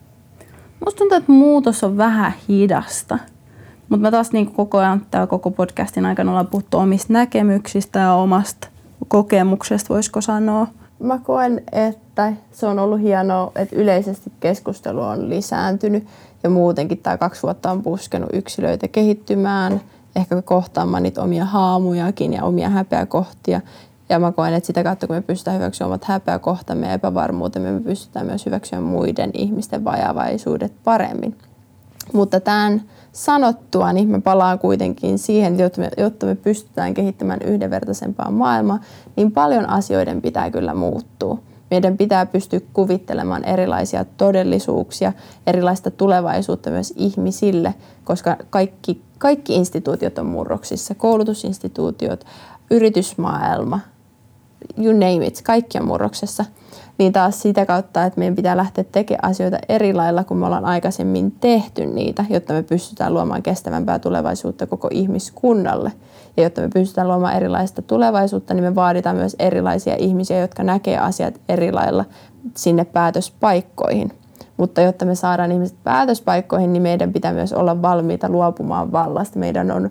Musta 0.84 0.98
tuntuu, 0.98 1.18
että 1.18 1.32
muutos 1.32 1.84
on 1.84 1.96
vähän 1.96 2.32
hidasta. 2.48 3.18
Mutta 3.88 4.02
mä 4.02 4.10
taas 4.10 4.32
niin 4.32 4.52
koko 4.52 4.78
ajan 4.78 5.06
täällä 5.10 5.26
koko 5.26 5.50
podcastin 5.50 6.06
aikana 6.06 6.30
ollaan 6.30 6.46
puhuttu 6.46 6.78
omista 6.78 7.12
näkemyksistä 7.12 7.98
ja 7.98 8.14
omasta 8.14 8.68
kokemuksesta, 9.08 9.94
voisiko 9.94 10.20
sanoa. 10.20 10.66
Mä 10.98 11.18
koen, 11.18 11.62
että 11.72 12.32
se 12.52 12.66
on 12.66 12.78
ollut 12.78 13.00
hienoa, 13.00 13.52
että 13.56 13.76
yleisesti 13.76 14.32
keskustelu 14.40 15.00
on 15.00 15.28
lisääntynyt 15.28 16.06
ja 16.42 16.50
muutenkin 16.50 16.98
tämä 16.98 17.18
kaksi 17.18 17.42
vuotta 17.42 17.70
on 17.70 17.82
puskenut 17.82 18.30
yksilöitä 18.32 18.88
kehittymään, 18.88 19.80
ehkä 20.16 20.42
kohtaamaan 20.42 21.02
niitä 21.02 21.22
omia 21.22 21.44
haamujakin 21.44 22.32
ja 22.32 22.44
omia 22.44 22.68
häpeäkohtia 22.68 23.60
ja 24.09 24.19
mä 24.19 24.33
koen, 24.33 24.55
että 24.55 24.67
sitä 24.67 24.83
kautta 24.83 25.07
kun 25.07 25.17
me 25.17 25.23
pystytään 25.23 25.57
hyväksymään 25.57 25.90
omat 25.90 26.05
häpeäkohtamme 26.05 26.87
ja 26.87 26.93
epävarmuutemme, 26.93 27.73
me 27.73 27.81
pystytään 27.81 28.27
myös 28.27 28.47
hyväksymään 28.47 28.85
muiden 28.85 29.31
ihmisten 29.35 29.85
vajavaisuudet 29.85 30.73
paremmin. 30.85 31.37
Mutta 32.12 32.40
tämän 32.40 32.83
sanottua, 33.12 33.93
niin 33.93 34.09
mä 34.09 34.21
palaan 34.21 34.59
kuitenkin 34.59 35.19
siihen, 35.19 35.59
jotta 35.59 35.81
me, 35.81 35.90
jotta 35.97 36.27
me 36.27 36.35
pystytään 36.35 36.95
kehittämään 36.95 37.40
yhdenvertaisempaa 37.45 38.31
maailmaa, 38.31 38.81
niin 39.17 39.33
paljon 39.33 39.69
asioiden 39.69 40.23
pitää 40.23 40.51
kyllä 40.51 40.75
muuttua. 40.75 41.38
Meidän 41.71 41.96
pitää 41.96 42.27
pystyä 42.27 42.61
kuvittelemaan 42.73 43.44
erilaisia 43.44 44.05
todellisuuksia, 44.05 45.13
erilaista 45.46 45.90
tulevaisuutta 45.90 46.71
myös 46.71 46.92
ihmisille, 46.96 47.75
koska 48.05 48.37
kaikki, 48.50 49.02
kaikki 49.19 49.55
instituutiot 49.55 50.19
on 50.19 50.27
murroksissa, 50.27 50.94
koulutusinstituutiot, 50.94 52.25
yritysmaailma, 52.71 53.81
you 54.79 54.92
name 54.92 55.27
it, 55.27 55.42
kaikki 55.42 55.79
on 55.79 55.87
murroksessa. 55.87 56.44
Niin 56.98 57.12
taas 57.12 57.42
sitä 57.42 57.67
kautta, 57.67 58.04
että 58.04 58.19
meidän 58.19 58.35
pitää 58.35 58.56
lähteä 58.56 58.85
tekemään 58.92 59.31
asioita 59.31 59.58
eri 59.69 59.94
lailla, 59.94 60.25
kun 60.25 60.37
me 60.37 60.46
ollaan 60.46 60.65
aikaisemmin 60.65 61.33
tehty 61.33 61.87
niitä, 61.87 62.25
jotta 62.31 62.52
me 62.52 62.62
pystytään 62.62 63.15
luomaan 63.15 63.42
kestävämpää 63.42 63.98
tulevaisuutta 63.98 64.67
koko 64.67 64.88
ihmiskunnalle. 64.90 65.92
Ja 66.37 66.42
jotta 66.42 66.60
me 66.60 66.69
pystytään 66.75 67.08
luomaan 67.08 67.37
erilaista 67.37 67.83
tulevaisuutta, 67.83 68.54
niin 68.54 68.65
me 68.65 68.75
vaaditaan 68.75 69.17
myös 69.17 69.37
erilaisia 69.38 69.96
ihmisiä, 69.98 70.40
jotka 70.40 70.62
näkee 70.62 70.98
asiat 70.98 71.40
eri 71.48 71.73
lailla 71.73 72.04
sinne 72.56 72.85
päätöspaikkoihin. 72.85 74.12
Mutta 74.56 74.81
jotta 74.81 75.04
me 75.04 75.15
saadaan 75.15 75.52
ihmiset 75.52 75.77
päätöspaikkoihin, 75.85 76.73
niin 76.73 76.83
meidän 76.83 77.12
pitää 77.12 77.33
myös 77.33 77.52
olla 77.52 77.83
valmiita 77.83 78.29
luopumaan 78.29 78.92
vallasta. 78.92 79.38
Meidän, 79.38 79.71
on, 79.71 79.90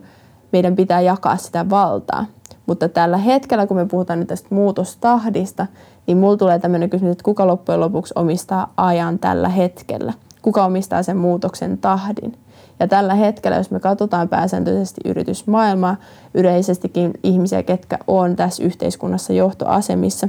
meidän 0.52 0.76
pitää 0.76 1.02
jakaa 1.02 1.38
sitä 1.38 1.70
valtaa. 1.70 2.26
Mutta 2.66 2.90
tällä 2.90 3.18
hetkellä, 3.18 3.68
kun 3.68 3.78
me 3.78 3.86
puhutaan 3.86 4.20
nyt 4.20 4.28
tästä 4.28 4.56
muutostahdista, 4.56 5.68
niin 6.08 6.18
mulla 6.18 6.38
tulee 6.38 6.60
tämmöinen 6.60 6.90
kysymys, 6.90 7.12
että 7.12 7.24
kuka 7.24 7.48
loppujen 7.48 7.80
lopuksi 7.80 8.14
omistaa 8.18 8.74
ajan 8.78 9.20
tällä 9.20 9.50
hetkellä? 9.50 10.14
Kuka 10.42 10.66
omistaa 10.66 11.04
sen 11.04 11.18
muutoksen 11.18 11.78
tahdin? 11.78 12.38
Ja 12.80 12.88
tällä 12.88 13.14
hetkellä, 13.16 13.58
jos 13.58 13.72
me 13.72 13.80
katsotaan 13.80 14.30
pääsääntöisesti 14.30 15.02
yritysmaailmaa, 15.06 15.96
yleisestikin 16.34 17.14
ihmisiä, 17.24 17.64
ketkä 17.64 17.98
on 18.08 18.36
tässä 18.36 18.64
yhteiskunnassa 18.64 19.34
johtoasemissa, 19.34 20.28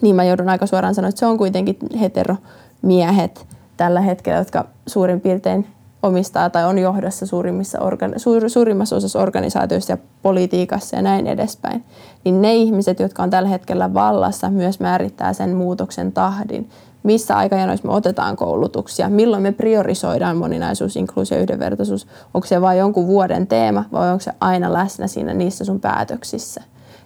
niin 0.00 0.16
mä 0.16 0.24
joudun 0.24 0.48
aika 0.48 0.66
suoraan 0.66 0.94
sanoa, 0.94 1.08
että 1.08 1.18
se 1.18 1.26
on 1.26 1.38
kuitenkin 1.38 1.76
heteromiehet 2.00 3.46
tällä 3.76 4.00
hetkellä, 4.00 4.38
jotka 4.38 4.64
suurin 4.86 5.20
piirtein 5.20 5.66
omistaa 6.02 6.50
tai 6.50 6.64
on 6.64 6.78
johdossa 6.78 7.26
suurimmissa 7.26 7.78
organi- 7.78 8.18
suur, 8.18 8.50
suurimmassa 8.50 8.96
osassa 8.96 9.18
organisaatioissa 9.18 9.92
ja 9.92 9.98
politiikassa 10.22 10.96
ja 10.96 11.02
näin 11.02 11.26
edespäin, 11.26 11.84
niin 12.24 12.42
ne 12.42 12.54
ihmiset, 12.54 13.00
jotka 13.00 13.22
on 13.22 13.30
tällä 13.30 13.48
hetkellä 13.48 13.94
vallassa, 13.94 14.50
myös 14.50 14.80
määrittää 14.80 15.32
sen 15.32 15.56
muutoksen 15.56 16.12
tahdin. 16.12 16.68
Missä 17.02 17.36
aikajanoissa 17.36 17.88
me 17.88 17.94
otetaan 17.94 18.36
koulutuksia, 18.36 19.08
milloin 19.08 19.42
me 19.42 19.52
priorisoidaan 19.52 20.36
moninaisuus, 20.36 20.96
inkluusio 20.96 21.36
ja 21.36 21.42
yhdenvertaisuus. 21.42 22.06
Onko 22.34 22.46
se 22.46 22.60
vain 22.60 22.78
jonkun 22.78 23.06
vuoden 23.06 23.46
teema 23.46 23.84
vai 23.92 24.10
onko 24.10 24.20
se 24.20 24.32
aina 24.40 24.72
läsnä 24.72 25.06
siinä 25.06 25.34
niissä 25.34 25.64
sun 25.64 25.80
päätöksissä. 25.80 26.62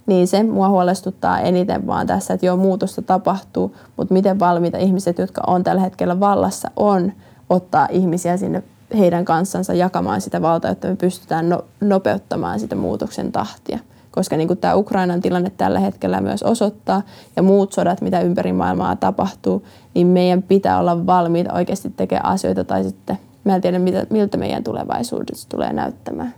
Niin 0.07 0.29
se 0.29 0.43
mua 0.43 0.69
huolestuttaa 0.69 1.41
eniten 1.41 1.87
vaan 1.87 2.07
tässä, 2.07 2.35
että 2.35 2.47
joo, 2.47 2.57
muutosta 2.57 3.03
tapahtuu, 3.03 3.77
mutta 3.97 4.15
miten 4.15 4.39
valmiita 4.39 4.79
ihmiset, 4.79 5.19
jotka 5.19 5.43
on 5.47 5.65
tällä 5.65 5.83
hetkellä 5.83 6.21
vallassa, 6.21 6.71
on 6.77 7.13
ottaa 7.51 7.89
ihmisiä 7.91 8.37
sinne 8.37 8.63
heidän 8.95 9.25
kanssansa 9.25 9.75
jakamaan 9.75 10.21
sitä 10.21 10.43
valtaa, 10.43 10.71
että 10.71 10.89
me 10.89 10.97
pystytään 10.97 11.49
no, 11.49 11.65
nopeuttamaan 11.81 12.61
sitä 12.61 12.77
muutoksen 12.77 13.33
tahtia. 13.33 13.79
Koska 14.11 14.37
niin 14.37 14.49
kuin 14.49 14.59
tämä 14.59 14.75
Ukrainan 14.75 15.21
tilanne 15.21 15.51
tällä 15.51 15.79
hetkellä 15.79 16.21
myös 16.21 16.43
osoittaa 16.43 17.03
ja 17.37 17.43
muut 17.43 17.73
sodat, 17.73 18.01
mitä 18.01 18.21
ympäri 18.21 18.53
maailmaa 18.53 18.97
tapahtuu, 18.97 19.67
niin 19.95 20.07
meidän 20.07 20.43
pitää 20.43 20.79
olla 20.79 21.07
valmiita 21.07 21.53
oikeasti 21.53 21.91
tekemään 21.91 22.27
asioita 22.27 22.65
tai 22.65 22.85
sitten 22.85 23.19
mä 23.45 23.55
en 23.55 23.61
tiedä, 23.61 23.79
miltä 24.11 24.37
meidän 24.37 24.65
tulevaisuudessa 24.65 25.49
tulee 25.49 25.73
näyttämään. 25.73 26.35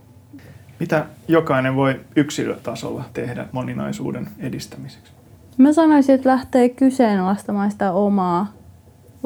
Mitä 0.80 1.06
jokainen 1.28 1.76
voi 1.76 2.00
yksilötasolla 2.16 3.04
tehdä 3.12 3.46
moninaisuuden 3.52 4.28
edistämiseksi? 4.38 5.12
Mä 5.58 5.72
sanoisin, 5.72 6.14
että 6.14 6.28
lähtee 6.28 6.68
kyseenalaistamaan 6.68 7.70
sitä 7.70 7.92
omaa 7.92 8.52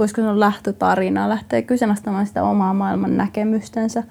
voisiko 0.01 0.21
sanoa 0.21 0.41
lähtötarinaa, 0.41 1.29
lähtee 1.29 1.63
kyseenalaistamaan 1.63 2.27
sitä 2.27 2.43
omaa 2.43 2.75
maailman 2.75 3.17
näkemystensä. 3.17 4.03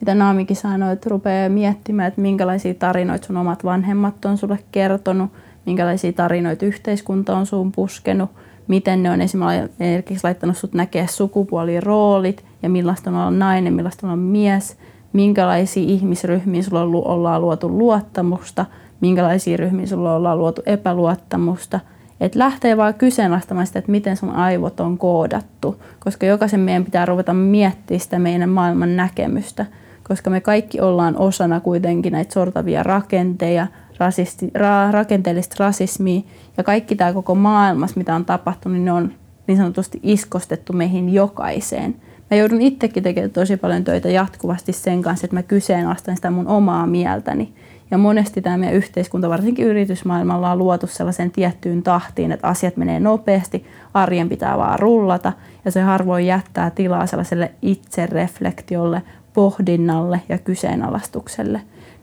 Mitä 0.00 0.14
Naamikin 0.14 0.56
sanoi, 0.56 0.92
että 0.92 1.10
rupeaa 1.10 1.48
miettimään, 1.48 2.08
että 2.08 2.20
minkälaisia 2.20 2.74
tarinoita 2.74 3.26
sun 3.26 3.36
omat 3.36 3.64
vanhemmat 3.64 4.24
on 4.24 4.38
sulle 4.38 4.58
kertonut, 4.72 5.30
minkälaisia 5.66 6.12
tarinoita 6.12 6.66
yhteiskunta 6.66 7.36
on 7.36 7.46
sun 7.46 7.72
puskenut, 7.72 8.30
miten 8.68 9.02
ne 9.02 9.10
on 9.10 9.20
esimerkiksi 9.20 10.24
laittanut 10.24 10.56
sut 10.56 10.74
näkeä 10.74 11.06
sukupuoliroolit 11.06 12.44
ja 12.62 12.68
millaista 12.68 13.10
on 13.10 13.16
olla 13.16 13.30
nainen, 13.30 13.74
millaista 13.74 14.06
on 14.06 14.12
olla 14.12 14.22
mies, 14.22 14.76
minkälaisia 15.12 15.88
ihmisryhmiä 15.88 16.62
sulla 16.62 16.82
ollaan 16.82 17.40
luotu 17.40 17.78
luottamusta, 17.78 18.66
minkälaisia 19.00 19.56
ryhmiä 19.56 19.86
sulla 19.86 20.14
ollaan 20.14 20.38
luotu 20.38 20.62
epäluottamusta– 20.66 21.80
että 22.20 22.38
lähtee 22.38 22.76
vaan 22.76 22.94
kyseenalaistamaan 22.94 23.66
sitä, 23.66 23.78
että 23.78 23.90
miten 23.90 24.16
sun 24.16 24.30
aivot 24.30 24.80
on 24.80 24.98
koodattu, 24.98 25.82
koska 25.98 26.26
jokaisen 26.26 26.60
meidän 26.60 26.84
pitää 26.84 27.06
ruveta 27.06 27.34
miettimään 27.34 28.00
sitä 28.00 28.18
meidän 28.18 28.48
maailman 28.48 28.96
näkemystä, 28.96 29.66
koska 30.08 30.30
me 30.30 30.40
kaikki 30.40 30.80
ollaan 30.80 31.16
osana 31.16 31.60
kuitenkin 31.60 32.12
näitä 32.12 32.34
sortavia 32.34 32.82
rakenteja, 32.82 33.66
rasisti, 33.98 34.50
ra, 34.54 34.90
rakenteellista 34.90 35.56
rasismia 35.58 36.20
ja 36.56 36.64
kaikki 36.64 36.96
tämä 36.96 37.12
koko 37.12 37.34
maailmassa, 37.34 37.98
mitä 37.98 38.14
on 38.14 38.24
tapahtunut, 38.24 38.78
niin 38.78 38.84
ne 38.84 38.92
on 38.92 39.12
niin 39.46 39.58
sanotusti 39.58 40.00
iskostettu 40.02 40.72
meihin 40.72 41.14
jokaiseen. 41.14 41.96
Mä 42.30 42.36
joudun 42.36 42.62
itsekin 42.62 43.02
tekemään 43.02 43.30
tosi 43.30 43.56
paljon 43.56 43.84
töitä 43.84 44.08
jatkuvasti 44.08 44.72
sen 44.72 45.02
kanssa, 45.02 45.26
että 45.26 45.36
mä 45.36 45.42
kyseenalaistan 45.42 46.16
sitä 46.16 46.30
mun 46.30 46.48
omaa 46.48 46.86
mieltäni 46.86 47.52
ja 47.90 47.98
monesti 47.98 48.42
tämä 48.42 48.56
meidän 48.56 48.76
yhteiskunta, 48.76 49.28
varsinkin 49.28 49.66
yritysmaailmalla, 49.66 50.50
on 50.50 50.58
luotu 50.58 50.86
sellaisen 50.86 51.30
tiettyyn 51.30 51.82
tahtiin, 51.82 52.32
että 52.32 52.48
asiat 52.48 52.76
menee 52.76 53.00
nopeasti, 53.00 53.66
arjen 53.94 54.28
pitää 54.28 54.58
vaan 54.58 54.78
rullata 54.78 55.32
ja 55.64 55.70
se 55.70 55.80
harvoin 55.80 56.26
jättää 56.26 56.70
tilaa 56.70 57.06
sellaiselle 57.06 57.52
itsereflektiolle, 57.62 59.02
pohdinnalle 59.34 60.20
ja 60.28 60.38
kyseenalaistukselle. 60.38 61.60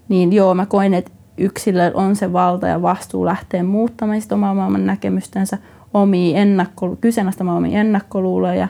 Niin 0.09 0.33
joo, 0.33 0.53
mä 0.53 0.65
koen, 0.65 0.93
että 0.93 1.11
yksilö 1.37 1.91
on 1.93 2.15
se 2.15 2.33
valta 2.33 2.67
ja 2.67 2.81
vastuu 2.81 3.25
lähteä 3.25 3.63
muuttamaan 3.63 4.21
sitä 4.21 4.35
omaa 4.35 4.53
maailman 4.53 4.85
näkemystensä, 4.85 5.57
omia 5.93 6.37
ennakko, 6.37 6.95
kyseenalaistamaan 7.01 7.57
omia 7.57 7.79
ennakkoluuloja 7.79 8.67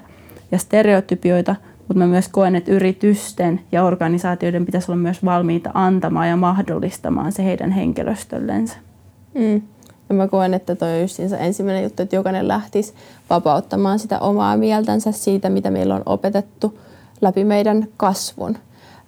ja 0.52 0.58
stereotypioita– 0.58 1.56
mutta 1.88 2.00
mä 2.00 2.08
myös 2.08 2.28
koen, 2.28 2.56
että 2.56 2.72
yritysten 2.72 3.62
ja 3.72 3.84
organisaatioiden 3.84 4.66
pitäisi 4.66 4.92
olla 4.92 5.02
myös 5.02 5.26
valmiita 5.26 5.72
antamaan 5.74 6.30
ja 6.30 6.36
mahdollistamaan 6.36 7.32
se 7.32 7.46
heidän 7.46 7.72
henkilöstöllensä. 7.72 8.78
Mm. 9.34 9.62
Ja 10.10 10.16
mä 10.16 10.28
koen, 10.28 10.54
että 10.54 10.76
toi 10.76 10.90
on 10.90 11.40
ensimmäinen 11.40 11.84
juttu, 11.84 12.04
että 12.04 12.16
jokainen 12.16 12.48
lähtisi 12.48 12.94
vapauttamaan 13.30 14.00
sitä 14.00 14.20
omaa 14.20 14.58
mieltänsä 14.58 15.12
siitä, 15.12 15.50
mitä 15.50 15.72
meillä 15.72 15.96
on 15.96 16.04
opetettu 16.06 16.80
läpi 17.22 17.44
meidän 17.44 17.88
kasvun. 17.98 18.58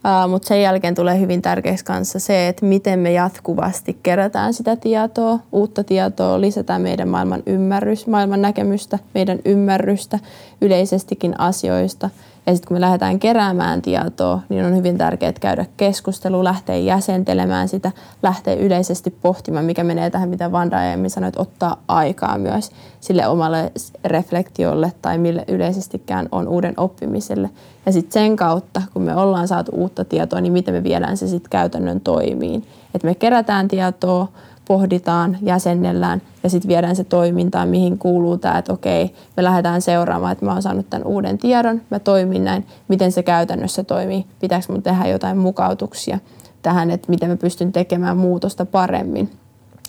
Uh, 0.05 0.29
Mutta 0.29 0.47
sen 0.47 0.61
jälkeen 0.61 0.95
tulee 0.95 1.19
hyvin 1.19 1.41
tärkeäksi 1.41 1.85
kanssa 1.85 2.19
se, 2.19 2.47
että 2.47 2.65
miten 2.65 2.99
me 2.99 3.11
jatkuvasti 3.11 3.99
kerätään 4.03 4.53
sitä 4.53 4.75
tietoa, 4.75 5.39
uutta 5.51 5.83
tietoa, 5.83 6.41
lisätään 6.41 6.81
meidän 6.81 7.09
maailman 7.09 7.43
ymmärrys, 7.45 8.07
maailman 8.07 8.41
näkemystä, 8.41 8.99
meidän 9.13 9.39
ymmärrystä 9.45 10.19
yleisestikin 10.61 11.39
asioista– 11.39 12.09
ja 12.45 12.53
sitten 12.53 12.67
kun 12.67 12.75
me 12.75 12.81
lähdetään 12.81 13.19
keräämään 13.19 13.81
tietoa, 13.81 14.39
niin 14.49 14.65
on 14.65 14.75
hyvin 14.75 14.97
tärkeää 14.97 15.33
käydä 15.33 15.65
keskustelu, 15.77 16.43
lähteä 16.43 16.75
jäsentelemään 16.75 17.67
sitä, 17.67 17.91
lähteä 18.23 18.53
yleisesti 18.53 19.09
pohtimaan, 19.21 19.65
mikä 19.65 19.83
menee 19.83 20.09
tähän, 20.09 20.29
mitä 20.29 20.51
Vanda 20.51 20.77
aiemmin 20.77 21.09
sanoi, 21.09 21.27
että 21.27 21.41
ottaa 21.41 21.83
aikaa 21.87 22.37
myös 22.37 22.71
sille 22.99 23.27
omalle 23.27 23.71
reflektiolle 24.05 24.91
tai 25.01 25.17
mille 25.17 25.45
yleisestikään 25.47 26.29
on 26.31 26.47
uuden 26.47 26.73
oppimiselle. 26.77 27.49
Ja 27.85 27.91
sitten 27.91 28.13
sen 28.13 28.35
kautta, 28.35 28.81
kun 28.93 29.01
me 29.01 29.15
ollaan 29.15 29.47
saatu 29.47 29.71
uutta 29.75 30.05
tietoa, 30.05 30.41
niin 30.41 30.53
miten 30.53 30.73
me 30.73 30.83
viedään 30.83 31.17
se 31.17 31.27
sitten 31.27 31.49
käytännön 31.49 32.01
toimiin. 32.01 32.63
Että 32.95 33.07
me 33.07 33.15
kerätään 33.15 33.67
tietoa, 33.67 34.27
pohditaan, 34.67 35.37
jäsennellään 35.41 36.21
ja 36.43 36.49
sitten 36.49 36.69
viedään 36.69 36.95
se 36.95 37.03
toimintaan, 37.03 37.69
mihin 37.69 37.97
kuuluu 37.97 38.37
tämä, 38.37 38.57
että 38.57 38.73
okei, 38.73 39.15
me 39.37 39.43
lähdetään 39.43 39.81
seuraamaan, 39.81 40.31
että 40.31 40.45
mä 40.45 40.53
oon 40.53 40.61
saanut 40.61 40.89
tämän 40.89 41.07
uuden 41.07 41.37
tiedon, 41.37 41.81
mä 41.89 41.99
toimin 41.99 42.43
näin, 42.43 42.65
miten 42.87 43.11
se 43.11 43.23
käytännössä 43.23 43.83
toimii, 43.83 44.25
pitääkö 44.39 44.65
mun 44.69 44.83
tehdä 44.83 45.07
jotain 45.07 45.37
mukautuksia 45.37 46.19
tähän, 46.61 46.91
että 46.91 47.09
miten 47.09 47.29
mä 47.29 47.37
pystyn 47.37 47.71
tekemään 47.71 48.17
muutosta 48.17 48.65
paremmin. 48.65 49.29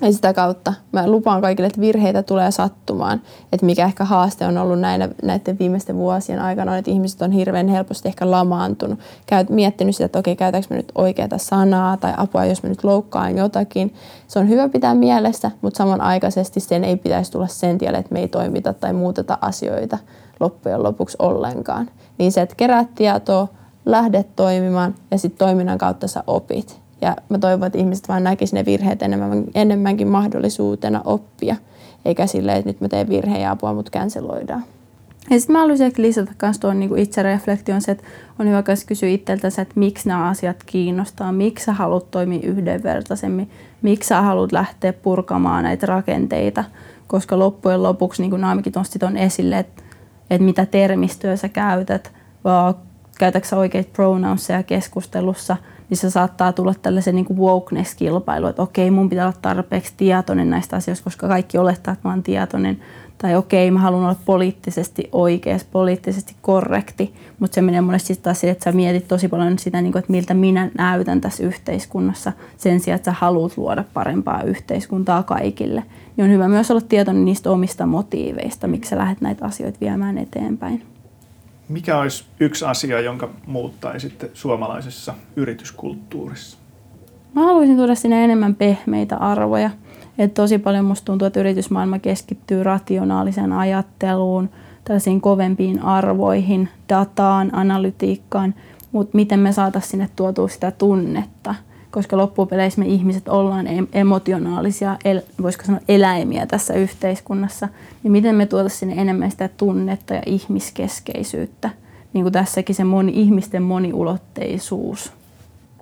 Ja 0.01 0.13
sitä 0.13 0.33
kautta 0.33 0.73
mä 0.93 1.09
lupaan 1.09 1.41
kaikille, 1.41 1.67
että 1.67 1.81
virheitä 1.81 2.23
tulee 2.23 2.51
sattumaan. 2.51 3.23
Että 3.53 3.67
mikä 3.67 3.85
ehkä 3.85 4.05
haaste 4.05 4.47
on 4.47 4.59
ollut 4.59 4.81
näinä, 4.81 5.09
näiden 5.23 5.59
viimeisten 5.59 5.97
vuosien 5.97 6.41
aikana, 6.41 6.77
että 6.77 6.91
ihmiset 6.91 7.23
on 7.23 7.33
hirveän 7.33 7.69
helposti 7.69 8.09
ehkä 8.09 8.31
lamaantunut. 8.31 8.99
Käyt, 9.27 9.51
miettinyt 9.51 9.95
sitä, 9.95 10.05
että 10.05 10.19
okei, 10.19 10.37
käytänkö 10.37 10.67
mä 10.71 10.77
nyt 10.77 10.93
oikeata 10.95 11.39
sanaa 11.39 11.97
tai 11.97 12.15
apua, 12.17 12.45
jos 12.45 12.63
mä 12.63 12.69
nyt 12.69 12.85
loukkaan 12.85 13.37
jotakin. 13.37 13.95
Se 14.29 14.39
on 14.39 14.49
hyvä 14.49 14.69
pitää 14.69 14.95
mielessä, 14.95 15.51
mutta 15.61 15.79
samanaikaisesti 15.79 16.61
sen 16.61 16.85
ei 16.85 16.97
pitäisi 16.97 17.33
tulla 17.33 17.47
sen 17.47 17.79
tielle, 17.79 17.99
että 17.99 18.13
me 18.13 18.21
ei 18.21 18.29
toimita 18.29 18.73
tai 18.73 18.93
muuteta 18.93 19.39
asioita 19.41 19.99
loppujen 20.41 20.83
lopuksi 20.83 21.17
ollenkaan. 21.19 21.91
Niin 22.19 22.33
se, 22.33 22.41
että 22.41 22.55
keräät 22.57 22.95
tietoa, 22.95 23.49
lähdet 23.87 24.37
toimimaan 24.37 24.95
ja 25.11 25.19
sitten 25.19 25.39
toiminnan 25.39 25.79
kautta 25.79 26.09
sä 26.09 26.25
opit. 26.27 26.84
Ja 27.05 27.17
mä 27.29 27.39
toivon, 27.39 27.67
että 27.67 27.79
ihmiset 27.79 28.09
vaan 28.09 28.25
näkisivät 28.25 28.67
ne 28.67 28.73
virheet 28.73 29.03
enemmän, 29.03 29.45
enemmänkin 29.55 30.09
mahdollisuutena 30.09 31.03
oppia, 31.05 31.57
eikä 32.05 32.27
silleen, 32.27 32.59
että 32.59 32.69
nyt 32.69 32.81
mä 32.81 32.89
teen 32.89 33.09
virheen 33.09 33.41
ja 33.41 33.51
apua, 33.51 33.75
mutta 33.75 33.99
canceloidaan. 33.99 34.65
Ja 35.31 35.41
sitten 35.41 35.53
mä 35.53 35.61
haluaisin 35.61 35.87
ehkä 35.87 36.03
lisätä 36.03 36.33
myös 36.43 36.59
tuon 36.59 36.81
niin 36.81 36.99
itsereflektion, 36.99 37.83
se, 37.83 37.93
että 37.93 38.05
on 38.39 38.49
hyvä 38.49 38.63
myös 38.67 38.85
kysyä 38.85 39.09
itseltänsä, 39.09 39.63
että 39.63 39.75
miksi 39.77 40.09
nämä 40.09 40.29
asiat 40.29 40.57
kiinnostaa, 40.67 41.33
miksi 41.33 41.65
sä 41.65 41.73
haluat 41.73 42.11
toimia 42.11 42.41
yhdenvertaisemmin, 42.43 43.51
miksi 43.83 44.09
sä 44.09 44.23
haluat 44.23 44.53
lähteä 44.53 44.93
purkamaan 44.93 45.65
näitä 45.65 45.87
rakenteita, 45.87 46.65
koska 47.07 47.39
loppujen 47.39 47.83
lopuksi, 47.83 48.23
niin 48.23 48.41
Naamikin 48.41 48.73
nosti 48.77 48.99
tuon 48.99 49.17
esille, 49.17 49.59
että, 49.59 49.83
että 50.31 50.45
mitä 50.45 50.67
termistöä 50.67 51.37
sä 51.37 51.49
käytät, 51.49 52.13
käytäksä 53.19 53.57
oikeita 53.57 53.91
pronounceja 53.93 54.63
keskustelussa, 54.63 55.57
niin 55.95 56.01
se 56.01 56.11
saattaa 56.11 56.53
tulla 56.53 56.75
tällaisen 56.83 57.15
niin 57.15 57.37
wokeness-kilpailu, 57.37 58.47
että 58.47 58.63
okei, 58.63 58.91
mun 58.91 59.09
pitää 59.09 59.27
olla 59.27 59.37
tarpeeksi 59.43 59.93
tietoinen 59.97 60.51
näistä 60.51 60.77
asioista, 60.77 61.05
koska 61.05 61.29
kaikki 61.29 61.59
olettaa, 61.59 61.93
että 61.93 62.09
mä 62.09 62.13
oon 62.13 62.23
tietoinen. 62.23 62.81
Tai 63.19 63.37
okei, 63.37 63.71
mä 63.71 63.79
haluan 63.79 64.05
olla 64.05 64.17
poliittisesti 64.25 65.09
oikeas, 65.13 65.65
poliittisesti 65.65 66.37
korrekti, 66.43 67.15
mutta 67.39 67.55
se 67.55 67.63
menee 67.63 67.81
monesti 67.81 68.17
taas 68.17 68.41
siihen, 68.41 68.53
että 68.53 68.65
sä 68.65 68.73
mietit 68.73 69.09
tosi 69.09 69.29
paljon 69.29 69.59
sitä, 69.59 69.83
niin 69.83 69.99
että 69.99 70.13
miltä 70.13 70.35
minä 70.35 70.71
näytän 70.79 71.21
tässä 71.21 71.45
yhteiskunnassa 71.45 72.33
sen 72.57 72.81
sijaan, 72.81 72.97
että 72.97 73.11
sä 73.11 73.17
haluat 73.21 73.57
luoda 73.57 73.85
parempaa 73.95 74.43
yhteiskuntaa 74.43 75.23
kaikille. 75.23 75.83
Niin 76.17 76.25
on 76.25 76.31
hyvä 76.31 76.49
myös 76.49 76.71
olla 76.71 76.81
tietoinen 76.81 77.25
niistä 77.25 77.51
omista 77.51 77.87
motiiveista, 77.87 78.67
miksi 78.67 78.91
sä 78.91 78.99
lähdet 78.99 79.21
näitä 79.21 79.45
asioita 79.45 79.81
viemään 79.81 80.19
eteenpäin. 80.19 80.94
Mikä 81.69 81.99
olisi 81.99 82.25
yksi 82.41 82.65
asia, 82.65 83.01
jonka 83.01 83.31
muuttaisitte 83.47 84.31
suomalaisessa 84.35 85.15
yrityskulttuurissa? 85.37 86.59
Mä 87.35 87.43
haluaisin 87.43 87.77
tuoda 87.77 87.95
sinne 87.95 88.25
enemmän 88.25 88.55
pehmeitä 88.55 89.17
arvoja. 89.17 89.71
Et 90.19 90.35
tosi 90.35 90.59
paljon 90.59 90.85
musta 90.85 91.05
tuntuu, 91.05 91.27
että 91.27 91.41
yritysmaailma 91.41 91.99
keskittyy 91.99 92.63
rationaaliseen 92.63 93.53
ajatteluun, 93.53 94.51
tällaisiin 94.85 95.21
kovempiin 95.21 95.83
arvoihin, 95.83 96.69
dataan, 96.89 97.51
analytiikkaan, 97.53 98.55
mutta 98.93 99.17
miten 99.17 99.41
me 99.41 99.53
saataisiin 99.53 99.91
sinne 99.91 100.09
tuotua 100.17 100.49
sitä 100.49 100.71
tunnetta– 100.71 101.55
koska 101.95 102.17
loppupeleissä 102.17 102.81
me 102.81 102.87
ihmiset 102.87 103.29
ollaan 103.29 103.67
emotionaalisia, 103.93 104.97
el, 105.05 105.21
voisiko 105.43 105.65
sanoa 105.65 105.81
eläimiä 105.89 106.47
tässä 106.47 106.75
yhteiskunnassa, 106.75 107.69
niin 108.03 108.13
miten 108.13 108.35
me 108.35 108.47
tuotaisiin 108.47 108.79
sinne 108.79 109.03
enemmän 109.03 109.31
sitä 109.31 109.49
tunnetta 109.49 110.15
ja 110.15 110.23
ihmiskeskeisyyttä, 110.27 111.71
niin 112.13 112.25
kuin 112.25 112.33
tässäkin 112.33 112.75
se 112.75 112.85
moni, 112.85 113.13
ihmisten 113.15 113.63
moniulotteisuus. 113.63 115.13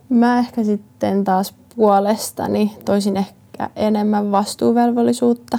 Mä 0.08 0.38
ehkä 0.38 0.64
sitten 0.64 1.24
taas 1.24 1.54
puolestani 1.76 2.72
toisin 2.84 3.16
ehkä 3.16 3.70
enemmän 3.76 4.32
vastuuvelvollisuutta. 4.32 5.58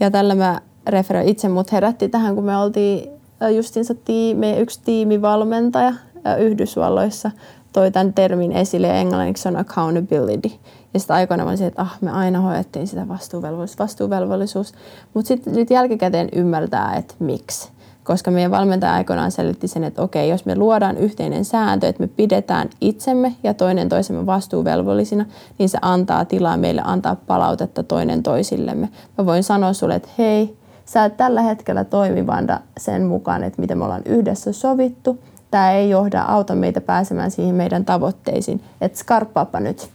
Ja 0.00 0.10
tällä 0.10 0.34
mä 0.34 0.60
referoin 0.86 1.28
itse, 1.28 1.48
mut 1.48 1.72
herätti 1.72 2.08
tähän, 2.08 2.34
kun 2.34 2.44
me 2.44 2.56
oltiin 2.56 3.10
justiinsa 3.56 3.94
tiimi, 3.94 4.56
yksi 4.58 4.80
tiimivalmentaja 4.84 5.92
Yhdysvalloissa 6.38 7.30
toi 7.74 7.90
tämän 7.90 8.14
termin 8.14 8.52
esille 8.52 8.86
ja 8.86 8.94
englanniksi 8.94 9.48
on 9.48 9.56
accountability. 9.56 10.50
Ja 10.94 11.00
sitten 11.00 11.16
aikoina 11.16 11.44
mä 11.44 11.52
että 11.52 11.82
ah, 11.82 11.98
me 12.00 12.10
aina 12.10 12.40
hoettiin 12.40 12.86
sitä 12.86 13.08
vastuuvelvollisuus, 13.08 13.78
vastuuvelvollisuus. 13.78 14.74
Mutta 15.14 15.28
sitten 15.28 15.54
nyt 15.54 15.70
jälkikäteen 15.70 16.28
ymmärtää, 16.32 16.94
että 16.96 17.14
miksi. 17.18 17.70
Koska 18.04 18.30
meidän 18.30 18.50
valmentaja 18.50 18.94
aikoinaan 18.94 19.30
selitti 19.30 19.68
sen, 19.68 19.84
että 19.84 20.02
okei, 20.02 20.28
jos 20.28 20.46
me 20.46 20.56
luodaan 20.56 20.96
yhteinen 20.96 21.44
sääntö, 21.44 21.88
että 21.88 22.02
me 22.02 22.06
pidetään 22.06 22.70
itsemme 22.80 23.34
ja 23.42 23.54
toinen 23.54 23.88
toisemme 23.88 24.26
vastuuvelvollisina, 24.26 25.24
niin 25.58 25.68
se 25.68 25.78
antaa 25.82 26.24
tilaa 26.24 26.56
meille 26.56 26.82
antaa 26.84 27.16
palautetta 27.26 27.82
toinen 27.82 28.22
toisillemme. 28.22 28.88
Mä 29.18 29.26
voin 29.26 29.42
sanoa 29.42 29.72
sulle, 29.72 29.94
että 29.94 30.08
hei, 30.18 30.56
sä 30.84 31.04
et 31.04 31.16
tällä 31.16 31.42
hetkellä 31.42 31.84
toimi 31.84 32.26
Vanda 32.26 32.60
sen 32.78 33.06
mukaan, 33.06 33.44
että 33.44 33.60
mitä 33.60 33.74
me 33.74 33.84
ollaan 33.84 34.02
yhdessä 34.04 34.52
sovittu– 34.52 35.18
tämä 35.54 35.72
ei 35.72 35.90
johda, 35.90 36.22
auta 36.22 36.54
meitä 36.54 36.80
pääsemään 36.80 37.30
siihen 37.30 37.54
meidän 37.54 37.84
tavoitteisiin, 37.84 38.60
että 38.80 38.98
skarppaapa 38.98 39.60
nyt. 39.60 39.88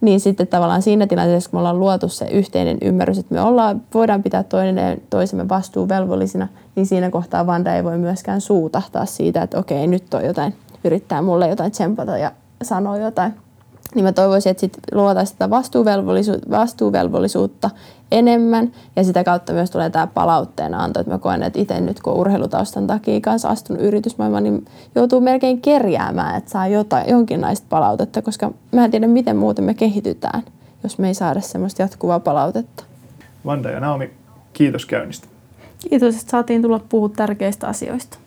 Niin 0.00 0.20
sitten 0.20 0.46
tavallaan 0.46 0.82
siinä 0.82 1.06
tilanteessa, 1.06 1.50
kun 1.50 1.56
me 1.56 1.60
ollaan 1.60 1.80
luotu 1.80 2.08
se 2.08 2.24
yhteinen 2.24 2.78
ymmärrys, 2.82 3.18
että 3.18 3.34
me 3.34 3.40
ollaan, 3.40 3.82
voidaan 3.94 4.22
pitää 4.22 4.42
toinen 4.42 5.02
toisemme 5.10 5.48
vastuuvelvollisina, 5.48 6.48
niin 6.76 6.86
siinä 6.86 7.10
kohtaa 7.10 7.46
Vanda 7.46 7.74
ei 7.74 7.84
voi 7.84 7.98
myöskään 7.98 8.40
suutahtaa 8.40 9.06
siitä, 9.06 9.42
että 9.42 9.58
okei, 9.58 9.86
nyt 9.86 10.14
on 10.14 10.24
jotain, 10.24 10.54
yrittää 10.84 11.22
mulle 11.22 11.48
jotain 11.48 11.70
tsempata 11.72 12.18
ja 12.18 12.32
sanoa 12.62 12.98
jotain 12.98 13.34
niin 13.94 14.04
mä 14.04 14.12
toivoisin, 14.12 14.50
että 14.50 14.60
sit 14.60 14.78
luotaisiin 14.92 15.32
sitä 15.34 15.50
vastuuvelvollisu- 15.50 16.50
vastuuvelvollisuutta 16.50 17.70
enemmän 18.12 18.72
ja 18.96 19.04
sitä 19.04 19.24
kautta 19.24 19.52
myös 19.52 19.70
tulee 19.70 19.90
tämä 19.90 20.06
palautteen 20.06 20.74
anto, 20.74 21.00
että 21.00 21.12
mä 21.12 21.18
koen, 21.18 21.42
että 21.42 21.58
itse 21.58 21.80
nyt 21.80 22.02
kun 22.02 22.12
urheilutaustan 22.12 22.86
takia 22.86 23.20
kanssa 23.20 23.48
astunut 23.48 23.82
yritysmaailmaan, 23.82 24.44
niin 24.44 24.64
joutuu 24.94 25.20
melkein 25.20 25.60
kerjäämään, 25.60 26.36
että 26.36 26.50
saa 26.50 26.66
jotain, 26.66 27.10
jonkinlaista 27.10 27.66
palautetta, 27.70 28.22
koska 28.22 28.52
mä 28.72 28.84
en 28.84 28.90
tiedä, 28.90 29.06
miten 29.06 29.36
muuten 29.36 29.64
me 29.64 29.74
kehitytään, 29.74 30.42
jos 30.82 30.98
me 30.98 31.08
ei 31.08 31.14
saada 31.14 31.40
semmoista 31.40 31.82
jatkuvaa 31.82 32.20
palautetta. 32.20 32.84
Vanda 33.46 33.70
ja 33.70 33.80
Naomi, 33.80 34.10
kiitos 34.52 34.86
käynnistä. 34.86 35.28
Kiitos, 35.90 36.14
että 36.14 36.30
saatiin 36.30 36.62
tulla 36.62 36.80
puhua 36.88 37.08
tärkeistä 37.08 37.66
asioista. 37.66 38.18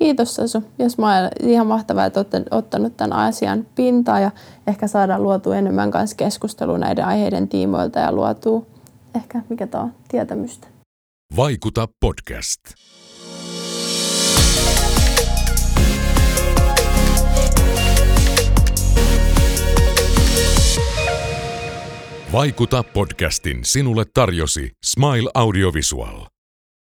Kiitos 0.00 0.34
Sasu. 0.34 0.64
Mä 0.98 1.18
olen 1.18 1.30
ihan 1.42 1.66
mahtavaa, 1.66 2.04
että 2.04 2.20
olette 2.20 2.42
ottanut 2.50 2.96
tämän 2.96 3.18
asian 3.18 3.66
pintaan 3.74 4.22
ja 4.22 4.30
ehkä 4.66 4.86
saadaan 4.86 5.22
luotua 5.22 5.56
enemmän 5.56 5.90
kanssa 5.90 6.16
keskustelua 6.16 6.78
näiden 6.78 7.04
aiheiden 7.04 7.48
tiimoilta 7.48 7.98
ja 7.98 8.12
luotua 8.12 8.66
ehkä 9.14 9.42
mikä 9.48 9.66
tämä 9.66 9.84
on, 9.84 9.92
tietämystä. 10.08 10.66
Vaikuta 11.36 11.88
podcast. 12.00 12.60
Vaikuta 22.32 22.82
podcastin 22.82 23.60
sinulle 23.64 24.04
tarjosi 24.14 24.70
Smile 24.84 25.30
Audiovisual. 25.34 26.29